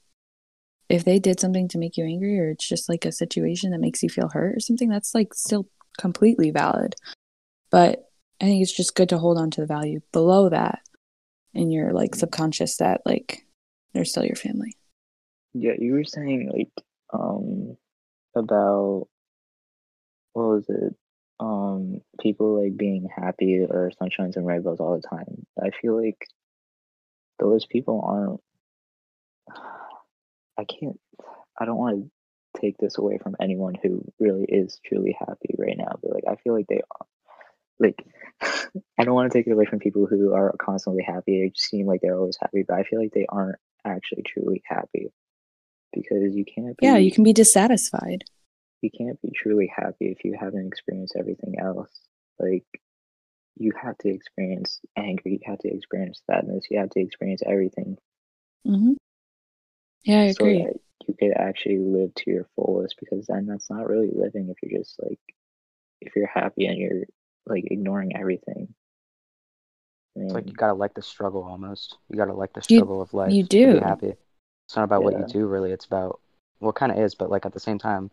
if 0.88 1.04
they 1.04 1.18
did 1.18 1.38
something 1.40 1.68
to 1.68 1.78
make 1.78 1.96
you 1.96 2.04
angry 2.04 2.38
or 2.38 2.50
it's 2.50 2.66
just 2.68 2.88
like 2.88 3.04
a 3.04 3.12
situation 3.12 3.70
that 3.70 3.80
makes 3.80 4.02
you 4.02 4.08
feel 4.08 4.28
hurt 4.28 4.56
or 4.56 4.60
something, 4.60 4.88
that's 4.88 5.14
like 5.14 5.34
still 5.34 5.66
completely 5.98 6.50
valid. 6.50 6.94
But 7.70 8.08
I 8.40 8.44
think 8.46 8.62
it's 8.62 8.74
just 8.74 8.94
good 8.94 9.08
to 9.10 9.18
hold 9.18 9.38
on 9.38 9.50
to 9.52 9.60
the 9.60 9.66
value 9.66 10.00
below 10.12 10.48
that 10.48 10.80
in 11.52 11.70
your 11.70 11.92
like 11.92 12.14
subconscious 12.14 12.76
that 12.78 13.02
like 13.04 13.44
they're 13.92 14.04
still 14.04 14.24
your 14.24 14.36
family. 14.36 14.76
Yeah, 15.52 15.72
you 15.78 15.92
were 15.92 16.04
saying 16.04 16.48
like 16.52 16.84
um 17.12 17.76
about 18.34 19.08
what 20.32 20.44
was 20.46 20.64
it? 20.68 20.94
Um 21.40 22.02
people 22.20 22.62
like 22.62 22.76
being 22.76 23.08
happy 23.14 23.60
or 23.60 23.90
sunshines 24.00 24.36
and 24.36 24.46
rainbows 24.46 24.78
all 24.78 25.00
the 25.00 25.08
time. 25.08 25.46
I 25.60 25.70
feel 25.70 26.00
like 26.00 26.26
those 27.38 27.64
people 27.66 28.02
aren't 28.04 28.40
I 30.58 30.64
can't 30.64 31.00
I 31.58 31.64
don't 31.64 31.78
want 31.78 32.04
to 32.04 32.60
take 32.60 32.76
this 32.78 32.98
away 32.98 33.18
from 33.18 33.36
anyone 33.40 33.74
who 33.82 34.04
really 34.18 34.44
is 34.44 34.80
truly 34.84 35.16
happy 35.18 35.54
right 35.58 35.76
now, 35.76 35.98
but 36.02 36.12
like 36.12 36.24
I 36.28 36.36
feel 36.36 36.54
like 36.54 36.66
they 36.68 36.82
are 36.90 37.06
like 37.78 38.04
I 38.98 39.04
don't 39.04 39.14
want 39.14 39.32
to 39.32 39.38
take 39.38 39.46
it 39.46 39.52
away 39.52 39.64
from 39.64 39.78
people 39.78 40.06
who 40.06 40.34
are 40.34 40.54
constantly 40.60 41.02
happy. 41.02 41.42
They 41.42 41.52
seem 41.56 41.86
like 41.86 42.00
they're 42.02 42.18
always 42.18 42.38
happy, 42.40 42.64
but 42.68 42.76
I 42.76 42.82
feel 42.84 43.00
like 43.00 43.12
they 43.12 43.26
aren't 43.28 43.58
actually 43.84 44.24
truly 44.26 44.62
happy 44.66 45.10
because 45.92 46.34
you 46.34 46.44
can't 46.44 46.76
be 46.76 46.86
Yeah, 46.86 46.98
you 46.98 47.10
can 47.10 47.24
be 47.24 47.32
dissatisfied. 47.32 48.24
You 48.82 48.90
can't 48.90 49.20
be 49.22 49.30
truly 49.30 49.72
happy 49.74 50.08
if 50.10 50.24
you 50.24 50.36
haven't 50.38 50.66
experienced 50.66 51.16
everything 51.18 51.58
else. 51.58 51.90
Like 52.38 52.64
you 53.56 53.72
have 53.80 53.98
to 53.98 54.08
experience 54.08 54.80
anger, 54.96 55.28
you 55.28 55.38
have 55.44 55.58
to 55.60 55.68
experience 55.74 56.22
sadness, 56.26 56.66
you 56.70 56.78
have 56.78 56.90
to 56.90 57.00
experience 57.00 57.42
everything 57.46 57.98
hmm 58.64 58.92
Yeah, 60.04 60.20
I 60.20 60.24
so 60.24 60.44
agree. 60.44 60.58
that 60.64 60.80
you 61.06 61.14
could 61.18 61.32
actually 61.36 61.78
live 61.78 62.14
to 62.14 62.30
your 62.30 62.46
fullest 62.56 62.96
because 63.00 63.26
then 63.26 63.46
that's 63.46 63.70
not 63.70 63.88
really 63.88 64.10
living 64.14 64.48
if 64.48 64.56
you're 64.62 64.80
just 64.80 64.96
like 65.02 65.18
if 66.00 66.16
you're 66.16 66.26
happy 66.26 66.66
and 66.66 66.78
you're 66.78 67.04
like 67.46 67.64
ignoring 67.70 68.16
everything. 68.16 68.74
I 70.16 70.20
It's 70.22 70.34
like 70.34 70.46
you 70.46 70.52
gotta 70.52 70.74
like 70.74 70.94
the 70.94 71.02
struggle 71.02 71.42
almost. 71.44 71.98
You 72.08 72.16
gotta 72.16 72.32
like 72.34 72.52
the 72.52 72.62
You- 72.68 72.76
struggle 72.76 73.00
of 73.00 73.12
life. 73.14 73.32
you 73.34 73.42
To 73.44 73.48
do. 73.48 73.66
be 73.68 73.78
happy. 73.78 74.14
It's 74.66 74.76
not 74.76 74.84
about 74.84 75.02
what 75.02 75.16
you 75.16 75.24
do 75.24 75.46
really. 75.46 75.72
It's 75.72 75.86
about 75.86 76.20
well, 76.60 76.70
it 76.70 76.76
kind 76.76 76.92
of 76.92 76.98
is, 76.98 77.14
but 77.14 77.30
like 77.30 77.46
at 77.46 77.52
the 77.52 77.60
same 77.60 77.78
time, 77.78 78.10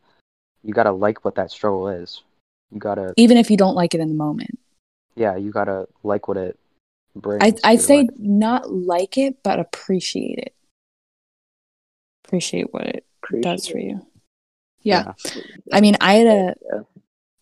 you 0.64 0.74
gotta 0.74 0.92
like 0.92 1.24
what 1.26 1.36
that 1.36 1.52
struggle 1.52 1.88
is. 1.90 2.24
You 2.72 2.80
gotta 2.80 3.14
Even 3.18 3.38
if 3.38 3.50
you 3.52 3.58
don't 3.58 3.76
like 3.76 3.94
it 3.94 4.00
in 4.02 4.08
the 4.10 4.14
moment. 4.16 4.60
yeah, 5.16 5.36
you 5.36 5.52
gotta 5.52 5.88
like 6.04 6.28
what 6.28 6.38
it 6.38 6.58
brings. 7.16 7.44
I 7.44 7.52
to 7.52 7.68
I'd 7.68 7.82
say 7.82 7.98
life. 8.04 8.10
not 8.18 8.72
like 8.72 9.18
it, 9.18 9.38
but 9.44 9.60
appreciate 9.60 10.40
it. 10.40 10.54
Appreciate 12.26 12.74
what 12.74 12.84
it 12.88 13.06
does 13.42 13.68
for 13.68 13.74
appreciate- 13.78 13.92
you. 13.92 14.06
Yeah. 14.82 15.14
I 15.74 15.82
mean, 15.82 15.98
I 16.02 16.14
had 16.16 16.28
a 16.28 16.56
Yeah. 16.72 16.82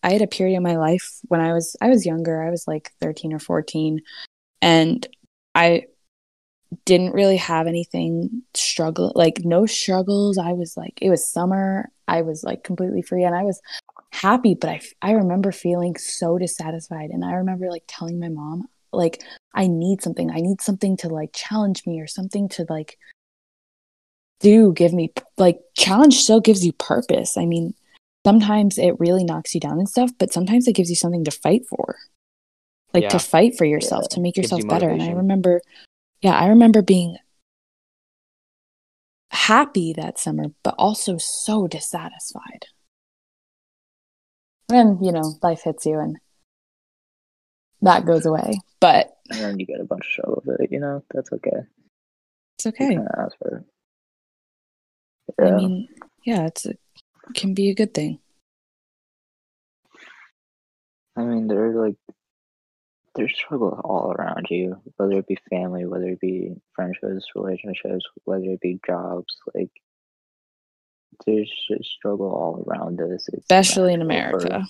I 0.02 0.12
had 0.12 0.22
a 0.22 0.26
period 0.26 0.56
in 0.56 0.62
my 0.62 0.76
life 0.76 1.20
when 1.28 1.40
I 1.40 1.52
was 1.52 1.76
I 1.80 1.88
was 1.88 2.06
younger. 2.06 2.42
I 2.42 2.50
was 2.50 2.66
like 2.66 2.92
13 3.00 3.32
or 3.32 3.38
14 3.38 4.00
and 4.62 5.06
I 5.54 5.86
didn't 6.84 7.12
really 7.12 7.36
have 7.36 7.66
anything 7.66 8.42
struggle 8.54 9.12
like 9.14 9.40
no 9.44 9.66
struggles. 9.66 10.38
I 10.38 10.52
was 10.52 10.76
like 10.76 10.98
it 11.00 11.10
was 11.10 11.26
summer. 11.26 11.90
I 12.08 12.22
was 12.22 12.44
like 12.44 12.64
completely 12.64 13.02
free 13.02 13.24
and 13.24 13.34
I 13.34 13.42
was 13.42 13.60
happy, 14.12 14.54
but 14.54 14.70
I 14.70 14.80
I 15.02 15.12
remember 15.12 15.52
feeling 15.52 15.96
so 15.96 16.38
dissatisfied 16.38 17.10
and 17.10 17.24
I 17.24 17.34
remember 17.34 17.70
like 17.70 17.84
telling 17.86 18.18
my 18.18 18.28
mom 18.28 18.68
like 18.92 19.22
I 19.54 19.66
need 19.68 20.02
something. 20.02 20.30
I 20.30 20.40
need 20.40 20.60
something 20.60 20.96
to 20.98 21.08
like 21.08 21.30
challenge 21.32 21.86
me 21.86 22.00
or 22.00 22.06
something 22.06 22.48
to 22.50 22.66
like 22.68 22.98
do 24.40 24.72
give 24.72 24.92
me 24.92 25.12
like 25.38 25.60
challenge 25.76 26.18
still 26.18 26.40
gives 26.40 26.64
you 26.64 26.72
purpose. 26.72 27.36
I 27.36 27.46
mean, 27.46 27.74
sometimes 28.26 28.76
it 28.78 28.98
really 28.98 29.24
knocks 29.24 29.54
you 29.54 29.60
down 29.60 29.78
and 29.78 29.88
stuff, 29.88 30.10
but 30.18 30.32
sometimes 30.32 30.66
it 30.66 30.74
gives 30.74 30.90
you 30.90 30.96
something 30.96 31.24
to 31.24 31.30
fight 31.30 31.62
for. 31.68 31.96
Like 32.92 33.04
Yeah. 33.04 33.08
to 33.10 33.18
fight 33.18 33.56
for 33.56 33.64
yourself, 33.64 34.04
Yeah. 34.10 34.14
to 34.14 34.20
make 34.20 34.34
Gives 34.34 34.50
you 34.50 34.56
yourself 34.58 34.70
better. 34.70 34.90
And 34.90 35.02
I 35.02 35.12
remember 35.12 35.60
yeah, 36.20 36.38
I 36.38 36.48
remember 36.48 36.82
being 36.82 37.16
happy 39.30 39.92
that 39.92 40.18
summer, 40.18 40.44
but 40.62 40.74
also 40.78 41.18
so 41.18 41.66
dissatisfied. 41.66 42.66
Then, 44.68 44.98
you 45.02 45.12
know, 45.12 45.34
life 45.42 45.62
hits 45.62 45.86
you 45.86 45.98
and 46.00 46.16
that 47.82 48.04
goes 48.04 48.26
away. 48.26 48.60
But 48.80 49.16
And 49.30 49.40
then 49.40 49.60
you 49.60 49.66
get 49.66 49.80
a 49.80 49.84
bunch 49.84 50.04
of 50.04 50.10
struggle 50.10 50.42
with 50.44 50.60
it, 50.60 50.72
you 50.72 50.80
know, 50.80 51.04
that's 51.12 51.32
okay. 51.32 51.66
it's 52.58 52.66
okay. 52.66 52.98
ask 53.18 53.36
for 53.38 53.58
it. 53.58 53.64
I 55.40 55.44
Yeah. 55.44 55.56
mean, 55.56 55.88
yeah, 56.24 56.46
it's 56.46 56.66
a, 56.66 56.70
it 56.70 56.78
can 57.34 57.54
be 57.54 57.70
a 57.70 57.74
good 57.74 57.94
thing. 57.94 58.18
I 61.16 61.22
mean, 61.22 61.46
there's 61.46 61.74
like 61.76 61.96
there's 63.16 63.34
struggle 63.34 63.80
all 63.84 64.12
around 64.12 64.46
you, 64.50 64.80
whether 64.96 65.18
it 65.18 65.26
be 65.26 65.38
family, 65.50 65.86
whether 65.86 66.08
it 66.08 66.20
be 66.20 66.54
friendships, 66.74 67.26
relationships, 67.34 68.04
whether 68.24 68.44
it 68.44 68.60
be 68.60 68.78
jobs. 68.86 69.36
Like 69.54 69.70
there's 71.26 71.50
just 71.68 71.90
struggle 71.90 72.30
all 72.30 72.64
around 72.66 73.00
us. 73.00 73.28
It's 73.32 73.44
Especially 73.44 73.94
in 73.94 74.06
natural 74.06 74.40
for- 74.40 74.46
America. 74.46 74.68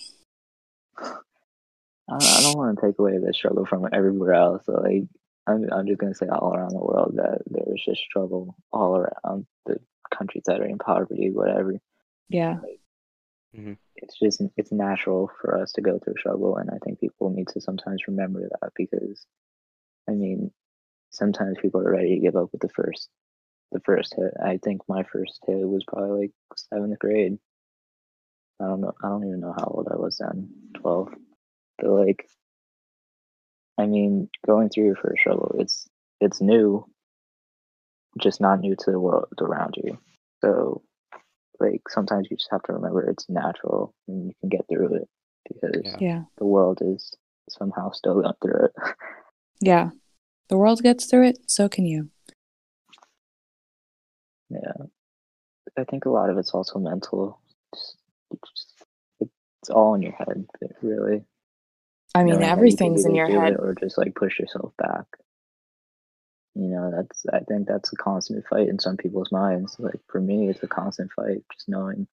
I, 2.09 2.41
don't 2.41 2.57
want 2.57 2.79
to 2.79 2.85
take 2.85 2.99
away 2.99 3.17
the 3.17 3.33
struggle 3.33 3.65
from 3.65 3.85
everywhere 3.91 4.33
else. 4.33 4.63
So 4.65 4.73
like 4.73 5.03
I'm, 5.45 5.67
I'm 5.71 5.85
just 5.87 5.99
gonna 5.99 6.15
say 6.15 6.27
all 6.27 6.55
around 6.55 6.71
the 6.71 6.77
world 6.77 7.13
that 7.15 7.41
there's 7.47 7.83
just 7.85 8.01
struggle 8.01 8.55
all 8.71 8.95
around 8.95 9.45
the 9.65 9.77
countries 10.15 10.43
that 10.45 10.61
are 10.61 10.65
in 10.65 10.77
poverty, 10.77 11.31
whatever. 11.31 11.75
Yeah. 12.29 12.59
Mm-hmm. 13.55 13.73
it's 13.95 14.19
just 14.19 14.41
it's 14.57 14.71
natural 14.71 15.31
for 15.41 15.57
us 15.59 15.71
to 15.73 15.81
go 15.81 15.99
through 15.99 16.15
struggle 16.19 16.57
and 16.57 16.69
i 16.69 16.77
think 16.83 16.99
people 16.99 17.29
need 17.29 17.47
to 17.49 17.61
sometimes 17.61 18.03
remember 18.07 18.41
that 18.41 18.71
because 18.75 19.25
i 20.09 20.11
mean 20.11 20.51
sometimes 21.11 21.57
people 21.61 21.81
are 21.81 21.91
ready 21.91 22.15
to 22.15 22.21
give 22.21 22.35
up 22.35 22.49
with 22.51 22.61
the 22.61 22.69
first 22.69 23.09
the 23.71 23.79
first 23.81 24.13
hit. 24.15 24.33
I 24.41 24.59
think 24.63 24.81
my 24.87 25.03
first 25.03 25.39
hit 25.45 25.67
was 25.67 25.83
probably 25.85 26.19
like 26.21 26.31
seventh 26.55 26.97
grade. 26.99 27.37
I 28.61 28.65
don't 28.65 28.81
know 28.81 28.93
i 29.03 29.07
don't 29.07 29.25
even 29.25 29.39
know 29.39 29.53
how 29.57 29.65
old 29.65 29.87
i 29.91 29.95
was 29.95 30.17
then 30.17 30.49
12 30.75 31.09
but 31.77 31.89
like 31.89 32.27
i 33.77 33.85
mean 33.85 34.29
going 34.45 34.69
through 34.69 34.85
your 34.85 34.95
first 34.95 35.19
struggle 35.21 35.55
it's 35.59 35.87
it's 36.19 36.41
new 36.41 36.85
just 38.17 38.41
not 38.41 38.59
new 38.59 38.75
to 38.75 38.91
the 38.91 38.99
world 38.99 39.33
around 39.39 39.75
you. 39.77 39.97
So 40.43 40.81
like 41.59 41.81
sometimes 41.89 42.27
you 42.29 42.37
just 42.37 42.49
have 42.51 42.63
to 42.63 42.73
remember 42.73 43.09
it's 43.09 43.27
natural 43.29 43.93
and 44.07 44.27
you 44.27 44.33
can 44.39 44.49
get 44.49 44.65
through 44.69 44.95
it 44.95 45.09
because 45.47 45.81
Yeah. 45.83 45.97
Yeah. 45.99 46.23
the 46.37 46.45
world 46.45 46.79
is 46.81 47.13
somehow 47.49 47.91
still 47.91 48.21
going 48.21 48.33
through 48.41 48.65
it. 48.65 48.71
Yeah. 49.61 49.89
The 50.49 50.57
world 50.57 50.81
gets 50.83 51.05
through 51.07 51.27
it, 51.27 51.39
so 51.47 51.67
can 51.67 51.85
you. 51.85 52.09
yeah, 54.49 54.85
I 55.77 55.83
think 55.83 56.05
a 56.05 56.09
lot 56.09 56.29
of 56.29 56.37
it's 56.37 56.51
also 56.51 56.79
mental. 56.79 57.39
Just, 57.75 57.97
it's, 58.31 58.65
it's 59.59 59.69
all 59.69 59.93
in 59.95 60.01
your 60.03 60.13
head, 60.13 60.45
really. 60.81 61.23
I 62.15 62.23
mean, 62.23 62.35
knowing 62.35 62.39
that 62.39 62.45
you 62.45 62.47
can 62.47 62.57
everything's 62.57 63.05
in 63.05 63.15
your 63.15 63.27
head. 63.27 63.55
or 63.59 63.75
just 63.79 63.97
like 63.97 64.15
push 64.15 64.39
yourself 64.39 64.71
back. 64.77 65.05
You 66.57 66.69
know, 66.69 66.91
that's 66.91 67.23
I 67.31 67.41
think 67.41 67.67
that's 67.67 67.93
a 67.93 67.97
constant 67.97 68.43
fight 68.47 68.67
in 68.67 68.79
some 68.79 68.97
people's 68.97 69.31
minds. 69.31 69.75
Like 69.77 69.99
for 70.07 70.19
me, 70.19 70.49
it's 70.49 70.63
a 70.63 70.67
constant 70.67 71.11
fight, 71.15 71.43
just 71.53 71.69
knowing 71.69 72.07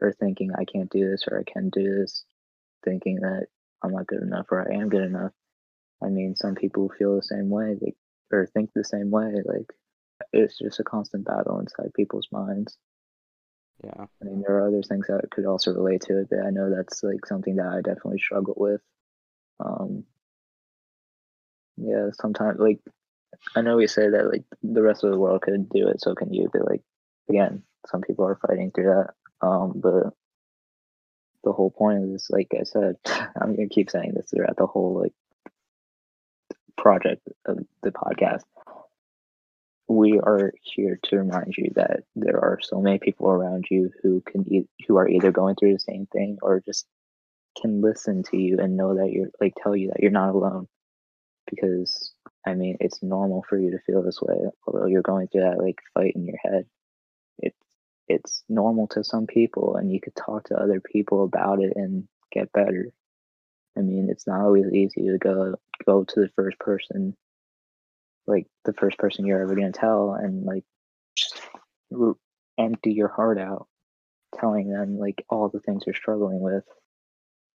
or 0.00 0.12
thinking 0.12 0.50
I 0.52 0.64
can't 0.64 0.90
do 0.90 1.08
this 1.08 1.24
or 1.30 1.38
I 1.38 1.50
can 1.50 1.70
do 1.70 2.00
this, 2.00 2.24
thinking 2.84 3.20
that 3.20 3.46
I'm 3.82 3.92
not 3.92 4.08
good 4.08 4.22
enough 4.22 4.46
or 4.50 4.60
I 4.60 4.74
am 4.74 4.88
good 4.88 5.04
enough. 5.04 5.30
I 6.02 6.08
mean, 6.08 6.34
some 6.34 6.56
people 6.56 6.90
feel 6.98 7.14
the 7.14 7.22
same 7.22 7.48
way, 7.48 7.76
they 7.80 7.94
or 8.32 8.46
think 8.46 8.70
the 8.74 8.82
same 8.82 9.12
way. 9.12 9.34
Like 9.44 9.72
it's 10.32 10.58
just 10.58 10.80
a 10.80 10.84
constant 10.84 11.24
battle 11.24 11.60
inside 11.60 11.94
people's 11.94 12.28
minds. 12.32 12.76
Yeah. 13.84 14.06
I 14.20 14.24
mean, 14.24 14.40
there 14.40 14.56
are 14.56 14.66
other 14.66 14.82
things 14.82 15.06
that 15.06 15.30
could 15.30 15.46
also 15.46 15.72
relate 15.72 16.00
to 16.02 16.22
it, 16.22 16.28
but 16.28 16.40
I 16.44 16.50
know 16.50 16.70
that's 16.70 17.04
like 17.04 17.24
something 17.24 17.54
that 17.56 17.68
I 17.68 17.82
definitely 17.82 18.18
struggle 18.18 18.54
with. 18.56 18.80
Um, 19.60 20.04
yeah, 21.76 22.08
sometimes 22.20 22.58
like 22.58 22.80
I 23.54 23.62
know 23.62 23.76
we 23.76 23.86
say 23.86 24.08
that 24.08 24.30
like 24.30 24.44
the 24.62 24.82
rest 24.82 25.04
of 25.04 25.10
the 25.10 25.18
world 25.18 25.42
could 25.42 25.68
do 25.68 25.88
it, 25.88 26.00
so 26.00 26.14
can 26.14 26.32
you. 26.32 26.48
But 26.52 26.68
like 26.68 26.82
again, 27.28 27.62
some 27.86 28.00
people 28.02 28.26
are 28.26 28.38
fighting 28.46 28.70
through 28.70 28.94
that. 28.94 29.46
Um, 29.46 29.72
but 29.76 30.12
the 31.44 31.52
whole 31.52 31.70
point 31.70 32.14
is, 32.14 32.28
like 32.30 32.48
I 32.58 32.64
said, 32.64 32.96
I'm 33.06 33.54
gonna 33.54 33.68
keep 33.68 33.90
saying 33.90 34.12
this 34.14 34.30
throughout 34.30 34.56
the 34.56 34.66
whole 34.66 35.00
like 35.02 35.12
project 36.76 37.26
of 37.46 37.58
the 37.82 37.90
podcast. 37.90 38.42
We 39.88 40.18
are 40.18 40.52
here 40.62 40.98
to 41.04 41.16
remind 41.16 41.54
you 41.56 41.70
that 41.76 42.00
there 42.16 42.38
are 42.40 42.58
so 42.60 42.80
many 42.80 42.98
people 42.98 43.28
around 43.28 43.66
you 43.70 43.90
who 44.02 44.20
can 44.20 44.52
e- 44.52 44.68
who 44.86 44.96
are 44.96 45.08
either 45.08 45.30
going 45.30 45.54
through 45.54 45.74
the 45.74 45.80
same 45.80 46.06
thing 46.12 46.38
or 46.42 46.60
just 46.60 46.86
can 47.60 47.80
listen 47.80 48.22
to 48.24 48.36
you 48.36 48.58
and 48.58 48.76
know 48.76 48.96
that 48.96 49.12
you're 49.12 49.30
like 49.40 49.54
tell 49.62 49.76
you 49.76 49.88
that 49.88 50.00
you're 50.00 50.10
not 50.10 50.34
alone 50.34 50.66
because 51.48 52.12
I 52.46 52.54
mean 52.54 52.76
it's 52.80 53.02
normal 53.02 53.44
for 53.48 53.58
you 53.58 53.72
to 53.72 53.78
feel 53.80 54.02
this 54.02 54.20
way 54.22 54.36
although 54.66 54.86
you're 54.86 55.02
going 55.02 55.28
through 55.28 55.42
that 55.42 55.58
like 55.58 55.80
fight 55.94 56.12
in 56.14 56.26
your 56.26 56.38
head 56.42 56.66
it's 57.38 57.58
it's 58.08 58.44
normal 58.48 58.86
to 58.88 59.04
some 59.04 59.26
people 59.26 59.76
and 59.76 59.92
you 59.92 60.00
could 60.00 60.14
talk 60.14 60.44
to 60.44 60.56
other 60.56 60.80
people 60.80 61.24
about 61.24 61.60
it 61.60 61.72
and 61.76 62.06
get 62.32 62.52
better 62.52 62.92
I 63.76 63.80
mean 63.80 64.08
it's 64.10 64.26
not 64.26 64.40
always 64.40 64.72
easy 64.72 65.08
to 65.08 65.18
go 65.18 65.56
go 65.84 66.04
to 66.04 66.20
the 66.20 66.30
first 66.36 66.58
person 66.58 67.16
like 68.26 68.46
the 68.64 68.72
first 68.72 68.98
person 68.98 69.26
you're 69.26 69.42
ever 69.42 69.54
to 69.54 69.72
tell 69.72 70.14
and 70.14 70.44
like 70.44 70.64
just 71.16 71.40
empty 72.58 72.92
your 72.92 73.08
heart 73.08 73.38
out 73.38 73.66
telling 74.38 74.70
them 74.70 74.98
like 74.98 75.24
all 75.28 75.48
the 75.48 75.60
things 75.60 75.84
you're 75.86 75.94
struggling 75.94 76.40
with 76.40 76.64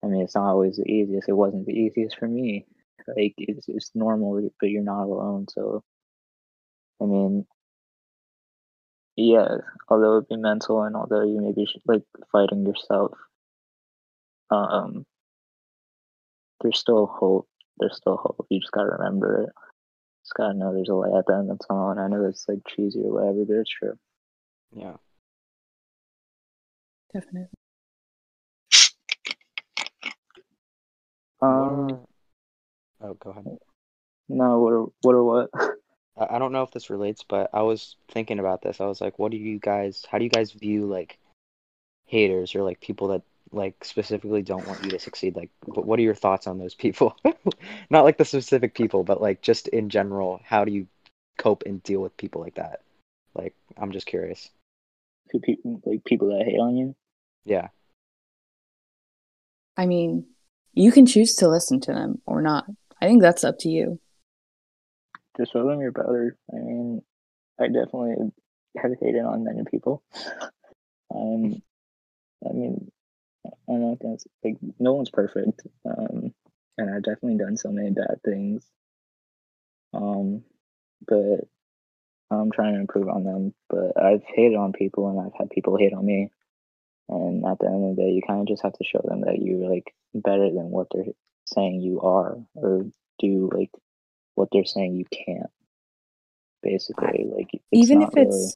I 0.03 0.07
mean, 0.07 0.23
it's 0.23 0.35
not 0.35 0.49
always 0.49 0.77
the 0.77 0.91
easiest. 0.91 1.29
It 1.29 1.35
wasn't 1.35 1.67
the 1.67 1.75
easiest 1.75 2.19
for 2.19 2.27
me. 2.27 2.67
Like, 3.09 3.35
it's, 3.39 3.69
it's 3.69 3.91
normal, 3.95 4.49
but 4.61 4.71
you're 4.71 4.83
not 4.83 5.05
alone. 5.05 5.47
So, 5.49 5.83
I 7.01 7.05
mean, 7.07 7.47
yeah, 9.17 9.49
although 9.89 10.19
it 10.19 10.29
be 10.29 10.37
mental 10.37 10.83
and 10.83 10.97
although 10.97 11.25
you 11.25 11.41
may 11.41 11.53
be 11.53 11.67
sh- 11.67 11.77
like 11.87 12.03
fighting 12.33 12.65
yourself, 12.65 13.13
um, 14.51 15.05
there's 16.63 16.79
still 16.79 17.07
hope. 17.07 17.49
There's 17.79 17.97
still 17.97 18.17
hope. 18.17 18.47
You 18.51 18.61
just 18.61 18.73
gotta 18.73 18.91
remember 18.91 19.45
it. 19.45 19.51
Just 20.25 20.35
gotta 20.35 20.55
know 20.55 20.75
there's 20.75 20.89
a 20.89 20.95
light 20.95 21.17
at 21.19 21.27
the 21.27 21.35
end 21.35 21.51
of 21.51 21.59
the 21.59 21.65
tunnel. 21.67 21.91
And 21.91 22.01
I 22.01 22.09
know 22.09 22.25
it's 22.27 22.47
like 22.49 22.61
cheesy 22.69 23.01
or 23.03 23.13
whatever, 23.15 23.45
but 23.47 23.57
it's 23.57 23.71
true. 23.71 23.99
Yeah. 24.73 24.97
Definitely. 27.13 27.49
Um, 31.43 31.91
are- 31.91 32.01
Oh, 33.01 33.15
go 33.15 33.31
ahead. 33.31 33.59
no, 34.29 34.59
what 34.59 34.73
are, 34.73 34.87
what 35.03 35.15
are 35.15 35.25
what? 35.25 35.51
I 36.19 36.37
I 36.37 36.39
don't 36.39 36.53
know 36.53 36.63
if 36.63 36.71
this 36.71 36.91
relates, 36.91 37.25
but 37.27 37.51
I 37.53 37.63
was 37.63 37.97
thinking 38.11 38.39
about 38.39 38.63
this. 38.63 38.81
I 38.81 38.87
was 38.87 39.01
like, 39.01 39.19
what 39.19 39.31
do 39.31 39.39
you 39.39 39.59
guys, 39.59 40.05
how 40.11 40.19
do 40.19 40.25
you 40.25 40.31
guys 40.31 40.53
view 40.53 40.87
like 40.87 41.19
haters 42.07 42.55
or 42.55 42.63
like 42.63 42.81
people 42.81 43.09
that 43.09 43.23
like 43.53 43.85
specifically 43.85 44.43
don't 44.43 44.67
want 44.67 44.85
you 44.85 44.91
to 44.91 44.99
succeed? 44.99 45.37
Like, 45.37 45.51
what 45.65 45.87
what 45.87 45.99
are 45.99 46.03
your 46.03 46.15
thoughts 46.15 46.47
on 46.47 46.59
those 46.59 46.75
people? 46.75 47.17
Not 47.91 48.05
like 48.05 48.19
the 48.19 48.25
specific 48.25 48.75
people, 48.75 49.03
but 49.05 49.23
like 49.23 49.41
just 49.41 49.69
in 49.69 49.89
general, 49.89 50.41
how 50.45 50.65
do 50.65 50.73
you 50.73 50.87
cope 51.39 51.63
and 51.65 51.83
deal 51.83 52.01
with 52.01 52.17
people 52.17 52.43
like 52.43 52.57
that? 52.57 52.83
Like, 53.35 53.55
I'm 53.79 53.93
just 53.93 54.07
curious. 54.07 54.51
Who 55.33 55.41
people 55.41 55.81
like 55.87 56.05
people 56.05 56.29
that 56.29 56.45
hate 56.45 56.59
on 56.59 56.77
you? 56.77 56.95
Yeah. 57.45 57.69
I 59.77 59.87
mean, 59.87 60.27
you 60.75 60.93
can 60.93 61.07
choose 61.07 61.35
to 61.37 61.49
listen 61.49 61.81
to 61.81 61.93
them 61.93 62.21
or 62.27 62.43
not. 62.43 62.67
I 63.01 63.07
think 63.07 63.23
that's 63.23 63.45
up 63.45 63.59
to 63.61 63.69
you. 63.69 63.99
just 65.37 65.53
show 65.53 65.67
them 65.67 65.81
your 65.81 65.93
better. 65.93 66.37
I 66.53 66.57
mean, 66.57 67.03
I 67.59 67.67
definitely 67.67 68.33
have 68.77 68.93
hated 69.01 69.25
on 69.25 69.45
many 69.45 69.63
people. 69.71 70.03
Um, 71.15 71.61
I 72.49 72.53
mean, 72.53 72.91
I'm 73.69 73.81
not 73.81 73.99
gonna 73.99 74.17
like 74.45 74.57
no 74.79 74.93
one's 74.95 75.11
perfect, 75.11 75.63
um, 75.85 76.33
and 76.79 76.95
I've 76.95 77.03
definitely 77.03 77.39
done 77.39 77.57
so 77.57 77.71
many 77.71 77.91
bad 77.91 78.21
things. 78.25 78.65
Um, 79.93 80.45
but 81.07 81.41
I'm 82.31 82.53
trying 82.53 82.75
to 82.75 82.81
improve 82.81 83.09
on 83.09 83.25
them. 83.25 83.55
But 83.69 84.01
I've 84.01 84.23
hated 84.25 84.57
on 84.57 84.73
people, 84.73 85.09
and 85.09 85.21
I've 85.21 85.39
had 85.39 85.51
people 85.51 85.77
hate 85.77 85.95
on 85.95 86.05
me. 86.07 86.31
And 87.09 87.45
at 87.45 87.59
the 87.59 87.67
end 87.67 87.91
of 87.91 87.97
the 87.97 88.03
day, 88.03 88.11
you 88.11 88.23
kind 88.27 88.41
of 88.41 88.47
just 88.47 88.63
have 88.63 88.75
to 88.75 88.85
show 88.85 89.01
them 89.05 89.23
that 89.23 89.43
you're 89.43 89.69
like 89.69 89.93
better 90.15 90.49
than 90.49 90.71
what 90.71 90.87
they're 90.93 91.07
saying 91.55 91.81
you 91.81 92.01
are, 92.01 92.37
or 92.55 92.87
do 93.19 93.51
like 93.53 93.71
what 94.35 94.49
they're 94.53 94.65
saying 94.65 94.95
you 94.97 95.05
can't. 95.07 95.51
Basically, 96.63 97.25
like 97.35 97.49
it's 97.53 97.63
even 97.73 98.03
if 98.03 98.11
it's 98.17 98.35
really- 98.37 98.53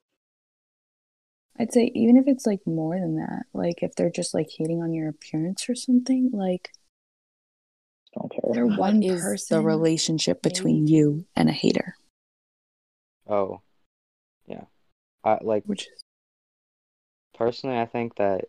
I'd 1.56 1.72
say 1.72 1.90
even 1.94 2.16
if 2.16 2.26
it's 2.26 2.46
like 2.46 2.60
more 2.66 2.98
than 2.98 3.16
that, 3.16 3.44
like 3.52 3.82
if 3.82 3.94
they're 3.94 4.10
just 4.10 4.34
like 4.34 4.48
hating 4.58 4.82
on 4.82 4.92
your 4.92 5.08
appearance 5.08 5.68
or 5.68 5.74
something, 5.74 6.30
like 6.32 6.70
don't 8.14 8.30
care. 8.30 8.40
they're 8.52 8.66
What 8.66 8.78
one 8.78 9.02
is 9.02 9.46
the 9.46 9.60
relationship 9.60 10.42
between 10.42 10.86
you 10.86 11.26
and 11.36 11.48
a 11.48 11.52
hater, 11.52 11.96
Oh, 13.26 13.62
yeah. 14.46 14.64
I 15.24 15.38
like 15.40 15.64
which 15.64 15.86
is 15.86 16.04
personally, 17.34 17.78
I 17.78 17.86
think 17.86 18.16
that 18.16 18.44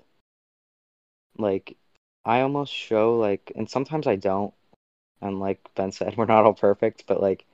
like 1.37 1.77
I 2.25 2.41
almost 2.41 2.73
show 2.73 3.17
like, 3.17 3.51
and 3.55 3.69
sometimes 3.69 4.07
I 4.07 4.15
don't. 4.15 4.53
And 5.21 5.39
like 5.39 5.59
Ben 5.75 5.91
said, 5.91 6.17
we're 6.17 6.25
not 6.25 6.45
all 6.45 6.53
perfect, 6.53 7.05
but 7.07 7.21
like 7.21 7.45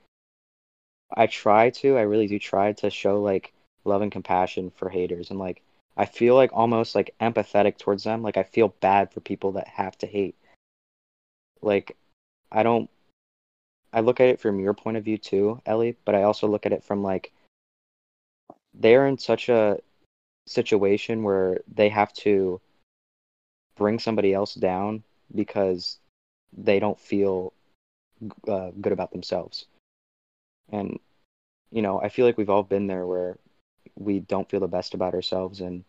I 1.15 1.27
try 1.27 1.69
to, 1.71 1.97
I 1.97 2.01
really 2.01 2.27
do 2.27 2.39
try 2.39 2.71
to 2.73 2.89
show 2.89 3.21
like 3.21 3.53
love 3.83 4.01
and 4.01 4.11
compassion 4.11 4.71
for 4.71 4.89
haters, 4.89 5.29
and 5.29 5.39
like 5.39 5.61
I 5.97 6.05
feel 6.05 6.35
like 6.35 6.51
almost 6.53 6.95
like 6.95 7.13
empathetic 7.19 7.77
towards 7.77 8.03
them. 8.03 8.21
Like 8.23 8.37
I 8.37 8.43
feel 8.43 8.69
bad 8.79 9.11
for 9.11 9.19
people 9.19 9.53
that 9.53 9.67
have 9.67 9.97
to 9.99 10.07
hate. 10.07 10.35
Like 11.61 11.97
I 12.51 12.63
don't. 12.63 12.89
I 13.93 13.99
look 13.99 14.21
at 14.21 14.29
it 14.29 14.39
from 14.39 14.59
your 14.59 14.73
point 14.73 14.97
of 14.97 15.03
view 15.03 15.17
too, 15.17 15.61
Ellie, 15.65 15.97
but 16.05 16.15
I 16.15 16.23
also 16.23 16.47
look 16.47 16.65
at 16.65 16.73
it 16.73 16.83
from 16.83 17.03
like 17.03 17.33
they're 18.73 19.07
in 19.07 19.17
such 19.17 19.49
a 19.49 19.79
situation 20.47 21.23
where 21.23 21.59
they 21.67 21.89
have 21.89 22.13
to 22.13 22.61
bring 23.81 23.97
somebody 23.97 24.31
else 24.31 24.53
down 24.53 25.03
because 25.33 25.97
they 26.55 26.79
don't 26.79 26.99
feel 26.99 27.51
uh, 28.47 28.69
good 28.79 28.93
about 28.93 29.11
themselves. 29.11 29.65
And 30.71 30.99
you 31.71 31.81
know, 31.81 31.99
I 31.99 32.09
feel 32.09 32.27
like 32.27 32.37
we've 32.37 32.49
all 32.49 32.63
been 32.63 32.85
there 32.85 33.07
where 33.07 33.37
we 33.97 34.19
don't 34.19 34.49
feel 34.49 34.59
the 34.59 34.67
best 34.67 34.93
about 34.93 35.15
ourselves, 35.15 35.61
and 35.61 35.83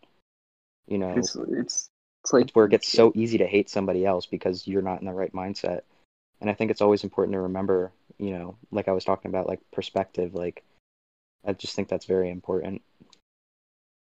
you 0.87 0.97
know, 0.97 1.17
It's 1.17 1.35
it's 1.35 1.89
it's 2.23 2.33
like 2.33 2.45
it's 2.45 2.55
where 2.55 2.65
it 2.65 2.71
gets 2.71 2.87
so 2.87 3.11
easy 3.15 3.37
to 3.37 3.45
hate 3.45 3.69
somebody 3.69 4.05
else 4.07 4.25
because 4.25 4.67
you're 4.67 4.81
not 4.81 4.99
in 5.01 5.05
the 5.05 5.13
right 5.13 5.33
mindset. 5.33 5.81
And 6.41 6.49
I 6.49 6.53
think 6.55 6.71
it's 6.71 6.81
always 6.81 7.03
important 7.03 7.33
to 7.35 7.41
remember, 7.41 7.91
you 8.17 8.31
know, 8.31 8.57
like 8.71 8.87
I 8.87 8.91
was 8.93 9.05
talking 9.05 9.29
about, 9.29 9.47
like 9.47 9.61
perspective. 9.71 10.33
Like, 10.33 10.63
I 11.45 11.53
just 11.53 11.75
think 11.75 11.89
that's 11.89 12.05
very 12.05 12.31
important. 12.31 12.81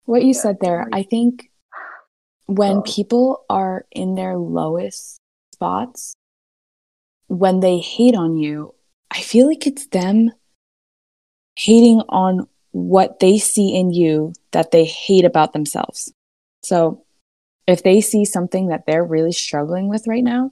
what 0.07 0.24
you 0.24 0.34
Yeah, 0.34 0.40
said 0.40 0.59
there. 0.61 0.88
I 0.93 1.03
think 1.03 1.52
when 2.47 2.78
Um, 2.78 2.82
people 2.82 3.45
are 3.49 3.86
in 3.90 4.14
their 4.14 4.36
lowest 4.36 5.18
spots, 5.53 6.14
when 7.28 7.61
they 7.61 7.78
hate 7.78 8.14
on 8.14 8.36
you, 8.36 8.74
I 9.11 9.20
feel 9.20 9.47
like 9.47 9.66
it's 9.66 9.86
them 9.86 10.32
hating 11.57 12.01
on 12.09 12.49
what 12.72 13.20
they 13.20 13.38
see 13.38 13.74
in 13.74 13.93
you 13.93 14.32
that 14.53 14.70
they 14.70 14.84
hate 14.84 15.24
about 15.24 15.53
themselves. 15.53 16.12
So 16.62 17.05
if 17.66 17.82
they 17.82 18.01
see 18.01 18.24
something 18.24 18.68
that 18.68 18.86
they're 18.86 19.05
really 19.05 19.32
struggling 19.32 19.88
with 19.88 20.07
right 20.07 20.24
now 20.24 20.51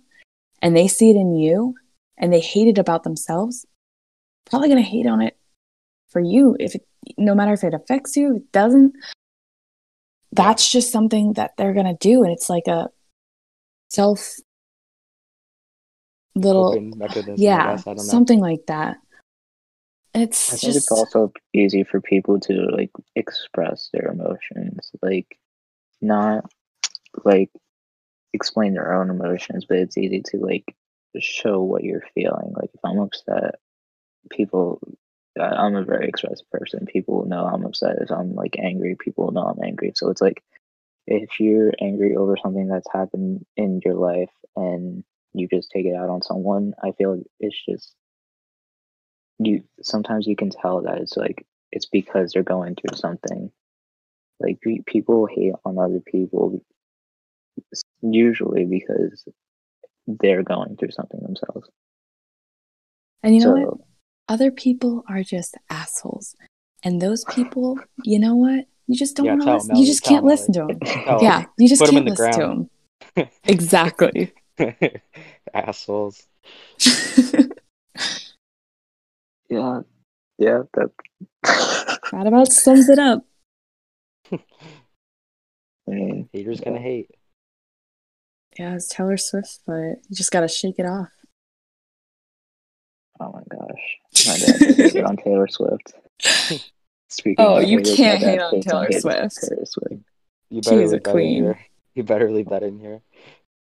and 0.62 0.76
they 0.76 0.88
see 0.88 1.10
it 1.10 1.16
in 1.16 1.34
you 1.34 1.74
and 2.18 2.32
they 2.32 2.40
hate 2.40 2.68
it 2.68 2.78
about 2.78 3.02
themselves, 3.02 3.64
probably 4.44 4.68
going 4.68 4.82
to 4.82 4.88
hate 4.88 5.06
on 5.06 5.22
it 5.22 5.36
for 6.08 6.20
you 6.20 6.56
if 6.60 6.74
it, 6.74 6.86
no 7.16 7.34
matter 7.34 7.52
if 7.52 7.64
it 7.64 7.74
affects 7.74 8.16
you, 8.16 8.36
it 8.36 8.52
doesn't. 8.52 8.94
That's 10.32 10.70
just 10.70 10.92
something 10.92 11.34
that 11.34 11.52
they're 11.56 11.74
going 11.74 11.86
to 11.86 11.96
do 12.00 12.22
and 12.22 12.32
it's 12.32 12.48
like 12.48 12.68
a 12.68 12.88
self 13.88 14.36
little 16.34 16.68
Coping 16.70 16.96
mechanism, 16.96 17.32
I 17.32 17.36
yeah, 17.36 17.72
guess. 17.72 17.86
I 17.86 17.90
don't 17.90 17.96
know. 17.96 18.02
something 18.02 18.40
like 18.40 18.66
that. 18.66 18.96
It's 20.14 20.52
I 20.52 20.56
think 20.56 20.74
just 20.74 20.76
it's 20.76 20.92
also 20.92 21.32
easy 21.52 21.84
for 21.84 22.00
people 22.00 22.40
to 22.40 22.52
like 22.72 22.90
express 23.14 23.90
their 23.92 24.10
emotions, 24.10 24.90
like 25.02 25.38
not 26.00 26.44
like 27.24 27.50
explain 28.32 28.74
their 28.74 28.92
own 28.94 29.10
emotions, 29.10 29.66
but 29.68 29.78
it's 29.78 29.98
easy 29.98 30.22
to 30.26 30.38
like 30.38 30.74
show 31.18 31.62
what 31.62 31.84
you're 31.84 32.04
feeling. 32.14 32.52
Like 32.56 32.70
if 32.74 32.80
I'm 32.84 32.98
upset, 32.98 33.56
people, 34.30 34.80
I- 34.86 34.96
I'm 35.38 35.76
a 35.76 35.84
very 35.84 36.08
expressive 36.08 36.50
person. 36.50 36.86
People 36.86 37.24
know 37.26 37.44
I'm 37.44 37.64
upset. 37.64 37.96
If 38.00 38.10
I'm 38.10 38.34
like 38.34 38.56
angry, 38.58 38.96
people 38.96 39.30
know 39.30 39.42
I'm 39.42 39.62
angry. 39.62 39.92
So 39.94 40.10
it's 40.10 40.20
like 40.20 40.42
if 41.06 41.40
you're 41.40 41.72
angry 41.80 42.16
over 42.16 42.36
something 42.36 42.68
that's 42.68 42.90
happened 42.92 43.44
in 43.56 43.80
your 43.84 43.94
life 43.94 44.30
and 44.56 45.04
you 45.32 45.48
just 45.48 45.70
take 45.70 45.86
it 45.86 45.94
out 45.94 46.10
on 46.10 46.22
someone, 46.22 46.74
I 46.82 46.92
feel 46.92 47.22
it's 47.38 47.56
just 47.68 47.94
you 49.38 49.64
sometimes 49.82 50.26
you 50.26 50.36
can 50.36 50.50
tell 50.50 50.82
that 50.82 50.98
it's 50.98 51.16
like 51.16 51.46
it's 51.72 51.86
because 51.86 52.32
they're 52.32 52.42
going 52.42 52.74
through 52.74 52.96
something 52.96 53.50
like 54.38 54.58
people 54.86 55.26
hate 55.26 55.54
on 55.64 55.78
other 55.78 56.00
people 56.00 56.60
usually 58.02 58.64
because 58.64 59.26
they're 60.06 60.42
going 60.42 60.76
through 60.76 60.90
something 60.90 61.20
themselves 61.20 61.68
and 63.22 63.34
you 63.34 63.40
know 63.40 63.54
so 63.54 63.60
what? 63.60 63.78
Other 64.30 64.52
people 64.52 65.02
are 65.08 65.24
just 65.24 65.56
assholes. 65.70 66.36
And 66.84 67.02
those 67.02 67.24
people, 67.24 67.80
you 68.04 68.20
know 68.20 68.36
what? 68.36 68.66
You 68.86 68.96
just 68.96 69.16
don't 69.16 69.26
Yeah, 69.26 69.32
want 69.32 69.42
to 69.42 69.46
tell 69.46 69.54
'em, 69.54 69.58
listen. 69.58 69.70
Ellie, 69.74 69.80
You 69.80 69.86
just 69.86 70.04
tell 70.04 70.12
can't 70.14 70.22
'em, 70.24 70.28
listen 70.28 70.52
to 70.52 70.60
them. 70.60 70.80
Tell 71.04 71.18
'em. 71.18 71.24
Yeah, 71.24 71.44
you 71.58 71.68
just 71.68 71.80
Put 71.80 71.88
'em 71.88 71.94
can't 71.96 72.06
listen 72.06 72.32
ground. 72.32 72.70
to 73.16 73.22
them. 73.22 73.28
Exactly. 73.44 74.32
Assholes. 75.54 76.26
yeah 79.50 79.80
yeah 80.38 80.62
that 80.74 80.90
that 82.12 82.26
about 82.26 82.52
sums 82.52 82.88
it 82.88 82.98
up. 83.00 83.24
i 84.32 84.38
mean 85.88 86.28
Haters 86.32 86.60
gonna 86.60 86.78
hate. 86.78 87.10
Yeah, 88.58 88.74
it's 88.76 88.86
Taylor 88.88 89.16
Swift, 89.16 89.58
but 89.66 89.74
you 90.08 90.14
just 90.14 90.30
gotta 90.30 90.46
shake 90.48 90.78
it 90.78 90.86
off. 90.86 91.08
oh 93.20 93.32
my 93.32 93.42
gosh 93.50 93.59
my 94.26 94.36
dad 94.38 94.60
hated 94.76 95.04
on 95.04 95.16
taylor 95.16 95.48
swift 95.48 95.94
Speaking 97.12 97.44
Oh, 97.44 97.56
of 97.56 97.64
you 97.64 97.78
haters, 97.78 97.96
can't 97.96 98.20
hate 98.20 98.38
on 98.40 98.54
hates 98.54 98.66
Taylor 98.66 98.86
haters 98.86 99.04
on 99.04 99.30
Swift. 99.30 99.48
Taylor 99.50 99.66
Swift. 99.66 100.02
You 100.48 100.62
She 100.62 100.70
better 100.70 100.82
is 100.82 100.92
a 100.92 100.94
leave 100.94 101.02
that 101.02 101.10
in 101.10 101.12
queen. 101.12 101.42
here. 101.42 101.58
You 101.96 102.02
better 102.04 102.30
leave 102.30 102.48
that 102.50 102.62
in 102.62 102.78
here. 102.78 103.00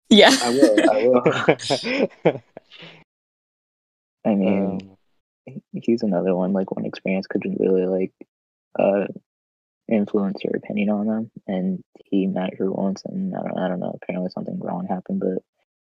Yeah. 0.09 0.31
I 0.41 0.51
will. 0.51 0.91
I 0.91 1.07
will. 2.25 2.41
I 4.25 4.35
mean, 4.35 4.95
um, 5.49 5.57
he's 5.73 6.03
another 6.05 6.37
one. 6.37 6.53
Like 6.53 6.71
one 6.71 6.85
experience 6.87 7.27
could 7.27 7.43
really 7.59 7.87
like 7.87 8.13
uh 8.79 9.07
influence 9.89 10.39
your 10.45 10.55
opinion 10.57 10.91
on 10.91 11.07
them. 11.09 11.31
And 11.49 11.83
he 12.05 12.27
met 12.29 12.55
her 12.59 12.71
once, 12.71 13.03
and 13.07 13.35
I 13.35 13.43
don't, 13.43 13.59
I 13.59 13.67
don't 13.69 13.81
know. 13.81 13.99
Apparently, 14.01 14.31
something 14.31 14.61
wrong 14.61 14.87
happened. 14.87 15.19
But 15.21 15.43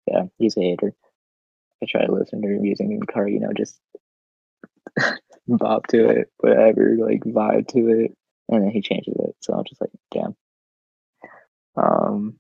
yeah, 0.07 0.25
he's 0.39 0.57
a 0.57 0.61
hater. 0.61 0.93
I 1.83 1.87
try 1.87 2.07
to 2.07 2.13
listen 2.13 2.43
to 2.43 2.49
her 2.49 2.61
music 2.61 2.87
in 2.89 3.01
the 3.01 3.07
car. 3.07 3.27
You 3.27 3.41
know, 3.41 3.53
just 3.53 3.81
bop 5.49 5.87
to 5.89 6.09
it, 6.09 6.31
whatever, 6.39 6.97
like 6.99 7.23
vibe 7.25 7.69
to 7.69 7.89
it, 7.89 8.17
and 8.49 8.65
then 8.65 8.71
he 8.71 8.81
changes 8.83 9.15
it. 9.19 9.37
So 9.41 9.55
I'm 9.55 9.65
just 9.65 9.81
like, 9.81 9.91
damn. 10.11 10.37
Um. 11.77 12.37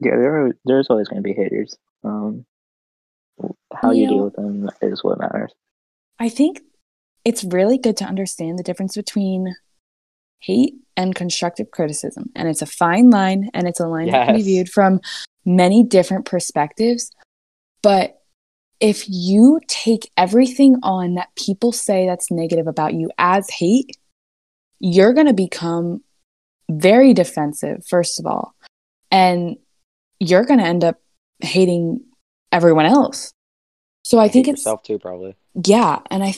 Yeah, 0.00 0.16
there 0.16 0.46
are, 0.46 0.56
there's 0.64 0.88
always 0.90 1.08
going 1.08 1.22
to 1.22 1.26
be 1.26 1.32
haters. 1.32 1.76
Um, 2.02 2.44
how 3.74 3.92
You 3.92 4.02
you 4.02 4.06
know- 4.06 4.12
deal 4.12 4.24
with 4.24 4.34
them 4.36 4.70
is 4.82 5.02
what 5.04 5.18
matters. 5.18 5.52
I 6.18 6.28
think 6.28 6.60
it's 7.24 7.42
really 7.44 7.78
good 7.78 7.96
to 7.98 8.04
understand 8.04 8.58
the 8.58 8.62
difference 8.62 8.94
between 8.96 9.54
hate 10.40 10.74
and 10.96 11.14
constructive 11.14 11.70
criticism. 11.70 12.30
And 12.36 12.48
it's 12.48 12.60
a 12.62 12.66
fine 12.66 13.10
line 13.10 13.50
and 13.54 13.66
it's 13.66 13.80
a 13.80 13.86
line 13.88 14.10
that 14.10 14.26
can 14.26 14.36
be 14.36 14.42
viewed 14.42 14.68
from 14.68 15.00
many 15.44 15.82
different 15.82 16.26
perspectives. 16.26 17.10
But 17.82 18.20
if 18.80 19.04
you 19.08 19.60
take 19.66 20.10
everything 20.16 20.76
on 20.82 21.14
that 21.14 21.34
people 21.36 21.72
say 21.72 22.06
that's 22.06 22.30
negative 22.30 22.66
about 22.66 22.94
you 22.94 23.10
as 23.18 23.48
hate, 23.50 23.96
you're 24.80 25.12
going 25.12 25.26
to 25.26 25.34
become 25.34 26.02
very 26.70 27.14
defensive, 27.14 27.84
first 27.86 28.18
of 28.18 28.26
all. 28.26 28.54
And 29.10 29.56
you're 30.20 30.44
going 30.44 30.60
to 30.60 30.66
end 30.66 30.84
up 30.84 30.96
hating 31.40 32.04
everyone 32.52 32.86
else. 32.86 33.32
So 34.02 34.18
I 34.18 34.24
hate 34.24 34.32
think 34.32 34.48
it's 34.48 34.60
yourself 34.60 34.82
too, 34.82 34.98
probably. 34.98 35.36
yeah, 35.64 36.00
and 36.10 36.22
I 36.22 36.34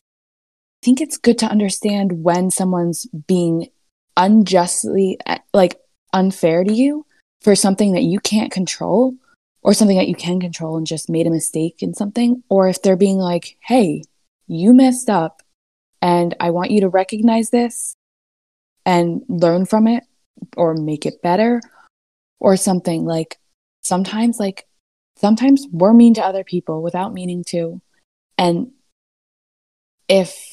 think 0.82 1.00
it's 1.00 1.18
good 1.18 1.38
to 1.38 1.46
understand 1.46 2.22
when 2.22 2.50
someone's 2.50 3.06
being 3.26 3.68
unjustly 4.16 5.18
like 5.52 5.78
unfair 6.12 6.64
to 6.64 6.72
you 6.72 7.04
for 7.40 7.54
something 7.54 7.92
that 7.92 8.02
you 8.02 8.20
can't 8.20 8.52
control 8.52 9.14
or 9.66 9.74
something 9.74 9.96
that 9.96 10.06
you 10.06 10.14
can 10.14 10.38
control 10.38 10.76
and 10.76 10.86
just 10.86 11.10
made 11.10 11.26
a 11.26 11.30
mistake 11.30 11.82
in 11.82 11.92
something, 11.92 12.44
or 12.48 12.68
if 12.68 12.80
they're 12.80 12.96
being 12.96 13.18
like, 13.18 13.58
hey, 13.66 14.04
you 14.46 14.72
messed 14.72 15.10
up 15.10 15.42
and 16.00 16.36
I 16.38 16.50
want 16.50 16.70
you 16.70 16.82
to 16.82 16.88
recognize 16.88 17.50
this 17.50 17.96
and 18.84 19.22
learn 19.28 19.66
from 19.66 19.88
it 19.88 20.04
or 20.56 20.74
make 20.74 21.04
it 21.04 21.20
better 21.20 21.60
or 22.38 22.56
something. 22.56 23.04
Like 23.04 23.40
sometimes 23.82 24.38
like 24.38 24.68
sometimes 25.16 25.66
we're 25.72 25.92
mean 25.92 26.14
to 26.14 26.24
other 26.24 26.44
people 26.44 26.80
without 26.80 27.12
meaning 27.12 27.42
to. 27.48 27.82
And 28.38 28.70
if 30.06 30.52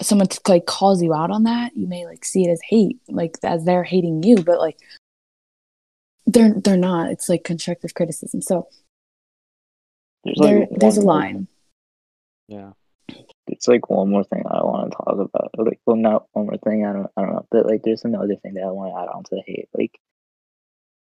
someone 0.00 0.28
like 0.46 0.66
calls 0.66 1.02
you 1.02 1.12
out 1.12 1.30
on 1.30 1.44
that 1.44 1.76
you 1.76 1.86
may 1.86 2.04
like 2.04 2.24
see 2.24 2.44
it 2.44 2.50
as 2.50 2.60
hate 2.68 2.98
like 3.08 3.36
as 3.44 3.64
they're 3.64 3.84
hating 3.84 4.24
you 4.24 4.34
but 4.42 4.58
like 4.58 4.76
they're 6.26 6.54
they're 6.54 6.76
not 6.76 7.10
it's 7.10 7.28
like 7.28 7.44
constructive 7.44 7.94
criticism 7.94 8.40
so 8.42 8.66
There's 10.24 10.38
there, 10.40 10.60
like 10.60 10.68
there's 10.78 10.98
a 10.98 11.02
one 11.02 11.06
more- 11.06 11.22
line 11.22 11.48
Yeah. 12.48 12.72
It's 13.46 13.68
like 13.68 13.90
one 13.90 14.10
more 14.10 14.24
thing 14.24 14.42
I 14.46 14.62
want 14.64 14.90
to 14.90 14.96
talk 14.96 15.18
about. 15.18 15.50
Like, 15.58 15.78
well, 15.84 15.96
not 15.96 16.26
one 16.32 16.46
more 16.46 16.56
thing. 16.56 16.86
I 16.86 16.92
don't, 16.94 17.10
I 17.16 17.20
don't 17.22 17.32
know. 17.34 17.46
But 17.50 17.66
like, 17.66 17.82
there's 17.82 18.04
another 18.04 18.36
thing 18.36 18.54
that 18.54 18.64
I 18.64 18.70
want 18.70 18.92
to 18.94 18.98
add 19.00 19.14
on 19.14 19.22
to 19.24 19.34
the 19.36 19.42
hate. 19.46 19.68
Like, 19.76 19.98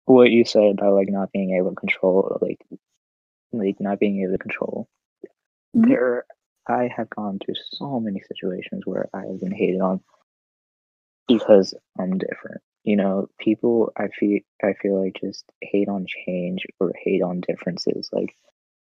what 0.06 0.30
you 0.32 0.46
said 0.46 0.72
about 0.78 0.94
like 0.94 1.10
not 1.10 1.32
being 1.32 1.56
able 1.56 1.72
to 1.72 1.76
control, 1.76 2.38
like, 2.42 2.60
like 3.52 3.78
not 3.80 4.00
being 4.00 4.22
able 4.22 4.34
to 4.34 4.38
control. 4.38 4.88
Mhm. 5.76 5.88
There, 5.88 6.26
I 6.68 6.88
have 6.96 7.10
gone 7.10 7.40
through 7.44 7.56
so 7.72 8.00
many 8.00 8.22
situations 8.22 8.86
where 8.86 9.10
I 9.12 9.26
have 9.26 9.40
been 9.40 9.52
hated 9.52 9.82
on 9.82 10.02
because 11.28 11.74
I'm 12.00 12.18
different. 12.20 12.62
You 12.90 12.96
know, 12.96 13.28
people 13.40 13.94
I 13.96 14.08
feel 14.08 14.40
I 14.64 14.74
feel 14.74 15.00
like 15.00 15.18
just 15.22 15.46
hate 15.62 15.90
on 15.90 16.08
change 16.08 16.66
or 16.80 16.92
hate 17.00 17.22
on 17.22 17.40
differences. 17.42 18.10
Like, 18.12 18.36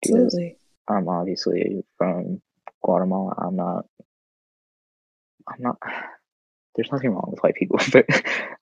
absolutely 0.04 0.58
I'm 0.86 1.08
obviously 1.08 1.82
from 1.96 2.42
Guatemala. 2.82 3.34
I'm 3.38 3.56
not. 3.56 3.86
I'm 5.48 5.62
not. 5.62 5.78
There's 6.74 6.92
nothing 6.92 7.12
wrong 7.12 7.28
with 7.30 7.40
white 7.40 7.54
people, 7.54 7.78
but 7.92 8.04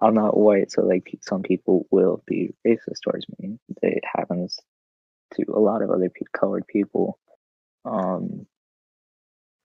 I'm 0.00 0.14
not 0.14 0.36
white. 0.36 0.70
So 0.70 0.82
like, 0.82 1.10
some 1.22 1.42
people 1.42 1.88
will 1.90 2.22
be 2.28 2.54
racist 2.64 3.00
towards 3.02 3.26
me. 3.40 3.58
It 3.82 4.04
happens 4.04 4.60
to 5.34 5.44
a 5.52 5.58
lot 5.58 5.82
of 5.82 5.90
other 5.90 6.10
pe- 6.10 6.26
colored 6.32 6.66
people. 6.68 7.18
Um. 7.84 8.46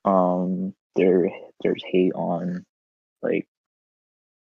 Um. 0.04 0.74
There, 0.96 1.30
there's 1.62 1.84
hate 1.86 2.14
on, 2.14 2.66
like, 3.22 3.48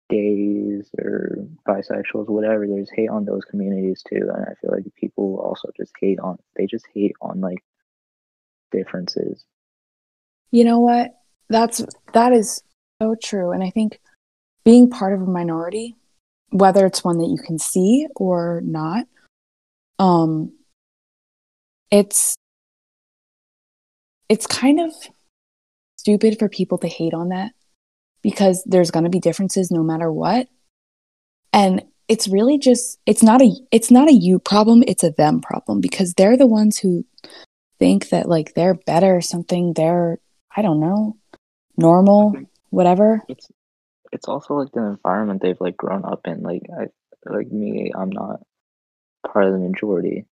gays 0.09 0.89
or 0.97 1.47
bisexuals, 1.67 2.29
whatever. 2.29 2.67
There's 2.67 2.91
hate 2.91 3.09
on 3.09 3.25
those 3.25 3.43
communities 3.45 4.03
too, 4.07 4.29
and 4.33 4.45
I 4.45 4.53
feel 4.61 4.71
like 4.71 4.83
people 4.95 5.39
also 5.39 5.69
just 5.77 5.91
hate 5.99 6.19
on. 6.19 6.37
They 6.55 6.65
just 6.65 6.85
hate 6.93 7.15
on 7.21 7.41
like 7.41 7.63
differences. 8.71 9.45
You 10.51 10.65
know 10.65 10.79
what? 10.79 11.11
That's 11.49 11.85
that 12.13 12.33
is 12.33 12.63
so 13.01 13.15
true. 13.21 13.51
And 13.51 13.63
I 13.63 13.69
think 13.69 13.99
being 14.63 14.89
part 14.89 15.13
of 15.13 15.21
a 15.21 15.25
minority, 15.25 15.95
whether 16.49 16.85
it's 16.85 17.03
one 17.03 17.17
that 17.17 17.29
you 17.29 17.37
can 17.43 17.57
see 17.59 18.07
or 18.15 18.61
not, 18.63 19.05
um 19.99 20.53
it's 21.91 22.35
it's 24.29 24.47
kind 24.47 24.79
of 24.79 24.91
stupid 25.97 26.39
for 26.39 26.49
people 26.49 26.77
to 26.79 26.87
hate 26.87 27.13
on 27.13 27.29
that 27.29 27.51
because 28.23 28.63
there's 28.65 28.89
going 28.89 29.03
to 29.03 29.11
be 29.11 29.19
differences 29.19 29.69
no 29.69 29.83
matter 29.83 30.11
what. 30.11 30.47
And 31.51 31.83
it's 32.07 32.27
really 32.27 32.57
just 32.57 32.99
it's 33.05 33.21
not 33.21 33.41
a 33.41 33.51
it's 33.71 33.91
not 33.91 34.09
a 34.09 34.13
you 34.13 34.39
problem, 34.39 34.83
it's 34.87 35.03
a 35.03 35.11
them 35.11 35.41
problem 35.41 35.81
because 35.81 36.13
they're 36.13 36.37
the 36.37 36.47
ones 36.47 36.79
who 36.79 37.05
think 37.79 38.09
that 38.09 38.27
like 38.27 38.55
they're 38.55 38.73
better 38.73 39.15
or 39.15 39.21
something, 39.21 39.73
they're 39.73 40.17
I 40.55 40.61
don't 40.61 40.79
know, 40.79 41.17
normal, 41.77 42.35
whatever. 42.69 43.21
It's 43.27 43.47
it's 44.11 44.27
also 44.27 44.55
like 44.55 44.71
the 44.71 44.83
environment 44.83 45.41
they've 45.41 45.59
like 45.59 45.77
grown 45.77 46.05
up 46.05 46.21
in. 46.25 46.41
Like 46.41 46.63
I 46.75 46.87
like 47.25 47.51
me, 47.51 47.91
I'm 47.95 48.09
not 48.09 48.41
part 49.25 49.45
of 49.45 49.53
the 49.53 49.59
majority. 49.59 50.25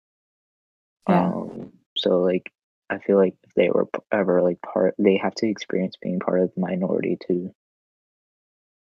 Yeah. 1.07 1.27
Um. 1.27 1.73
So 1.97 2.21
like, 2.21 2.51
I 2.89 2.99
feel 2.99 3.17
like 3.17 3.35
if 3.43 3.53
they 3.55 3.69
were 3.69 3.87
ever 4.11 4.41
like 4.41 4.61
part, 4.61 4.95
they 4.97 5.17
have 5.17 5.35
to 5.35 5.47
experience 5.47 5.95
being 6.01 6.19
part 6.19 6.41
of 6.41 6.51
the 6.53 6.61
minority 6.61 7.17
to 7.27 7.53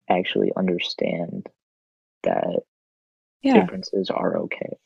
actually 0.08 0.52
understand 0.56 1.46
that 2.22 2.60
Yeah. 3.42 3.60
differences 3.60 4.10
are 4.10 4.36
okay. 4.38 4.76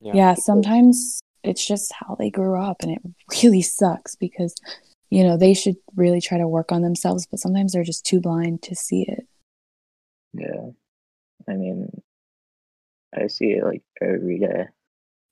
yeah 0.00 0.12
yeah, 0.14 0.34
sometimes 0.34 1.20
it's 1.42 1.66
just 1.66 1.92
how 1.92 2.14
they 2.16 2.30
grew 2.30 2.60
up 2.60 2.78
and 2.82 2.92
it 2.92 3.02
really 3.42 3.62
sucks 3.62 4.14
because 4.16 4.54
you 5.10 5.22
know 5.24 5.36
they 5.36 5.54
should 5.54 5.76
really 5.96 6.20
try 6.20 6.38
to 6.38 6.46
work 6.48 6.72
on 6.72 6.82
themselves 6.82 7.26
but 7.26 7.40
sometimes 7.40 7.72
they're 7.72 7.84
just 7.84 8.04
too 8.06 8.20
blind 8.20 8.62
to 8.62 8.74
see 8.74 9.02
it 9.08 9.26
Yeah. 10.34 10.70
I 11.48 11.54
mean, 11.54 11.88
I 13.16 13.28
see 13.28 13.52
it 13.52 13.64
like 13.64 13.82
every 14.02 14.38
day. 14.38 14.66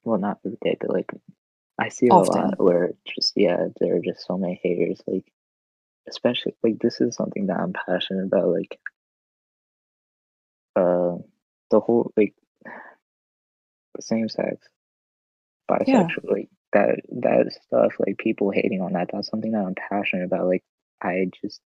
Well, 0.03 0.17
not 0.17 0.39
every 0.43 0.57
day, 0.63 0.77
but 0.79 0.89
like 0.89 1.11
I 1.77 1.89
see 1.89 2.07
it 2.07 2.11
a 2.11 2.15
lot 2.15 2.59
where 2.59 2.85
it's 2.85 3.15
just 3.15 3.33
yeah, 3.35 3.67
there 3.79 3.95
are 3.97 4.01
just 4.01 4.25
so 4.25 4.37
many 4.37 4.59
haters. 4.63 4.99
Like, 5.05 5.31
especially 6.07 6.55
like 6.63 6.79
this 6.79 7.01
is 7.01 7.15
something 7.15 7.47
that 7.47 7.59
I'm 7.59 7.73
passionate 7.73 8.25
about. 8.25 8.49
Like, 8.49 8.79
uh, 10.75 11.17
the 11.71 11.79
whole 11.79 12.11
like 12.17 12.35
same 13.99 14.29
sex, 14.29 14.67
bisexual, 15.69 16.29
like 16.31 16.49
that 16.73 17.01
that 17.21 17.53
stuff. 17.65 17.93
Like 17.99 18.17
people 18.17 18.51
hating 18.51 18.81
on 18.81 18.93
that. 18.93 19.09
That's 19.11 19.27
something 19.29 19.51
that 19.51 19.65
I'm 19.65 19.75
passionate 19.75 20.25
about. 20.25 20.47
Like, 20.47 20.63
I 21.01 21.27
just 21.41 21.61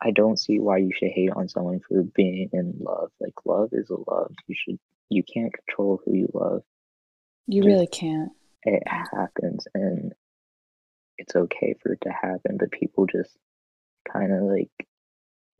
I 0.00 0.10
don't 0.10 0.38
see 0.38 0.58
why 0.58 0.78
you 0.78 0.90
should 0.92 1.10
hate 1.12 1.30
on 1.34 1.48
someone 1.48 1.80
for 1.88 2.02
being 2.02 2.50
in 2.52 2.74
love. 2.80 3.10
Like 3.20 3.34
love 3.44 3.70
is 3.72 3.90
a 3.90 3.96
love. 4.10 4.32
You 4.46 4.54
should 4.58 4.78
you 5.08 5.22
can't 5.22 5.52
control 5.52 6.00
who 6.04 6.14
you 6.14 6.28
love. 6.34 6.62
you 7.46 7.62
Yeah. 7.62 7.68
really 7.74 7.86
can't 7.86 8.32
It 8.64 8.82
happens 8.86 9.66
and 9.74 10.12
it's 11.22 11.34
okay 11.36 11.74
for 11.82 11.92
it 11.94 12.00
to 12.02 12.10
happen, 12.10 12.56
but 12.58 12.70
people 12.70 13.06
just 13.06 13.36
kind 14.12 14.32
of 14.32 14.42
like 14.42 14.70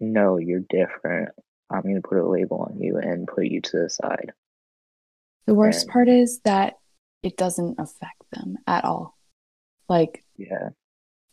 no, 0.01 0.37
you're 0.39 0.65
different. 0.69 1.29
I'm 1.71 1.83
going 1.83 1.95
to 1.95 2.01
put 2.03 2.19
a 2.19 2.29
label 2.29 2.67
on 2.69 2.81
you 2.81 2.97
and 2.99 3.27
put 3.29 3.47
you 3.47 3.61
to 3.63 3.79
the 3.79 3.89
side. 3.89 4.33
the 5.47 5.55
worst 5.55 5.85
And- 5.85 5.93
part 5.93 6.09
is 6.09 6.41
that 6.45 6.75
it 7.23 7.37
doesn't 7.37 7.79
affect 7.79 8.23
them 8.33 8.57
at 8.67 8.85
all 8.85 9.17
like 9.89 10.25
Yeah. 10.37 10.71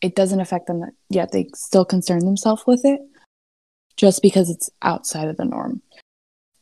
it 0.02 0.16
doesn't 0.16 0.40
affect 0.40 0.68
them 0.68 0.82
that 0.82 0.94
yet 1.10 1.32
they 1.32 1.50
still 1.56 1.84
concern 1.86 2.20
themselves 2.26 2.64
with 2.68 2.86
it 2.86 3.02
just 3.98 4.22
because 4.22 4.50
it's 4.52 4.70
outside 4.84 5.28
of 5.30 5.38
the 5.38 5.46
norm 5.46 5.82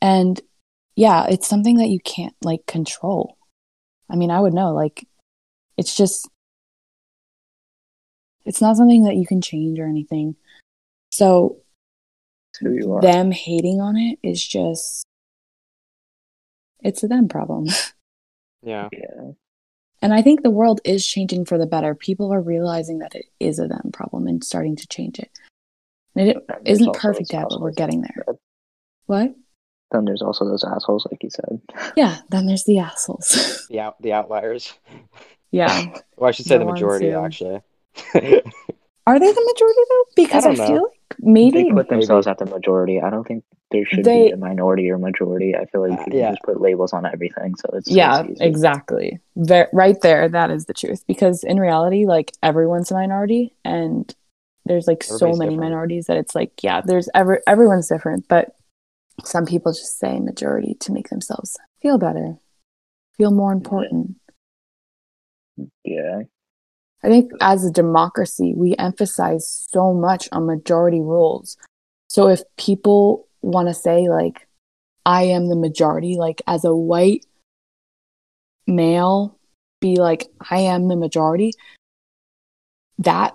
and 0.01 0.39
yeah 0.95 1.26
it's 1.30 1.47
something 1.47 1.78
that 1.78 1.89
you 1.89 1.99
can't 1.99 2.36
like 2.41 2.65
control 2.68 3.38
i 4.09 4.15
mean 4.15 4.32
i 4.32 4.39
would 4.39 4.53
know 4.53 4.74
like 4.74 5.05
it's 5.78 5.95
just 5.95 6.30
it's 8.47 8.61
not 8.61 8.77
something 8.77 9.03
that 9.03 9.15
you 9.17 9.25
can 9.27 9.41
change 9.41 9.77
or 9.79 9.85
anything 9.87 10.35
so 11.11 11.57
who 12.59 12.71
you 12.73 12.93
are. 12.93 13.01
them 13.01 13.31
hating 13.31 13.79
on 13.79 13.95
it 13.97 14.17
is 14.23 14.43
just 14.45 15.05
it's 16.83 17.03
a 17.03 17.07
them 17.07 17.27
problem 17.27 17.65
Yeah. 18.63 18.89
yeah. 18.91 19.31
and 20.01 20.13
i 20.13 20.21
think 20.21 20.41
the 20.41 20.49
world 20.49 20.81
is 20.83 21.05
changing 21.05 21.45
for 21.45 21.57
the 21.57 21.67
better 21.67 21.93
people 21.95 22.33
are 22.33 22.41
realizing 22.41 22.99
that 22.99 23.13
it 23.15 23.25
is 23.39 23.59
a 23.59 23.67
them 23.67 23.91
problem 23.93 24.27
and 24.27 24.43
starting 24.43 24.75
to 24.75 24.87
change 24.87 25.19
it 25.19 25.29
And 26.15 26.29
it 26.29 26.37
and 26.49 26.67
isn't 26.67 26.95
perfect 26.95 27.31
yet 27.31 27.45
but 27.49 27.61
we're 27.61 27.71
getting 27.71 28.01
there 28.01 28.15
you 28.17 28.23
said. 28.27 28.37
what 29.05 29.35
Then 29.91 30.05
there's 30.05 30.21
also 30.23 30.43
those 30.45 30.63
assholes, 30.65 31.07
like 31.09 31.21
you 31.23 31.29
said. 31.29 31.61
yeah 31.95 32.17
then 32.29 32.45
there's 32.47 32.65
the 32.65 32.79
assholes 32.79 33.65
The 33.69 33.79
out 33.79 34.01
the 34.01 34.13
outliers. 34.13 34.73
yeah 35.51 35.93
Well, 36.17 36.27
I 36.29 36.31
should 36.31 36.45
say 36.45 36.57
The 36.57 36.65
the 36.65 36.71
majority 36.71 37.11
who- 37.11 37.23
actually. 37.23 37.61
are 39.07 39.19
they 39.19 39.31
the 39.31 39.53
majority 39.53 39.81
though 39.89 40.03
because 40.15 40.45
i, 40.45 40.53
know. 40.53 40.67
feel 40.67 40.83
like 40.83 41.15
maybe 41.19 41.63
they 41.63 41.69
put 41.69 41.75
maybe. 41.89 41.89
themselves 41.89 42.27
at 42.27 42.37
the 42.37 42.45
majority. 42.45 43.01
I 43.01 43.09
don't 43.09 43.25
think 43.27 43.43
there 43.71 43.85
should 43.85 44.03
They- 44.05 44.25
be 44.27 44.31
a 44.31 44.37
minority 44.37 44.89
or 44.91 44.97
majority. 44.97 45.55
I 45.55 45.65
feel 45.65 45.81
like 45.89 45.99
Uh, 45.99 46.03
people 46.05 46.19
yeah. 46.19 46.31
just 46.31 46.43
put 46.43 46.61
labels 46.61 46.93
on 46.93 47.05
everything, 47.05 47.55
so 47.55 47.69
it's 47.73 47.89
yeah 47.89 48.23
it's 48.23 48.39
exactly 48.41 49.19
Ver- 49.35 49.69
right 49.73 49.99
there 50.01 50.27
that 50.29 50.51
is 50.51 50.65
the 50.65 50.73
truth 50.73 51.03
because 51.07 51.43
in 51.43 51.59
reality 51.59 52.05
like 52.05 52.33
everyone's 52.43 52.91
a 52.91 52.93
minority 52.93 53.53
and 53.65 54.13
there's 54.65 54.87
like 54.87 55.01
so 55.03 55.27
many 55.27 55.37
different. 55.51 55.59
minorities 55.59 56.05
that 56.07 56.17
it's 56.17 56.35
like 56.35 56.51
yeah 56.61 56.81
there's 56.81 57.07
every 57.15 57.39
everyone's 57.47 57.87
different 57.87 58.27
but 58.27 58.55
some 59.23 59.45
people 59.45 59.71
just 59.71 59.97
say 59.97 60.19
majority 60.19 60.75
to 60.81 60.91
make 60.91 61.09
themselves 61.09 61.57
feel 61.81 61.97
better 61.97 62.35
feel 63.17 63.31
more 63.31 63.51
important 63.53 64.15
Yeah, 65.83 66.21
i 67.03 67.07
think 67.07 67.31
as 67.41 67.65
a 67.65 67.71
democracy 67.71 68.53
we 68.55 68.75
emphasize 68.77 69.67
so 69.69 69.93
much 69.93 70.27
on 70.31 70.45
majority 70.45 71.01
rules 71.01 71.57
so 72.09 72.27
if 72.27 72.41
people 72.57 73.27
want 73.41 73.67
to 73.67 73.73
say 73.73 74.07
like 74.09 74.47
I 75.07 75.23
am 75.23 75.47
the 75.47 75.55
majority, 75.55 76.17
like 76.17 76.41
as 76.47 76.65
a 76.65 76.75
white 76.75 77.25
male, 78.67 79.39
be 79.79 79.95
like, 79.95 80.27
I 80.51 80.59
am 80.59 80.89
the 80.89 80.97
majority, 80.97 81.53
that 82.99 83.33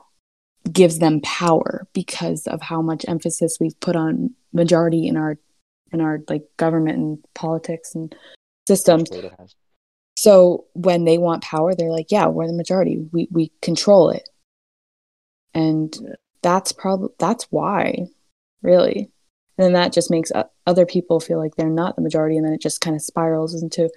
gives 0.71 0.99
them 0.99 1.23
power 1.23 1.89
because 1.95 2.47
of 2.47 2.61
how 2.61 2.83
much 2.83 3.07
emphasis 3.09 3.57
we've 3.59 3.79
put 3.81 3.97
on 3.97 4.35
majority 4.53 5.09
in 5.09 5.17
our 5.17 5.39
in 5.93 6.03
our 6.03 6.21
like 6.29 6.45
government 6.59 6.99
and 6.99 7.25
politics 7.35 7.95
and 7.95 8.15
systems. 8.69 9.09
So 10.23 10.67
when 10.75 11.05
they 11.05 11.19
want 11.19 11.43
power, 11.43 11.75
they're 11.75 11.91
like, 11.91 12.13
yeah, 12.13 12.27
we're 12.29 12.47
the 12.47 12.53
majority. 12.53 13.09
We 13.11 13.27
we 13.33 13.51
control 13.61 14.11
it. 14.11 14.29
And 15.53 16.17
that's 16.45 16.71
probably 16.71 17.09
that's 17.19 17.49
why, 17.51 18.07
really. 18.63 19.11
And 19.59 19.65
then 19.65 19.73
that 19.73 19.93
just 19.93 20.13
makes 20.13 20.31
other 20.65 20.87
people 20.87 21.19
feel 21.19 21.41
like 21.41 21.57
they're 21.57 21.69
not 21.69 21.97
the 21.97 22.03
majority 22.03 22.37
and 22.37 22.47
then 22.47 22.53
it 22.53 22.61
just 22.61 22.81
kind 22.81 22.95
of 22.95 23.03
spirals 23.03 23.61
into 23.61 23.91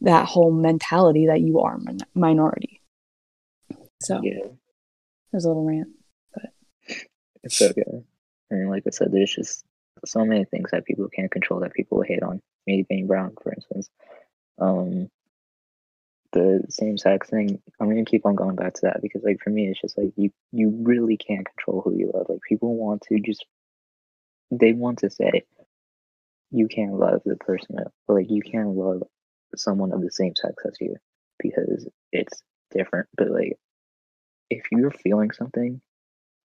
that 0.00 0.26
whole 0.26 0.50
mentality 0.50 1.28
that 1.28 1.40
you 1.40 1.60
are 1.60 1.78
min- 1.78 2.00
minority. 2.16 2.80
So, 4.02 4.20
Yeah, 4.20 4.40
there's 5.30 5.44
a 5.44 5.48
little 5.48 5.64
rant. 5.64 5.90
But 6.34 6.50
it's 7.44 7.62
okay. 7.62 8.02
And 8.50 8.70
like 8.70 8.82
I 8.88 8.90
said, 8.90 9.12
there's 9.12 9.32
just 9.32 9.64
so 10.04 10.24
many 10.24 10.44
things 10.46 10.72
that 10.72 10.84
people 10.84 11.08
can't 11.14 11.30
control 11.30 11.60
that 11.60 11.74
people 11.74 12.02
hate 12.02 12.24
on. 12.24 12.42
Me 12.66 12.84
being 12.88 13.06
brown, 13.06 13.36
for 13.40 13.52
instance. 13.52 13.88
Um, 14.58 15.08
the 16.32 16.62
same 16.68 16.98
sex 16.98 17.30
thing. 17.30 17.60
I'm 17.80 17.88
gonna 17.88 18.04
keep 18.04 18.26
on 18.26 18.34
going 18.34 18.56
back 18.56 18.74
to 18.74 18.80
that 18.82 19.02
because, 19.02 19.22
like, 19.24 19.40
for 19.42 19.50
me, 19.50 19.68
it's 19.68 19.80
just 19.80 19.96
like 19.98 20.12
you 20.16 20.30
you 20.52 20.70
really 20.82 21.16
can't 21.16 21.46
control 21.46 21.82
who 21.82 21.94
you 21.96 22.10
love. 22.14 22.26
Like, 22.28 22.40
people 22.48 22.76
want 22.76 23.02
to 23.08 23.20
just 23.20 23.44
they 24.50 24.72
want 24.72 24.98
to 25.00 25.10
say 25.10 25.44
you 26.50 26.68
can't 26.68 26.94
love 26.94 27.20
the 27.24 27.36
person 27.36 27.76
or 28.06 28.18
like 28.18 28.30
you 28.30 28.42
can't 28.42 28.68
love 28.68 29.02
someone 29.56 29.92
of 29.92 30.00
the 30.00 30.10
same 30.10 30.34
sex 30.34 30.54
as 30.66 30.74
you 30.80 30.96
because 31.38 31.88
it's 32.12 32.42
different. 32.70 33.08
But 33.16 33.30
like, 33.30 33.58
if 34.50 34.64
you're 34.72 34.90
feeling 34.90 35.30
something, 35.32 35.80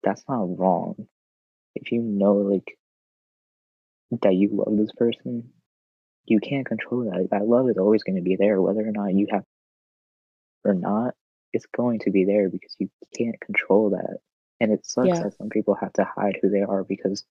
that's 0.04 0.24
not 0.28 0.58
wrong. 0.60 1.08
If 1.76 1.92
you 1.92 2.02
know 2.02 2.34
like 2.34 2.78
that 4.22 4.36
you 4.36 4.50
love 4.52 4.78
this 4.78 4.92
person, 4.96 5.50
you 6.26 6.40
can't 6.40 6.66
control 6.66 7.06
that. 7.06 7.30
That 7.32 7.48
love 7.48 7.70
is 7.70 7.78
always 7.78 8.04
going 8.04 8.18
to 8.18 8.22
be 8.22 8.36
there, 8.36 8.62
whether 8.62 8.82
or 8.82 8.92
not 8.92 9.14
you 9.14 9.28
have 9.32 9.44
or 10.64 10.74
not. 10.74 11.16
It's 11.54 11.66
going 11.68 12.00
to 12.00 12.12
be 12.12 12.26
there 12.26 12.50
because 12.50 12.76
you 12.80 12.90
can't 13.16 13.40
control 13.40 13.92
that, 13.92 14.18
and 14.60 14.72
it 14.72 14.86
sucks 14.86 15.08
Yeah. 15.10 15.24
that 15.24 15.38
some 15.38 15.50
people 15.50 15.76
have 15.76 15.94
to 15.94 16.04
hide 16.04 16.40
who 16.42 16.50
they 16.50 16.62
are 16.62 16.84
because 16.84 17.24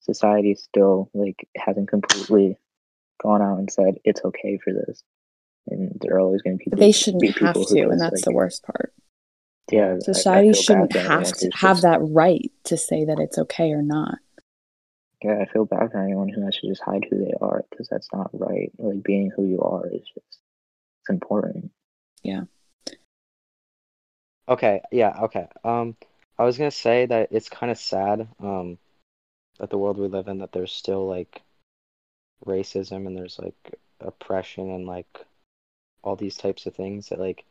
society 0.00 0.54
still 0.56 1.08
like 1.14 1.46
hasn't 1.56 1.88
completely 1.88 2.56
gone 3.22 3.40
out 3.40 3.58
and 3.58 3.70
said 3.70 3.98
it's 4.04 4.24
okay 4.24 4.58
for 4.58 4.72
this, 4.72 5.02
and 5.68 5.96
there 6.00 6.16
are 6.16 6.20
always 6.20 6.42
going 6.42 6.58
to 6.58 6.64
be 6.64 6.70
But 6.70 6.80
they 6.80 6.90
shouldn't 6.92 7.22
people 7.22 7.46
have 7.46 7.54
to, 7.54 7.80
and 7.88 8.00
that's 8.00 8.14
like, 8.14 8.24
the 8.24 8.32
worst 8.32 8.64
part. 8.64 8.92
Yeah, 9.70 9.90
I- 9.92 9.94
I 9.94 9.98
Society 10.00 10.52
shouldn't 10.54 10.92
have 10.96 11.32
to 11.34 11.50
have 11.54 11.82
that 11.82 12.00
right 12.02 12.50
to 12.64 12.76
say 12.76 13.04
that 13.04 13.20
it's 13.20 13.38
okay 13.38 13.70
or 13.72 13.82
not. 13.82 14.18
Yeah, 15.22 15.38
I 15.40 15.44
feel 15.52 15.66
bad 15.66 15.92
for 15.92 16.02
anyone 16.02 16.28
who 16.28 16.44
has 16.44 16.56
to 16.56 16.66
just 16.66 16.82
hide 16.82 17.06
who 17.08 17.24
they 17.24 17.32
are 17.40 17.64
because 17.70 17.86
that's 17.88 18.08
not 18.12 18.30
right. 18.32 18.72
Like 18.76 19.04
being 19.04 19.30
who 19.30 19.46
you 19.46 19.60
are 19.60 19.86
is 19.86 20.00
just 20.02 20.40
it's 21.00 21.10
important. 21.10 21.70
Okay, 24.48 24.80
yeah, 24.92 25.18
okay. 25.24 25.48
Um, 25.64 25.96
I 26.38 26.44
was 26.44 26.58
gonna 26.58 26.70
say 26.70 27.06
that 27.06 27.28
it's 27.32 27.48
kind 27.48 27.70
of 27.72 27.78
sad, 27.78 28.28
um, 28.40 28.78
that 29.58 29.70
the 29.70 29.78
world 29.78 29.98
we 29.98 30.08
live 30.08 30.28
in, 30.28 30.38
that 30.38 30.52
there's 30.52 30.72
still 30.72 31.06
like 31.06 31.42
racism 32.44 33.06
and 33.06 33.16
there's 33.16 33.38
like 33.38 33.74
oppression 34.00 34.70
and 34.70 34.86
like 34.86 35.24
all 36.02 36.16
these 36.16 36.36
types 36.36 36.66
of 36.66 36.74
things 36.74 37.08
that 37.08 37.20
like 37.20 37.44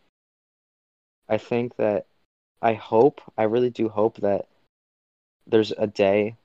I 1.28 1.40
think 1.40 1.78
that 1.78 2.06
I 2.62 2.74
hope, 2.74 3.22
I 3.38 3.44
really 3.44 3.70
do 3.72 3.90
hope 3.90 4.18
that 4.18 4.48
there's 5.48 5.72
a 5.72 5.88
day, 5.88 6.36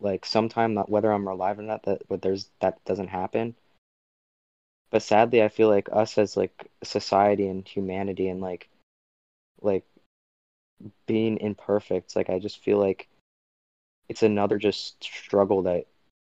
like 0.00 0.24
sometime, 0.26 0.74
not 0.74 0.90
whether 0.90 1.12
I'm 1.12 1.26
alive 1.28 1.58
or 1.58 1.62
not, 1.62 1.84
that 1.84 2.08
but 2.08 2.22
there's 2.22 2.48
that 2.60 2.84
doesn't 2.84 3.08
happen. 3.08 3.56
But 4.90 5.02
sadly, 5.02 5.42
I 5.42 5.48
feel 5.48 5.68
like 5.68 5.88
us 5.90 6.18
as 6.18 6.36
like 6.36 6.70
society 6.84 7.48
and 7.48 7.66
humanity 7.66 8.28
and 8.28 8.40
like 8.40 8.68
like 9.62 9.84
being 11.06 11.38
imperfect, 11.38 12.16
like 12.16 12.30
I 12.30 12.38
just 12.38 12.62
feel 12.62 12.78
like 12.78 13.08
it's 14.08 14.22
another 14.22 14.58
just 14.58 15.02
struggle 15.02 15.62
that 15.62 15.86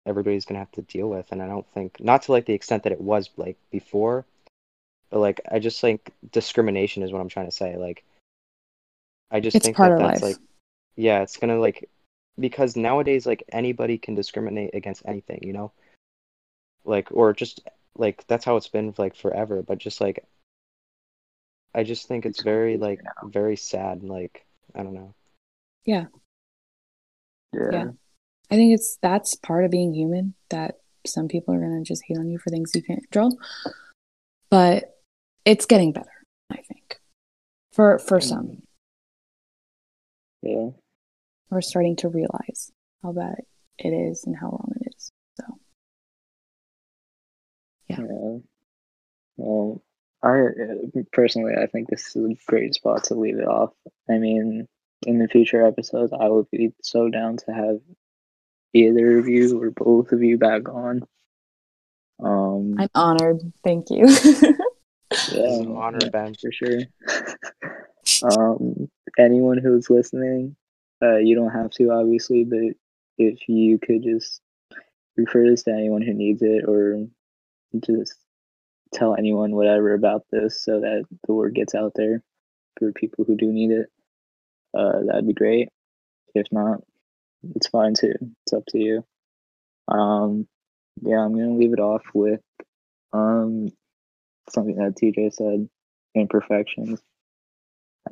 everybody's 0.07 0.45
gonna 0.45 0.59
have 0.59 0.73
to 0.73 0.83
deal 0.83 1.09
with, 1.09 1.31
and 1.33 1.43
I 1.43 1.47
don't 1.47 1.66
think 1.75 2.01
not 2.01 2.23
to 2.23 2.33
like 2.33 2.47
the 2.47 2.55
extent 2.55 2.83
that 2.85 2.93
it 2.93 3.01
was 3.01 3.31
like 3.37 3.57
before, 3.70 4.25
but 5.11 5.20
like 5.20 5.41
I 5.51 5.59
just 5.59 5.81
think 5.81 6.12
discrimination 6.33 7.03
is 7.03 7.12
what 7.12 7.20
I'm 7.20 7.29
trying 7.29 7.47
to 7.47 7.53
say. 7.53 7.77
Like 7.77 8.05
I 9.31 9.41
just 9.41 9.57
It's 9.57 9.64
think 9.64 9.77
part 9.77 9.93
that 9.93 10.05
of 10.05 10.11
that's 10.11 10.23
life. 10.23 10.39
like 10.39 10.43
yeah, 10.97 11.23
it's 11.23 11.37
gonna 11.37 11.59
like 11.59 11.89
because 12.39 12.77
nowadays 12.77 13.27
like 13.27 13.45
anybody 13.53 13.99
can 13.99 14.14
discriminate 14.14 14.75
against 14.75 15.03
anything, 15.07 15.41
you 15.43 15.53
know? 15.53 15.73
Like 16.85 17.09
or 17.12 17.33
just 17.33 17.61
like 17.97 18.27
that's 18.27 18.45
how 18.45 18.57
it's 18.57 18.68
been 18.68 18.95
like 18.99 19.14
forever, 19.14 19.62
but 19.62 19.79
just 19.79 20.01
like 20.01 20.25
I 21.75 21.83
just 21.85 22.07
think 22.09 22.27
it's 22.27 22.39
It's 22.39 22.45
very 22.45 22.77
like 22.77 23.01
very 23.25 23.57
sad, 23.57 24.03
like 24.03 24.45
I 24.75 24.83
don't 24.83 24.95
know. 24.95 25.14
Yeah. 25.85 26.07
Yeah. 27.53 27.91
I 28.51 28.55
think 28.57 28.75
it's 28.75 28.99
that's 29.01 29.35
part 29.35 29.64
of 29.64 29.70
being 29.70 29.95
human 29.95 30.35
that 30.51 30.77
some 31.07 31.29
people 31.29 31.55
are 31.55 31.61
gonna 31.61 31.83
just 31.83 32.03
hate 32.07 32.18
on 32.18 32.29
you 32.31 32.39
for 32.39 32.51
things 32.51 32.73
you 32.75 32.83
can't 32.83 33.03
control. 33.03 33.39
But 34.51 34.99
it's 35.45 35.66
getting 35.66 35.93
better, 35.93 36.27
I 36.51 36.57
think. 36.57 37.01
For 37.73 37.99
for 37.99 38.20
some. 38.20 38.62
Yeah. 40.43 40.70
We're 41.51 41.61
starting 41.62 41.97
to 41.97 42.09
realize 42.09 42.70
how 43.03 43.12
bad 43.12 43.37
it 43.79 43.91
is 43.91 44.25
and 44.25 44.37
how 44.37 44.49
wrong 44.49 44.73
it 44.81 44.93
is. 44.95 45.11
So 45.41 45.45
Yeah. 47.89 48.01
Yeah. 48.01 48.39
Well, 49.37 49.83
I 50.23 50.41
uh, 50.41 51.03
personally, 51.12 51.55
I 51.61 51.66
think 51.66 51.89
this 51.89 52.14
is 52.14 52.25
a 52.25 52.35
great 52.47 52.75
spot 52.75 53.05
to 53.05 53.14
leave 53.14 53.39
it 53.39 53.49
off. 53.49 53.73
I 54.09 54.18
mean, 54.18 54.68
in 55.07 55.18
the 55.18 55.29
future 55.29 55.66
episodes, 55.66 56.12
I 56.12 56.29
would 56.29 56.51
be 56.51 56.73
so 56.83 57.09
down 57.09 57.39
to 57.39 57.53
have 57.53 57.81
either 58.73 59.18
of 59.18 59.29
you 59.29 59.61
or 59.61 59.70
both 59.70 60.12
of 60.12 60.23
you 60.23 60.39
back 60.39 60.68
on. 60.68 61.03
Um, 62.23 62.77
I'm 62.79 62.89
honored. 62.95 63.41
Thank 63.64 63.91
you. 63.91 64.07
yeah, 64.09 64.53
It's 65.11 65.33
an 65.33 65.77
honor, 65.77 65.99
yeah, 66.03 66.09
Ben. 66.09 66.35
for 66.35 66.53
sure. 66.53 66.81
um, 68.39 68.89
anyone 69.18 69.59
who's 69.59 69.91
listening, 69.91 70.57
uh, 71.03 71.16
you 71.16 71.35
don't 71.35 71.51
have 71.51 71.70
to, 71.73 71.91
obviously, 71.91 72.45
but 72.45 72.77
if 73.18 73.49
you 73.49 73.79
could 73.79 74.03
just 74.03 74.41
refer 75.16 75.49
this 75.49 75.64
to 75.64 75.73
anyone 75.73 76.03
who 76.03 76.14
needs 76.14 76.43
it, 76.43 76.64
or 76.66 77.07
just 77.81 78.14
tell 78.93 79.16
anyone 79.16 79.55
whatever 79.55 79.95
about 79.95 80.24
this, 80.30 80.62
so 80.64 80.80
that 80.80 81.05
the 81.26 81.34
word 81.34 81.55
gets 81.55 81.74
out 81.74 81.93
there 81.97 82.22
for 82.78 82.93
people 82.93 83.24
who 83.24 83.36
do 83.36 83.53
need 83.53 83.70
it, 83.70 83.86
uh, 84.76 85.01
that'd 85.07 85.26
be 85.26 85.34
great. 85.34 85.68
If 86.34 86.47
not, 86.53 86.80
it's 87.57 87.68
fine 87.68 87.95
too. 87.95 88.14
It's 88.47 88.53
up 88.53 88.64
to 88.70 88.78
you. 88.78 89.05
Um, 89.88 90.49
yeah, 91.03 91.20
I'm 91.20 91.32
gonna 91.34 91.57
leave 91.57 91.72
it 91.72 91.80
off 91.80 92.03
with 92.14 92.40
um 93.12 93.70
something 94.51 94.76
that 94.76 94.97
TJ 94.97 95.32
said, 95.34 95.68
imperfections. 96.14 97.01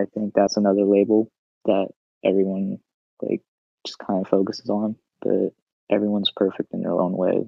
I 0.01 0.05
think 0.07 0.35
that's 0.35 0.57
another 0.57 0.85
label 0.85 1.31
that 1.67 1.89
everyone 2.25 2.79
like 3.23 3.43
just 3.87 3.99
kind 3.99 4.21
of 4.21 4.31
focuses 4.31 4.71
on, 4.71 4.97
but 5.23 5.51
everyone's 5.91 6.33
perfect 6.35 6.73
in 6.73 6.83
their 6.83 6.93
own 6.93 7.13
way. 7.13 7.45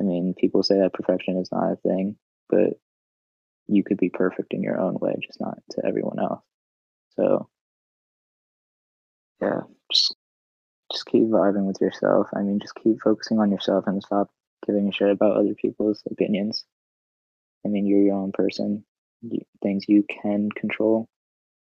I 0.00 0.04
mean, 0.04 0.34
people 0.38 0.62
say 0.62 0.78
that 0.80 0.92
perfection 0.94 1.38
is 1.38 1.50
not 1.52 1.72
a 1.72 1.76
thing, 1.76 2.16
but 2.52 2.78
you 3.66 3.82
could 3.82 3.96
be 3.96 4.10
perfect 4.10 4.54
in 4.54 4.62
your 4.62 4.78
own 4.78 4.98
way, 5.00 5.16
just 5.20 5.40
not 5.40 5.58
to 5.70 5.84
everyone 5.84 6.20
else. 6.20 6.42
So, 7.16 7.48
yeah, 9.40 9.62
just 9.90 10.14
just 10.92 11.06
keep 11.06 11.24
vibing 11.24 11.64
with 11.64 11.80
yourself. 11.80 12.28
I 12.36 12.42
mean, 12.42 12.60
just 12.60 12.74
keep 12.74 13.00
focusing 13.02 13.40
on 13.40 13.50
yourself 13.50 13.84
and 13.86 14.02
stop 14.02 14.30
giving 14.66 14.88
a 14.88 14.92
shit 14.92 15.10
about 15.10 15.36
other 15.36 15.54
people's 15.54 16.02
opinions. 16.10 16.64
I 17.64 17.68
mean, 17.68 17.86
you're 17.86 18.02
your 18.02 18.16
own 18.16 18.32
person. 18.32 18.84
You, 19.22 19.40
things 19.62 19.86
you 19.88 20.04
can 20.22 20.50
control 20.50 21.08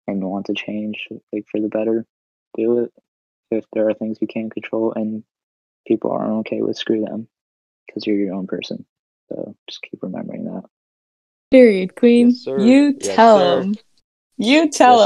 and 0.06 0.24
want 0.24 0.46
to 0.48 0.54
change, 0.54 1.08
like 1.34 1.46
for 1.50 1.60
the 1.60 1.68
better, 1.70 2.06
do 2.56 2.80
it. 2.80 2.94
If 3.50 3.66
there 3.74 3.90
are 3.90 3.94
things 3.94 4.18
you 4.22 4.28
can't 4.28 4.54
control 4.54 4.94
and 4.94 5.24
people 5.88 6.12
aren't 6.12 6.40
okay 6.40 6.62
with, 6.62 6.78
screw 6.78 7.02
them, 7.02 7.28
because 7.88 8.06
you're 8.06 8.18
your 8.18 8.36
own 8.36 8.48
person. 8.48 8.86
So 9.30 9.56
just 9.70 9.82
keep 9.82 10.02
remembering 10.02 10.46
that. 10.46 10.64
Period, 11.52 11.96
Queen. 11.96 12.30
Yes, 12.30 12.42
sir. 12.44 12.60
you 12.60 12.94
tell 12.94 13.38
sir. 13.40 13.60
them. 13.62 13.76
You 14.38 14.70
tell 14.70 14.98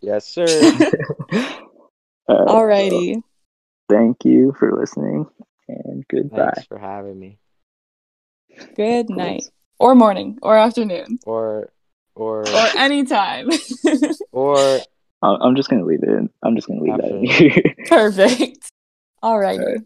yes, 0.00 0.28
sir. 0.28 0.62
Yes, 0.70 0.82
sir. 1.32 1.58
All 2.28 2.66
right, 2.66 2.90
Alrighty. 2.90 3.14
so 3.16 3.24
thank 3.88 4.24
you 4.24 4.54
for 4.58 4.78
listening 4.78 5.26
and 5.68 6.04
goodbye. 6.08 6.52
Thanks 6.54 6.66
for 6.66 6.78
having 6.78 7.18
me. 7.18 7.38
Good 8.76 9.08
night. 9.10 9.44
Or 9.78 9.94
morning. 9.94 10.38
Or 10.42 10.56
afternoon. 10.56 11.18
or 11.26 11.70
or 12.14 12.46
Or 12.48 12.66
anytime. 12.76 13.48
or 14.32 14.56
I- 15.22 15.36
I'm 15.40 15.56
just 15.56 15.68
gonna 15.68 15.84
leave 15.84 16.02
it. 16.02 16.08
In. 16.08 16.30
I'm 16.42 16.56
just 16.56 16.68
gonna 16.68 16.80
leave 16.82 16.96
that 16.96 17.10
in 17.10 17.24
here. 17.24 17.74
Perfect. 17.86 18.70
Alrighty. 19.22 19.84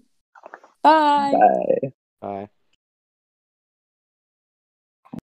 Bye. 0.82 1.32
Bye. 1.34 1.88
bye. 2.20 2.48